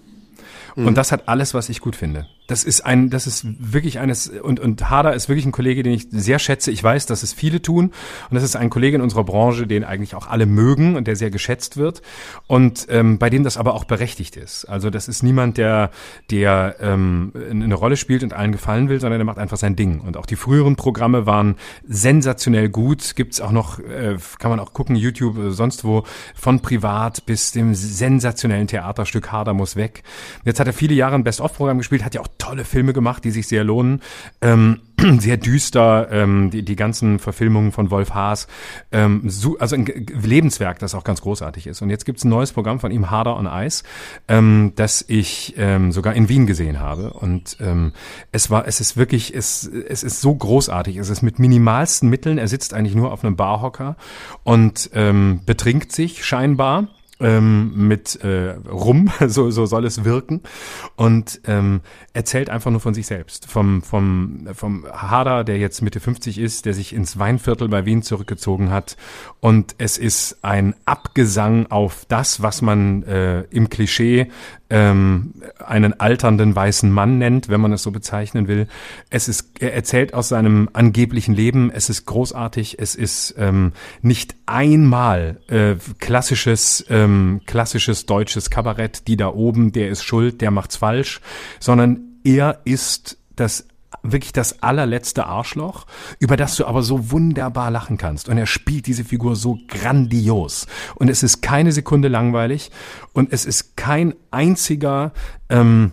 [0.77, 2.27] Und das hat alles, was ich gut finde.
[2.47, 5.93] Das ist ein, das ist wirklich eines, und, und Hader ist wirklich ein Kollege, den
[5.93, 6.70] ich sehr schätze.
[6.70, 7.86] Ich weiß, dass es viele tun.
[8.31, 11.16] Und das ist ein Kollege in unserer Branche, den eigentlich auch alle mögen und der
[11.16, 12.02] sehr geschätzt wird.
[12.47, 14.64] Und ähm, bei dem das aber auch berechtigt ist.
[14.66, 15.90] Also das ist niemand, der,
[16.31, 20.01] der ähm, eine Rolle spielt und allen gefallen will, sondern der macht einfach sein Ding.
[20.01, 21.56] Und auch die früheren Programme waren
[21.86, 23.16] sensationell gut.
[23.16, 26.05] Gibt's auch noch, äh, kann man auch gucken, YouTube, äh, sonst wo,
[26.35, 30.02] von privat bis dem sensationellen Theaterstück Hader muss weg.
[30.44, 33.31] Jetzt hat er viele Jahre ein Best-of-Programm gespielt, hat ja auch tolle Filme gemacht, die
[33.31, 34.03] sich sehr lohnen.
[34.41, 34.81] Ähm,
[35.19, 38.47] sehr düster, ähm, die, die ganzen Verfilmungen von Wolf Haas.
[38.93, 41.83] Ähm, so, also ein G- Lebenswerk, das auch ganz großartig ist.
[41.83, 43.85] Und jetzt gibt's ein neues Programm von ihm, Harder on Ice,
[44.29, 47.13] ähm, das ich ähm, sogar in Wien gesehen habe.
[47.13, 47.93] Und ähm,
[48.33, 50.97] es war, es ist wirklich, es, es ist so großartig.
[50.97, 52.39] Es ist mit minimalsten Mitteln.
[52.39, 53.97] Er sitzt eigentlich nur auf einem Barhocker
[54.45, 56.89] und ähm, betrinkt sich scheinbar
[57.20, 60.43] ähm, mit äh, Rum, so, so soll es wirken,
[60.97, 61.80] und ähm,
[62.12, 63.51] erzählt einfach nur von sich selbst.
[63.51, 68.02] Vom, vom, vom Hader, der jetzt Mitte 50 ist, der sich ins Weinviertel bei Wien
[68.02, 68.97] zurückgezogen hat.
[69.40, 74.28] Und es ist ein Abgesang auf das, was man äh, im Klischee
[74.70, 75.34] ähm,
[75.64, 78.66] einen alternden weißen Mann nennt, wenn man es so bezeichnen will.
[79.10, 83.72] Es ist, er erzählt aus seinem angeblichen Leben, es ist großartig, es ist ähm,
[84.02, 90.51] nicht einmal äh, klassisches, ähm, klassisches deutsches Kabarett, die da oben, der ist schuld, der
[90.51, 91.20] macht's falsch,
[91.60, 93.68] sondern er ist das
[94.02, 95.86] wirklich das allerletzte Arschloch,
[96.18, 98.28] über das du aber so wunderbar lachen kannst.
[98.28, 100.66] Und er spielt diese Figur so grandios.
[100.94, 102.70] Und es ist keine Sekunde langweilig
[103.12, 105.12] und es ist kein einziger,
[105.48, 105.93] ähm,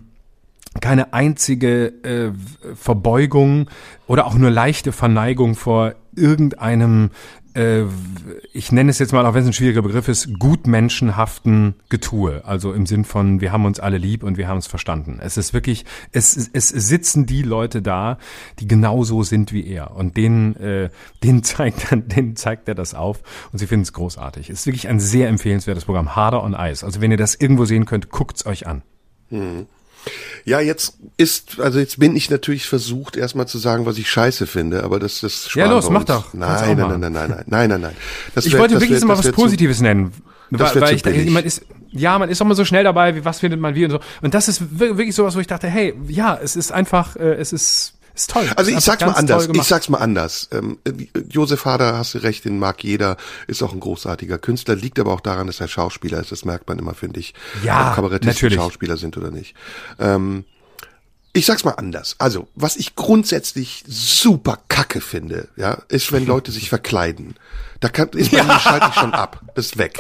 [0.82, 2.32] keine einzige äh,
[2.76, 3.70] Verbeugung
[4.08, 7.12] oder auch nur leichte Verneigung vor irgendeinem,
[7.56, 7.84] äh,
[8.54, 12.44] ich nenne es jetzt mal, auch wenn es ein schwieriger Begriff ist, gutmenschenhaften Getue.
[12.46, 15.20] Also im Sinn von, wir haben uns alle lieb und wir haben es verstanden.
[15.22, 18.18] Es ist wirklich, es, es sitzen die Leute da,
[18.60, 19.96] die genauso sind wie er.
[19.96, 20.90] Und denen, äh,
[21.24, 23.22] denen, zeigt, er- denen zeigt er das auf
[23.52, 24.50] und sie finden es großartig.
[24.50, 26.16] Es ist wirklich ein sehr empfehlenswertes Programm.
[26.16, 26.86] Harder on Ice.
[26.86, 28.82] Also wenn ihr das irgendwo sehen könnt, guckt's euch an.
[30.46, 34.46] Ja, jetzt ist, also jetzt bin ich natürlich versucht, erstmal zu sagen, was ich scheiße
[34.48, 36.34] finde, aber das, das sparen los, mach doch.
[36.34, 37.00] Nein, nein, machen.
[37.00, 37.96] nein, nein, nein, nein, nein, nein.
[38.36, 40.12] Das Ich wär- wollte wirklich wär- mal was wär zu- Positives nennen.
[40.52, 41.30] das Weil, weil ich billig.
[41.32, 41.62] man ist,
[41.92, 44.00] ja, man ist auch mal so schnell dabei, wie was findet man wie und so.
[44.22, 47.36] Und das ist wir- wirklich sowas, wo ich dachte, hey, ja, es ist einfach, äh,
[47.36, 48.50] es ist, ist toll.
[48.56, 49.48] Also Es ich ist sag's mal anders.
[49.52, 50.50] Ich sag's mal anders.
[50.52, 50.92] Ähm, äh,
[51.30, 53.18] Josef Hader, hast du recht, den mag jeder,
[53.48, 56.32] ist auch ein großartiger Künstler, liegt aber auch daran, dass er Schauspieler ist.
[56.32, 57.34] Das merkt man immer, finde ich.
[57.64, 58.58] Ja, ob Kabarettisten natürlich.
[58.58, 59.56] Schauspieler sind oder nicht.
[60.00, 60.46] Ähm,
[61.34, 62.16] ich sag's mal anders.
[62.20, 67.36] Also, was ich grundsätzlich super kacke finde, ja, ist, wenn Leute sich verkleiden.
[67.80, 69.42] Da kann, ist bei mir schalte ich schon ab.
[69.56, 70.00] Ist weg.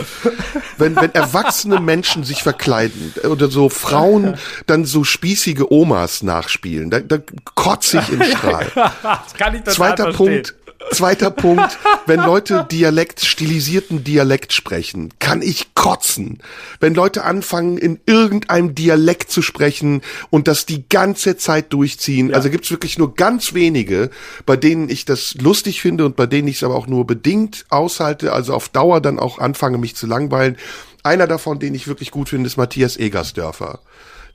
[0.78, 4.38] Wenn, wenn erwachsene Menschen sich verkleiden oder so Frauen
[4.68, 7.18] dann so spießige Omas nachspielen, da, da
[7.56, 8.72] kotze ich im Strahl.
[8.74, 10.14] das kann ich total Zweiter.
[10.14, 10.56] Punkt.
[10.92, 16.40] Zweiter Punkt, wenn Leute Dialekt, stilisierten Dialekt sprechen, kann ich kotzen.
[16.80, 22.34] Wenn Leute anfangen, in irgendeinem Dialekt zu sprechen und das die ganze Zeit durchziehen.
[22.34, 24.10] Also gibt's wirklich nur ganz wenige,
[24.46, 27.66] bei denen ich das lustig finde und bei denen ich es aber auch nur bedingt
[27.70, 30.58] aushalte, also auf Dauer dann auch anfange, mich zu langweilen.
[31.04, 33.80] Einer davon, den ich wirklich gut finde, ist Matthias Egersdörfer.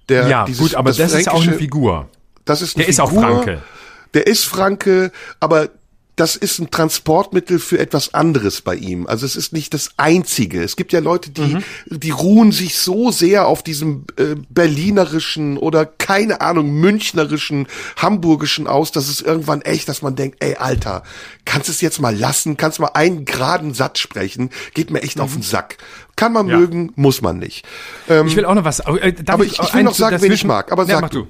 [0.08, 2.08] Der Ja, dieses- gut, aber das, ist auch eine Figur.
[2.44, 3.62] das ist eine Der ist auch Figur, Franke.
[4.14, 5.68] Der ist Franke, aber
[6.18, 9.06] das ist ein Transportmittel für etwas anderes bei ihm.
[9.06, 10.62] Also es ist nicht das einzige.
[10.62, 11.64] Es gibt ja Leute, die, mhm.
[11.86, 18.90] die ruhen sich so sehr auf diesem äh, berlinerischen oder keine Ahnung, münchnerischen, hamburgischen aus,
[18.90, 21.04] dass es irgendwann echt, dass man denkt, ey, Alter,
[21.44, 25.22] kannst es jetzt mal lassen, kannst mal einen geraden Satz sprechen, geht mir echt mhm.
[25.22, 25.76] auf den Sack.
[26.16, 26.58] Kann man ja.
[26.58, 27.64] mögen, muss man nicht.
[28.08, 28.80] Ähm, ich will auch noch was.
[28.80, 30.72] Äh, aber ich, ich will noch sagen, wen ich mag.
[30.72, 31.28] Aber ja, sag du.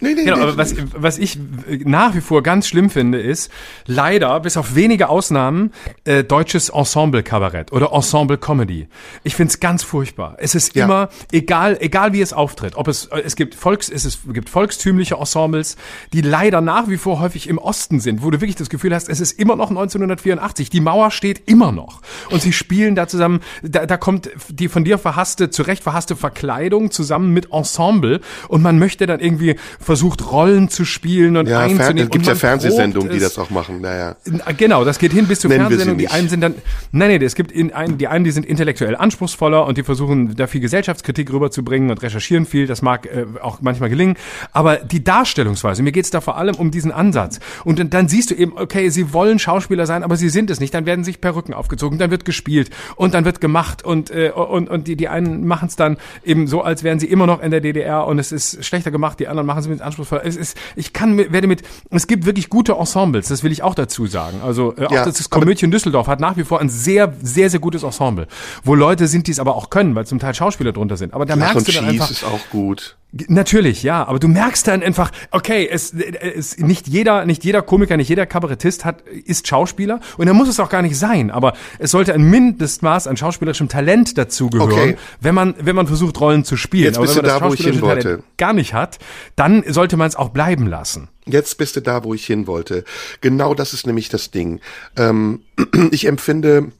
[0.00, 1.38] Nee, nee, genau, nee, aber was, was ich
[1.84, 3.50] nach wie vor ganz schlimm finde, ist
[3.84, 5.72] leider, bis auf wenige Ausnahmen,
[6.04, 8.86] äh, deutsches Ensemble-Kabarett oder Ensemble-Comedy.
[9.24, 10.36] Ich find's ganz furchtbar.
[10.38, 10.84] Es ist ja.
[10.84, 14.48] immer, egal, egal wie es auftritt, ob es, es gibt Volks, es, ist, es gibt
[14.48, 15.76] volkstümliche Ensembles,
[16.12, 19.08] die leider nach wie vor häufig im Osten sind, wo du wirklich das Gefühl hast,
[19.08, 20.70] es ist immer noch 1984.
[20.70, 22.02] Die Mauer steht immer noch.
[22.30, 26.14] Und sie spielen da zusammen, da, da kommt die von dir verhasste, zu Recht verhasste
[26.14, 29.56] Verkleidung zusammen mit Ensemble und man möchte dann irgendwie
[29.88, 32.04] versucht, Rollen zu spielen und ja, einzunehmen.
[32.04, 33.80] Es gibt ja Fernsehsendungen, die das auch machen.
[33.80, 34.16] Naja.
[34.58, 35.96] Genau, das geht hin bis zu Fernsehsendungen.
[35.98, 36.56] Die einen sind dann,
[36.92, 40.36] nein, nein, es gibt in ein, die einen, die sind intellektuell anspruchsvoller und die versuchen,
[40.36, 42.66] da viel Gesellschaftskritik rüberzubringen und recherchieren viel.
[42.66, 44.16] Das mag äh, auch manchmal gelingen.
[44.52, 47.40] Aber die Darstellungsweise, mir geht es da vor allem um diesen Ansatz.
[47.64, 50.60] Und dann, dann siehst du eben, okay, sie wollen Schauspieler sein, aber sie sind es
[50.60, 50.74] nicht.
[50.74, 54.68] Dann werden sich Perücken aufgezogen, dann wird gespielt und dann wird gemacht und, äh, und,
[54.68, 57.50] und die, die einen machen es dann eben so, als wären sie immer noch in
[57.50, 60.20] der DDR und es ist schlechter gemacht, die anderen machen es mit anspruchsvoll.
[60.24, 63.74] Es ist, ich kann, werde mit, es gibt wirklich gute Ensembles, das will ich auch
[63.74, 64.40] dazu sagen.
[64.42, 67.60] Also äh, auch ja, das Komödien Düsseldorf hat nach wie vor ein sehr, sehr, sehr
[67.60, 68.26] gutes Ensemble,
[68.64, 71.14] wo Leute sind, die es aber auch können, weil zum Teil Schauspieler drunter sind.
[71.14, 72.96] Aber da Lach merkst du dann einfach, ist auch gut.
[73.10, 77.96] Natürlich, ja, aber du merkst dann einfach, okay, es, es nicht jeder, nicht jeder Komiker,
[77.96, 81.54] nicht jeder Kabarettist hat ist Schauspieler und er muss es auch gar nicht sein, aber
[81.78, 84.96] es sollte ein Mindestmaß an schauspielerischem Talent dazugehören, okay.
[85.22, 86.84] wenn man wenn man versucht Rollen zu spielen.
[86.84, 88.22] Jetzt bist aber wenn man du da, wo ich hin wollte.
[88.36, 88.98] gar nicht hat,
[89.36, 91.08] dann sollte man es auch bleiben lassen.
[91.24, 92.84] Jetzt bist du da, wo ich hin wollte.
[93.22, 94.60] Genau das ist nämlich das Ding.
[94.96, 95.40] Ähm,
[95.92, 96.72] ich empfinde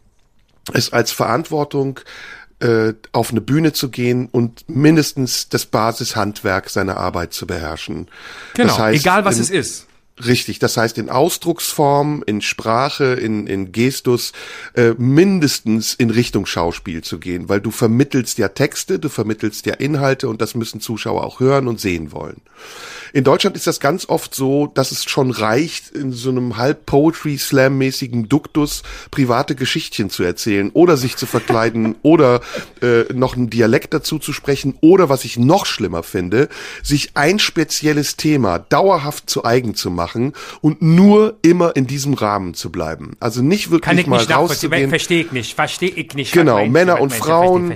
[0.75, 2.01] es als Verantwortung,
[2.61, 8.09] äh, auf eine Bühne zu gehen und mindestens das Basishandwerk seiner Arbeit zu beherrschen.
[8.55, 9.88] Genau, das heißt, egal was in, es ist.
[10.25, 14.33] Richtig, das heißt in Ausdrucksform, in Sprache, in, in Gestus,
[14.75, 19.75] äh, mindestens in Richtung Schauspiel zu gehen, weil du vermittelst ja Texte, du vermittelst ja
[19.75, 22.41] Inhalte und das müssen Zuschauer auch hören und sehen wollen.
[23.13, 26.85] In Deutschland ist das ganz oft so, dass es schon reicht, in so einem halb
[26.85, 32.41] Poetry Slam mäßigen Duktus private Geschichtchen zu erzählen oder sich zu verkleiden oder
[32.83, 36.49] äh, noch einen Dialekt dazu zu sprechen oder was ich noch schlimmer finde,
[36.83, 40.08] sich ein spezielles Thema dauerhaft zu eigen zu machen
[40.61, 43.17] und nur immer in diesem Rahmen zu bleiben.
[43.21, 44.91] Also nicht wirklich Kann ich mal nicht rauszugehen.
[44.91, 46.33] Verstehe ich nicht, verstehe ich nicht.
[46.33, 47.75] Genau, Männer und Frauen,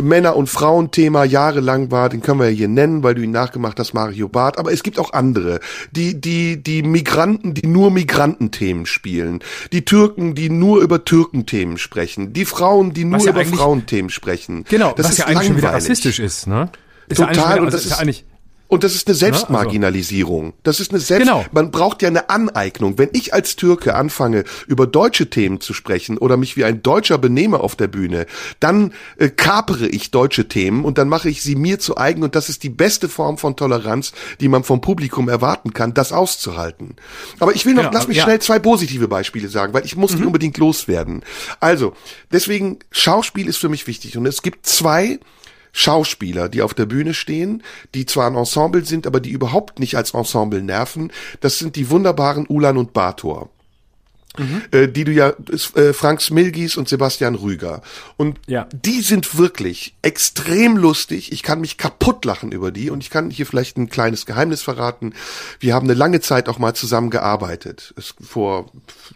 [0.00, 3.30] Männer und Frauen Thema jahrelang war, den können wir ja hier nennen, weil du ihn
[3.30, 5.60] nachgemacht hast, Mario Barth Art, aber es gibt auch andere.
[5.92, 9.40] Die, die, die Migranten, die nur Migrantenthemen spielen.
[9.72, 12.32] Die Türken, die nur über Türkenthemen sprechen.
[12.32, 14.64] Die Frauen, die nur ja über Frauenthemen sprechen.
[14.68, 15.48] Genau, das was ist ja eigentlich langweilig.
[15.48, 16.70] schon wieder rassistisch ist, ne?
[17.06, 18.24] Ist Total, ja und das ist, ist ja eigentlich
[18.74, 20.52] und das ist eine Selbstmarginalisierung.
[20.64, 21.44] Das ist eine Selbst, genau.
[21.52, 22.98] man braucht ja eine Aneignung.
[22.98, 27.16] Wenn ich als Türke anfange, über deutsche Themen zu sprechen oder mich wie ein Deutscher
[27.16, 28.26] benehme auf der Bühne,
[28.58, 32.34] dann äh, kapere ich deutsche Themen und dann mache ich sie mir zu eigen und
[32.34, 36.96] das ist die beste Form von Toleranz, die man vom Publikum erwarten kann, das auszuhalten.
[37.38, 38.24] Aber ich will noch, genau, lass mich ja.
[38.24, 40.16] schnell zwei positive Beispiele sagen, weil ich muss mhm.
[40.16, 41.22] die unbedingt loswerden.
[41.60, 41.94] Also,
[42.32, 45.20] deswegen, Schauspiel ist für mich wichtig und es gibt zwei
[45.74, 47.62] Schauspieler, die auf der Bühne stehen,
[47.94, 51.12] die zwar ein Ensemble sind, aber die überhaupt nicht als Ensemble nerven.
[51.40, 53.50] Das sind die wunderbaren Ulan und Bator
[54.38, 54.62] mhm.
[54.70, 55.32] äh, die du ja,
[55.74, 57.82] äh, Frank Smilgis und Sebastian Rüger.
[58.16, 58.66] Und ja.
[58.72, 61.32] die sind wirklich extrem lustig.
[61.32, 64.62] Ich kann mich kaputt lachen über die und ich kann hier vielleicht ein kleines Geheimnis
[64.62, 65.14] verraten.
[65.60, 67.94] Wir haben eine lange Zeit auch mal zusammen gearbeitet.
[67.96, 68.70] Es, vor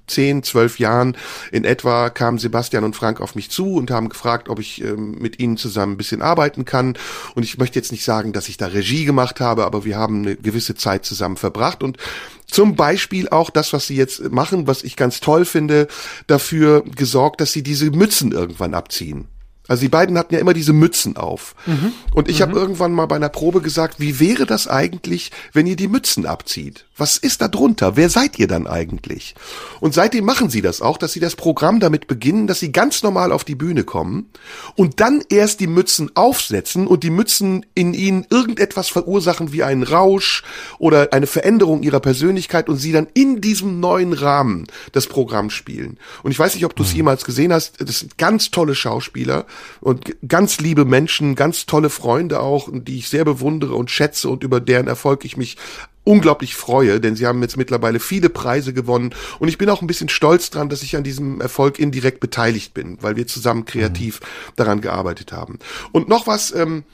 [0.06, 1.16] zehn, zwölf Jahren
[1.52, 5.16] in etwa kamen Sebastian und Frank auf mich zu und haben gefragt, ob ich ähm,
[5.18, 6.94] mit ihnen zusammen ein bisschen arbeiten kann.
[7.34, 10.22] Und ich möchte jetzt nicht sagen, dass ich da Regie gemacht habe, aber wir haben
[10.22, 11.98] eine gewisse Zeit zusammen verbracht und
[12.50, 15.86] zum Beispiel auch das, was sie jetzt machen, was ich ganz toll finde,
[16.26, 19.28] dafür gesorgt, dass sie diese Mützen irgendwann abziehen.
[19.68, 21.54] Also die beiden hatten ja immer diese Mützen auf.
[21.66, 21.92] Mhm.
[22.14, 22.42] Und ich mhm.
[22.42, 26.26] habe irgendwann mal bei einer Probe gesagt, wie wäre das eigentlich, wenn ihr die Mützen
[26.26, 26.86] abzieht?
[26.96, 27.94] Was ist da drunter?
[27.94, 29.34] Wer seid ihr dann eigentlich?
[29.80, 33.02] Und seitdem machen sie das auch, dass sie das Programm damit beginnen, dass sie ganz
[33.02, 34.30] normal auf die Bühne kommen
[34.74, 39.82] und dann erst die Mützen aufsetzen und die Mützen in ihnen irgendetwas verursachen wie einen
[39.82, 40.42] Rausch
[40.78, 45.98] oder eine Veränderung ihrer Persönlichkeit und sie dann in diesem neuen Rahmen das Programm spielen.
[46.22, 46.96] Und ich weiß nicht, ob du es mhm.
[46.96, 49.46] jemals gesehen hast, das sind ganz tolle Schauspieler
[49.80, 54.44] und ganz liebe Menschen, ganz tolle Freunde auch, die ich sehr bewundere und schätze und
[54.44, 55.56] über deren Erfolg ich mich
[56.04, 59.86] unglaublich freue, denn sie haben jetzt mittlerweile viele Preise gewonnen und ich bin auch ein
[59.86, 64.20] bisschen stolz dran, dass ich an diesem Erfolg indirekt beteiligt bin, weil wir zusammen kreativ
[64.20, 64.24] mhm.
[64.56, 65.58] daran gearbeitet haben.
[65.92, 66.84] Und noch was, ähm,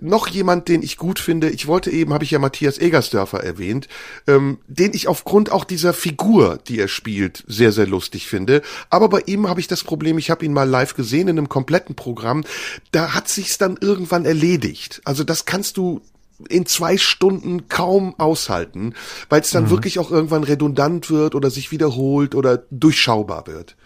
[0.00, 3.88] noch jemand, den ich gut finde, ich wollte eben, habe ich ja Matthias Egersdörfer erwähnt,
[4.26, 8.62] ähm, den ich aufgrund auch dieser Figur, die er spielt, sehr, sehr lustig finde.
[8.90, 11.48] Aber bei ihm habe ich das Problem, ich habe ihn mal live gesehen in einem
[11.48, 12.44] kompletten Programm,
[12.92, 15.00] da hat sich's dann irgendwann erledigt.
[15.04, 16.00] Also das kannst du
[16.48, 18.94] in zwei Stunden kaum aushalten,
[19.28, 19.70] weil es dann mhm.
[19.70, 23.76] wirklich auch irgendwann redundant wird oder sich wiederholt oder durchschaubar wird.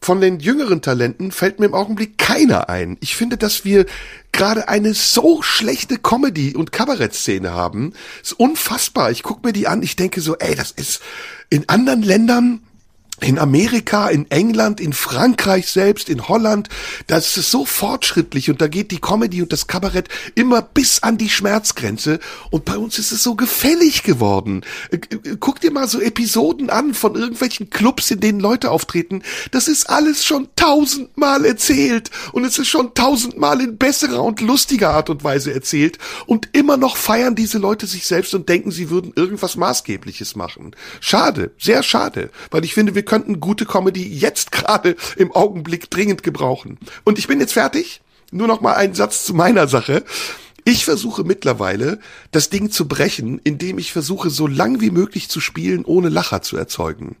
[0.00, 2.96] Von den jüngeren Talenten fällt mir im Augenblick keiner ein.
[3.00, 3.86] Ich finde, dass wir
[4.32, 7.92] gerade eine so schlechte Comedy- und Kabarettszene haben.
[8.22, 9.10] ist unfassbar.
[9.10, 11.00] Ich gucke mir die an, ich denke so, ey, das ist
[11.48, 12.60] in anderen Ländern
[13.20, 16.68] in Amerika, in England, in Frankreich selbst, in Holland,
[17.06, 21.16] das ist so fortschrittlich und da geht die Comedy und das Kabarett immer bis an
[21.16, 22.20] die Schmerzgrenze
[22.50, 24.62] und bei uns ist es so gefällig geworden.
[24.90, 29.22] Äh, äh, guck dir mal so Episoden an von irgendwelchen Clubs, in denen Leute auftreten.
[29.50, 34.90] Das ist alles schon tausendmal erzählt und es ist schon tausendmal in besserer und lustiger
[34.90, 38.90] Art und Weise erzählt und immer noch feiern diese Leute sich selbst und denken, sie
[38.90, 40.76] würden irgendwas Maßgebliches machen.
[41.00, 46.22] Schade, sehr schade, weil ich finde, wir könnten gute Comedy jetzt gerade im Augenblick dringend
[46.22, 46.78] gebrauchen.
[47.04, 48.02] Und ich bin jetzt fertig.
[48.32, 50.04] Nur noch mal einen Satz zu meiner Sache.
[50.64, 52.00] Ich versuche mittlerweile,
[52.32, 56.42] das Ding zu brechen, indem ich versuche, so lang wie möglich zu spielen, ohne Lacher
[56.42, 57.16] zu erzeugen.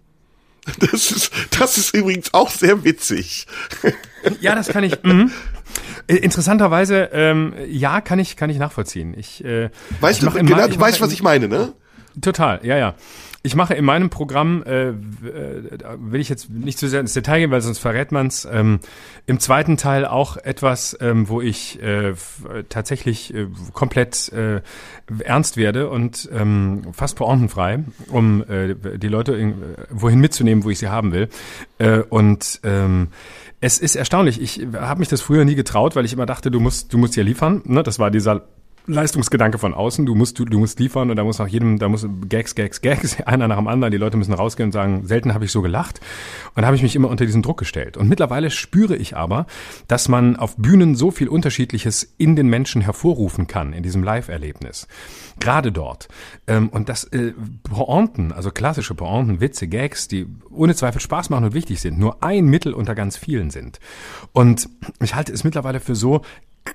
[0.80, 3.46] Das ist, das ist übrigens auch sehr witzig.
[4.40, 5.00] Ja, das kann ich.
[5.04, 5.30] Mhm.
[6.08, 9.14] Interessanterweise, ähm, ja, kann ich, kann ich nachvollziehen.
[9.16, 11.74] Ich, äh, weißt ich du, genau, du weißt, was ich meine, ne?
[12.20, 12.94] Total, ja, ja.
[13.46, 14.94] Ich mache in meinem Programm, äh, äh,
[16.00, 18.44] will ich jetzt nicht zu sehr ins Detail gehen, weil sonst verrät man's.
[18.50, 18.80] Ähm,
[19.26, 22.14] Im zweiten Teil auch etwas, ähm, wo ich äh,
[22.68, 24.62] tatsächlich äh, komplett äh,
[25.20, 29.54] ernst werde und ähm, fast pointenfrei, um äh, die Leute in,
[29.90, 31.28] wohin mitzunehmen, wo ich sie haben will.
[31.78, 33.10] Äh, und ähm,
[33.60, 34.42] es ist erstaunlich.
[34.42, 37.14] Ich habe mich das früher nie getraut, weil ich immer dachte, du musst, du musst
[37.14, 37.62] hier liefern.
[37.64, 37.84] Ne?
[37.84, 38.42] Das war dieser
[38.86, 40.06] Leistungsgedanke von außen.
[40.06, 42.80] Du musst, du, du musst liefern und da muss nach jedem, da muss Gags, Gags,
[42.80, 43.90] Gags, einer nach dem anderen.
[43.90, 46.00] Die Leute müssen rausgehen und sagen, selten habe ich so gelacht.
[46.54, 47.96] Und da habe ich mich immer unter diesen Druck gestellt.
[47.96, 49.46] Und mittlerweile spüre ich aber,
[49.88, 54.86] dass man auf Bühnen so viel Unterschiedliches in den Menschen hervorrufen kann, in diesem Live-Erlebnis.
[55.40, 56.08] Gerade dort.
[56.46, 57.32] Ähm, und das äh,
[57.62, 62.22] Pointen, also klassische Pointen, Witze, Gags, die ohne Zweifel Spaß machen und wichtig sind, nur
[62.22, 63.80] ein Mittel unter ganz vielen sind.
[64.32, 64.68] Und
[65.02, 66.22] ich halte es mittlerweile für so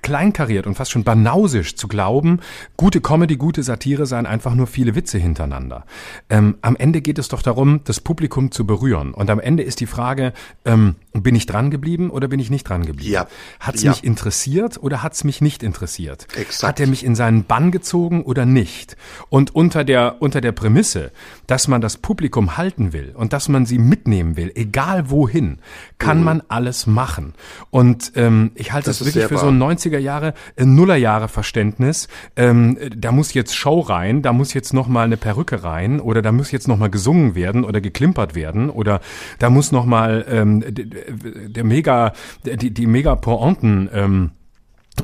[0.01, 2.39] kleinkariert und fast schon banausisch zu glauben,
[2.77, 5.85] gute Comedy, gute Satire seien einfach nur viele Witze hintereinander.
[6.29, 9.13] Ähm, am Ende geht es doch darum, das Publikum zu berühren.
[9.13, 10.33] Und am Ende ist die Frage,
[10.65, 13.11] ähm, bin ich dran geblieben oder bin ich nicht dran geblieben?
[13.11, 13.27] Ja.
[13.59, 13.91] Hat es ja.
[13.91, 16.27] mich interessiert oder hat es mich nicht interessiert?
[16.37, 16.63] Exakt.
[16.63, 18.95] Hat er mich in seinen Bann gezogen oder nicht?
[19.29, 21.11] Und unter der, unter der Prämisse,
[21.47, 25.59] dass man das Publikum halten will und dass man sie mitnehmen will, egal wohin,
[25.97, 26.23] kann mhm.
[26.23, 27.33] man alles machen.
[27.69, 29.41] Und ähm, ich halte das, das wirklich für wahr.
[29.41, 32.07] so ein 90er Jahre, äh, Nullerjahre Verständnis.
[32.37, 36.21] Ähm, da muss jetzt Show rein, da muss jetzt noch mal eine Perücke rein oder
[36.21, 39.01] da muss jetzt noch mal gesungen werden oder geklimpert werden oder
[39.39, 40.63] da muss noch mal ähm,
[41.09, 42.13] der mega
[42.45, 44.31] die die mega Pointen ähm,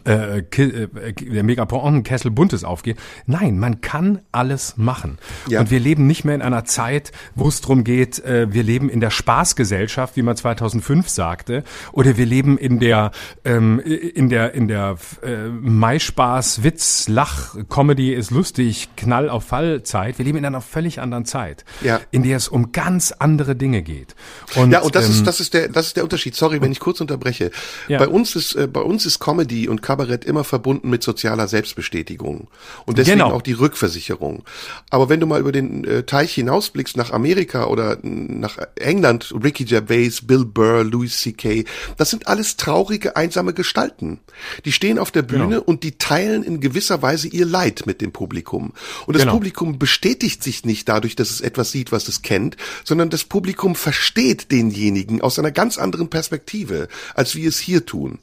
[0.05, 2.97] äh, äh, der Megaporn Kessel Buntes aufgeht.
[3.25, 5.17] Nein, man kann alles machen.
[5.47, 5.61] Ja.
[5.61, 8.89] Und wir leben nicht mehr in einer Zeit, wo es darum geht, äh, wir leben
[8.89, 13.11] in der Spaßgesellschaft, wie man 2005 sagte, oder wir leben in der
[13.45, 19.83] ähm, in der in der äh, Maispaß, Witz, Lach, Comedy ist lustig, Knall auf Fall
[19.83, 20.17] Zeit.
[20.17, 22.01] Wir leben in einer völlig anderen Zeit, ja.
[22.11, 24.15] in der es um ganz andere Dinge geht.
[24.55, 26.35] Und, ja, und das ähm, ist das ist der das ist der Unterschied.
[26.35, 27.51] Sorry, wenn ich kurz unterbreche.
[27.87, 27.99] Ja.
[27.99, 32.47] Bei uns ist äh, bei uns ist Comedy und Kabarett immer verbunden mit sozialer Selbstbestätigung.
[32.85, 33.33] Und deswegen genau.
[33.33, 34.43] auch die Rückversicherung.
[34.89, 39.65] Aber wenn du mal über den äh, Teich hinausblickst nach Amerika oder nach England, Ricky
[39.65, 41.65] Gervais, Bill Burr, Louis C.K.,
[41.97, 44.19] das sind alles traurige, einsame Gestalten.
[44.65, 45.61] Die stehen auf der Bühne genau.
[45.61, 48.73] und die teilen in gewisser Weise ihr Leid mit dem Publikum.
[49.05, 49.33] Und das genau.
[49.33, 53.75] Publikum bestätigt sich nicht dadurch, dass es etwas sieht, was es kennt, sondern das Publikum
[53.75, 58.19] versteht denjenigen aus einer ganz anderen Perspektive, als wir es hier tun.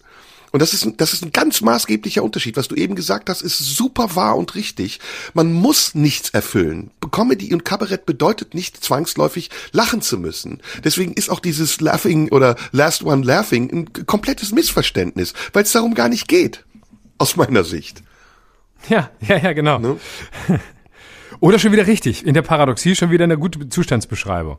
[0.54, 2.56] Und das ist, das ist ein ganz maßgeblicher Unterschied.
[2.56, 5.00] Was du eben gesagt hast, ist super wahr und richtig.
[5.32, 6.92] Man muss nichts erfüllen.
[7.10, 10.62] Comedy und Kabarett bedeutet nicht zwangsläufig lachen zu müssen.
[10.84, 15.94] Deswegen ist auch dieses Laughing oder Last One Laughing ein komplettes Missverständnis, weil es darum
[15.94, 16.64] gar nicht geht.
[17.18, 18.04] Aus meiner Sicht.
[18.88, 19.80] Ja, ja, ja, genau.
[19.80, 19.98] Ne?
[21.40, 22.24] Oder schon wieder richtig.
[22.24, 24.58] In der Paradoxie schon wieder eine gute Zustandsbeschreibung.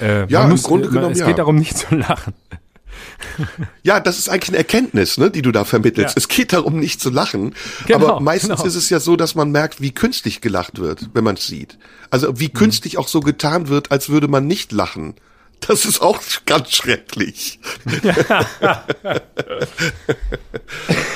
[0.00, 1.26] Äh, ja, muss, im Grunde man, genommen, Es ja.
[1.26, 2.32] geht darum, nicht zu lachen.
[3.82, 6.16] Ja, das ist eigentlich eine Erkenntnis, ne, die du da vermittelst.
[6.16, 6.18] Ja.
[6.18, 7.54] Es geht darum, nicht zu lachen.
[7.86, 8.64] Genau, aber meistens genau.
[8.66, 11.78] ist es ja so, dass man merkt, wie künstlich gelacht wird, wenn man es sieht.
[12.10, 15.14] Also wie künstlich auch so getan wird, als würde man nicht lachen.
[15.60, 17.60] Das ist auch ganz schrecklich.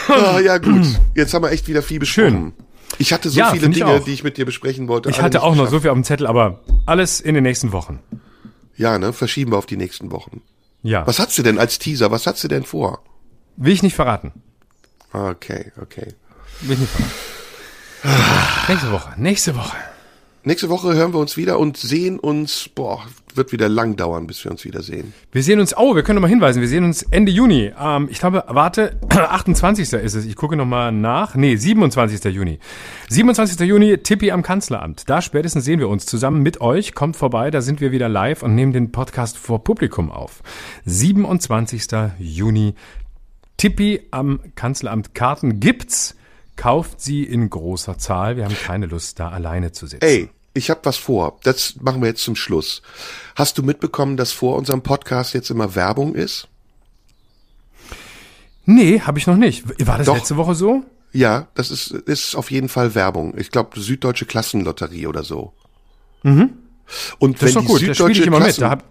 [0.08, 2.30] ah, ja gut, jetzt haben wir echt wieder viel besprochen.
[2.30, 2.52] Schön.
[2.98, 5.10] Ich hatte so Ja, viele Dinge, die ich mit dir besprechen wollte.
[5.10, 8.00] Ich hatte auch noch so viel auf dem Zettel, aber alles in den nächsten Wochen.
[8.76, 10.42] Ja, ne, verschieben wir auf die nächsten Wochen.
[10.82, 11.06] Ja.
[11.06, 12.10] Was hast du denn als Teaser?
[12.10, 13.02] Was hast du denn vor?
[13.56, 14.32] Will ich nicht verraten.
[15.12, 16.14] Okay, okay.
[16.60, 17.12] Will ich nicht verraten.
[18.68, 19.14] nächste Woche.
[19.16, 19.76] Nächste Woche.
[20.44, 23.06] Nächste Woche hören wir uns wieder und sehen uns, boah,
[23.36, 25.12] wird wieder lang dauern, bis wir uns wiedersehen.
[25.30, 27.72] Wir sehen uns, oh, wir können noch mal hinweisen, wir sehen uns Ende Juni.
[27.78, 29.92] Ähm, ich glaube, warte, 28.
[29.92, 30.24] ist es.
[30.24, 31.34] Ich gucke noch mal nach.
[31.34, 32.24] Nee, 27.
[32.32, 32.58] Juni.
[33.08, 33.60] 27.
[33.60, 35.08] Juni, Tippi am Kanzleramt.
[35.08, 36.94] Da spätestens sehen wir uns zusammen mit euch.
[36.94, 40.42] Kommt vorbei, da sind wir wieder live und nehmen den Podcast vor Publikum auf.
[40.84, 41.86] 27.
[42.18, 42.74] Juni,
[43.56, 45.14] Tippi am Kanzleramt.
[45.14, 46.16] Karten gibt's.
[46.56, 48.36] Kauft sie in großer Zahl.
[48.36, 50.04] Wir haben keine Lust, da alleine zu sitzen.
[50.04, 51.38] Ey, ich habe was vor.
[51.44, 52.82] Das machen wir jetzt zum Schluss.
[53.34, 56.48] Hast du mitbekommen, dass vor unserem Podcast jetzt immer Werbung ist?
[58.64, 59.64] Nee, habe ich noch nicht.
[59.86, 60.14] War das Doch.
[60.16, 60.82] letzte Woche so?
[61.12, 63.36] Ja, das ist, ist auf jeden Fall Werbung.
[63.36, 65.52] Ich glaube, Süddeutsche Klassenlotterie oder so.
[66.22, 66.48] Und
[67.36, 68.44] Das wenn ist doch die gut, da spiele Süddeutsche ich immer mit.
[68.46, 68.84] Klassen, Da hab,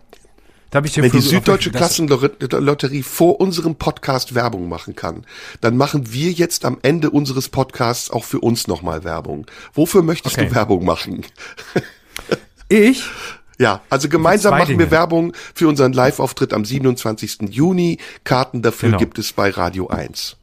[0.71, 5.25] da ich wenn die Süddeutsche Klassenlotterie vor unserem Podcast Werbung machen kann,
[5.59, 9.45] dann machen wir jetzt am Ende unseres Podcasts auch für uns nochmal Werbung.
[9.73, 10.47] Wofür möchtest Okay.
[10.49, 11.25] du Werbung machen?
[12.69, 13.03] Ich?
[13.59, 14.91] Ja, also gemeinsam machen wir.
[14.91, 17.49] Werbung für unseren Live-Auftritt am 27.
[17.49, 17.97] Juni.
[18.23, 18.99] Karten dafür Genau.
[18.99, 20.37] gibt es bei Radio 1.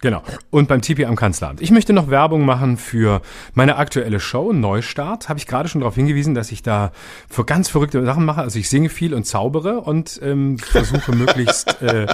[0.00, 0.22] Genau.
[0.50, 1.60] Und beim Tipi am Kanzleramt.
[1.60, 3.22] Ich möchte noch Werbung machen für
[3.54, 5.28] meine aktuelle Show, Neustart.
[5.28, 6.92] Habe ich gerade schon darauf hingewiesen, dass ich da
[7.28, 8.42] für ganz verrückte Sachen mache.
[8.42, 12.06] Also ich singe viel und zaubere und ähm, versuche möglichst äh,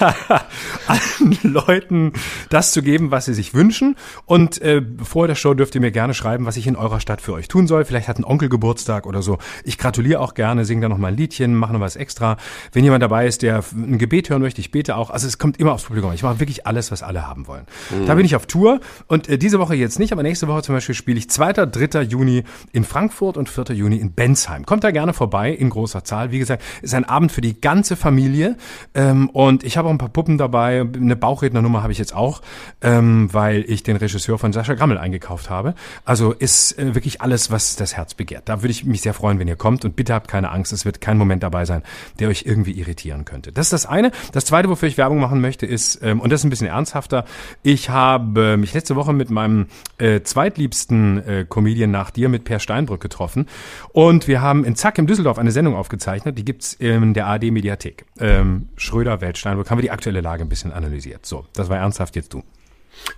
[0.86, 2.12] allen Leuten
[2.50, 3.96] das zu geben, was sie sich wünschen.
[4.26, 7.20] Und äh, vor der Show dürft ihr mir gerne schreiben, was ich in eurer Stadt
[7.20, 7.84] für euch tun soll.
[7.84, 9.38] Vielleicht hat ein Onkel Geburtstag oder so.
[9.64, 12.36] Ich gratuliere auch gerne, singe da noch mal ein Liedchen, mache noch was extra.
[12.72, 15.10] Wenn jemand dabei ist, der ein Gebet hören möchte, ich bete auch.
[15.10, 16.12] Also es kommt immer aufs Publikum.
[16.12, 17.66] Ich mache wirklich alles, was alle haben wollen.
[18.06, 20.74] Da bin ich auf Tour und äh, diese Woche jetzt nicht, aber nächste Woche zum
[20.74, 22.02] Beispiel spiele ich 2., 3.
[22.02, 23.74] Juni in Frankfurt und 4.
[23.74, 24.66] Juni in Bensheim.
[24.66, 26.30] Kommt da gerne vorbei in großer Zahl.
[26.30, 28.56] Wie gesagt, ist ein Abend für die ganze Familie
[28.94, 30.80] ähm, und ich habe auch ein paar Puppen dabei.
[30.80, 32.42] Eine Bauchrednernummer habe ich jetzt auch,
[32.80, 35.74] ähm, weil ich den Regisseur von Sascha Grammel eingekauft habe.
[36.04, 38.48] Also ist äh, wirklich alles, was das Herz begehrt.
[38.48, 40.84] Da würde ich mich sehr freuen, wenn ihr kommt und bitte habt keine Angst, es
[40.84, 41.82] wird kein Moment dabei sein,
[42.18, 43.52] der euch irgendwie irritieren könnte.
[43.52, 44.10] Das ist das eine.
[44.32, 47.24] Das zweite, wofür ich Werbung machen möchte, ist, ähm, und das ist ein bisschen ernsthafter,
[47.62, 49.66] ich habe mich letzte Woche mit meinem
[49.98, 53.46] äh, zweitliebsten äh, Comedian nach dir, mit Per Steinbrück getroffen
[53.92, 57.44] und wir haben in Zack im Düsseldorf eine Sendung aufgezeichnet, die gibt's in der ARD
[57.50, 58.04] Mediathek.
[58.18, 61.26] Ähm, Schröder, Welt, Steinbrück, haben wir die aktuelle Lage ein bisschen analysiert.
[61.26, 62.44] So, das war ernsthaft, jetzt du.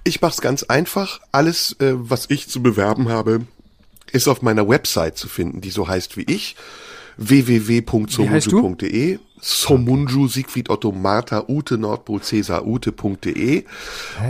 [0.04, 1.20] Ich mach's ganz einfach.
[1.32, 3.42] Alles, äh, was ich zu bewerben habe,
[4.10, 6.56] ist auf meiner Website zu finden, die so heißt wie ich.
[7.18, 13.64] www.somunju.de Somunju, Siegfried Otto Martha Ute Nordpol Cäsar Ute.de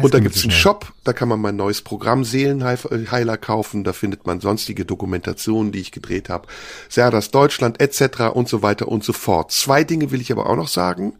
[0.03, 0.51] und da gibt's einen.
[0.51, 5.79] Shop, da kann man mein neues Programm Seelenheiler kaufen, da findet man sonstige Dokumentationen, die
[5.79, 6.49] ich gedreht habe,
[6.89, 8.35] Serdas Deutschland etc.
[8.35, 9.53] und so weiter und so fort.
[9.53, 11.13] Zwei Dinge will ich aber auch noch sagen.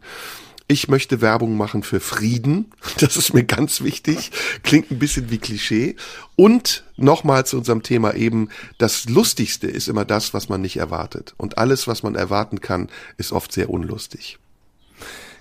[0.69, 2.71] Ich möchte Werbung machen für Frieden.
[2.99, 4.31] Das ist mir ganz wichtig.
[4.63, 5.95] Klingt ein bisschen wie Klischee.
[6.35, 11.35] Und nochmal zu unserem Thema eben, das Lustigste ist immer das, was man nicht erwartet.
[11.37, 14.39] Und alles, was man erwarten kann, ist oft sehr unlustig.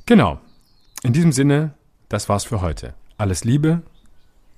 [0.05, 0.41] Genau.
[1.03, 1.75] In diesem Sinne,
[2.09, 2.95] das war's für heute.
[3.17, 3.83] Alles Liebe,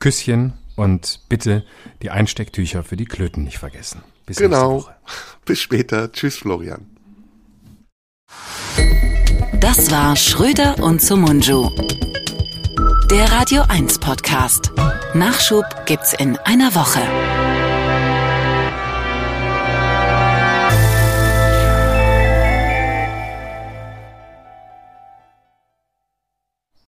[0.01, 1.65] Küsschen und bitte
[2.03, 4.03] die Einstecktücher für die Klöten nicht vergessen.
[4.27, 4.89] Bis Genau.
[5.45, 6.13] Bis später.
[6.13, 6.87] Tschüss, Florian.
[9.61, 11.71] Das war Schröder und Sumunju.
[13.11, 14.73] Der Radio 1 Podcast.
[15.15, 17.01] Nachschub gibt's in einer Woche.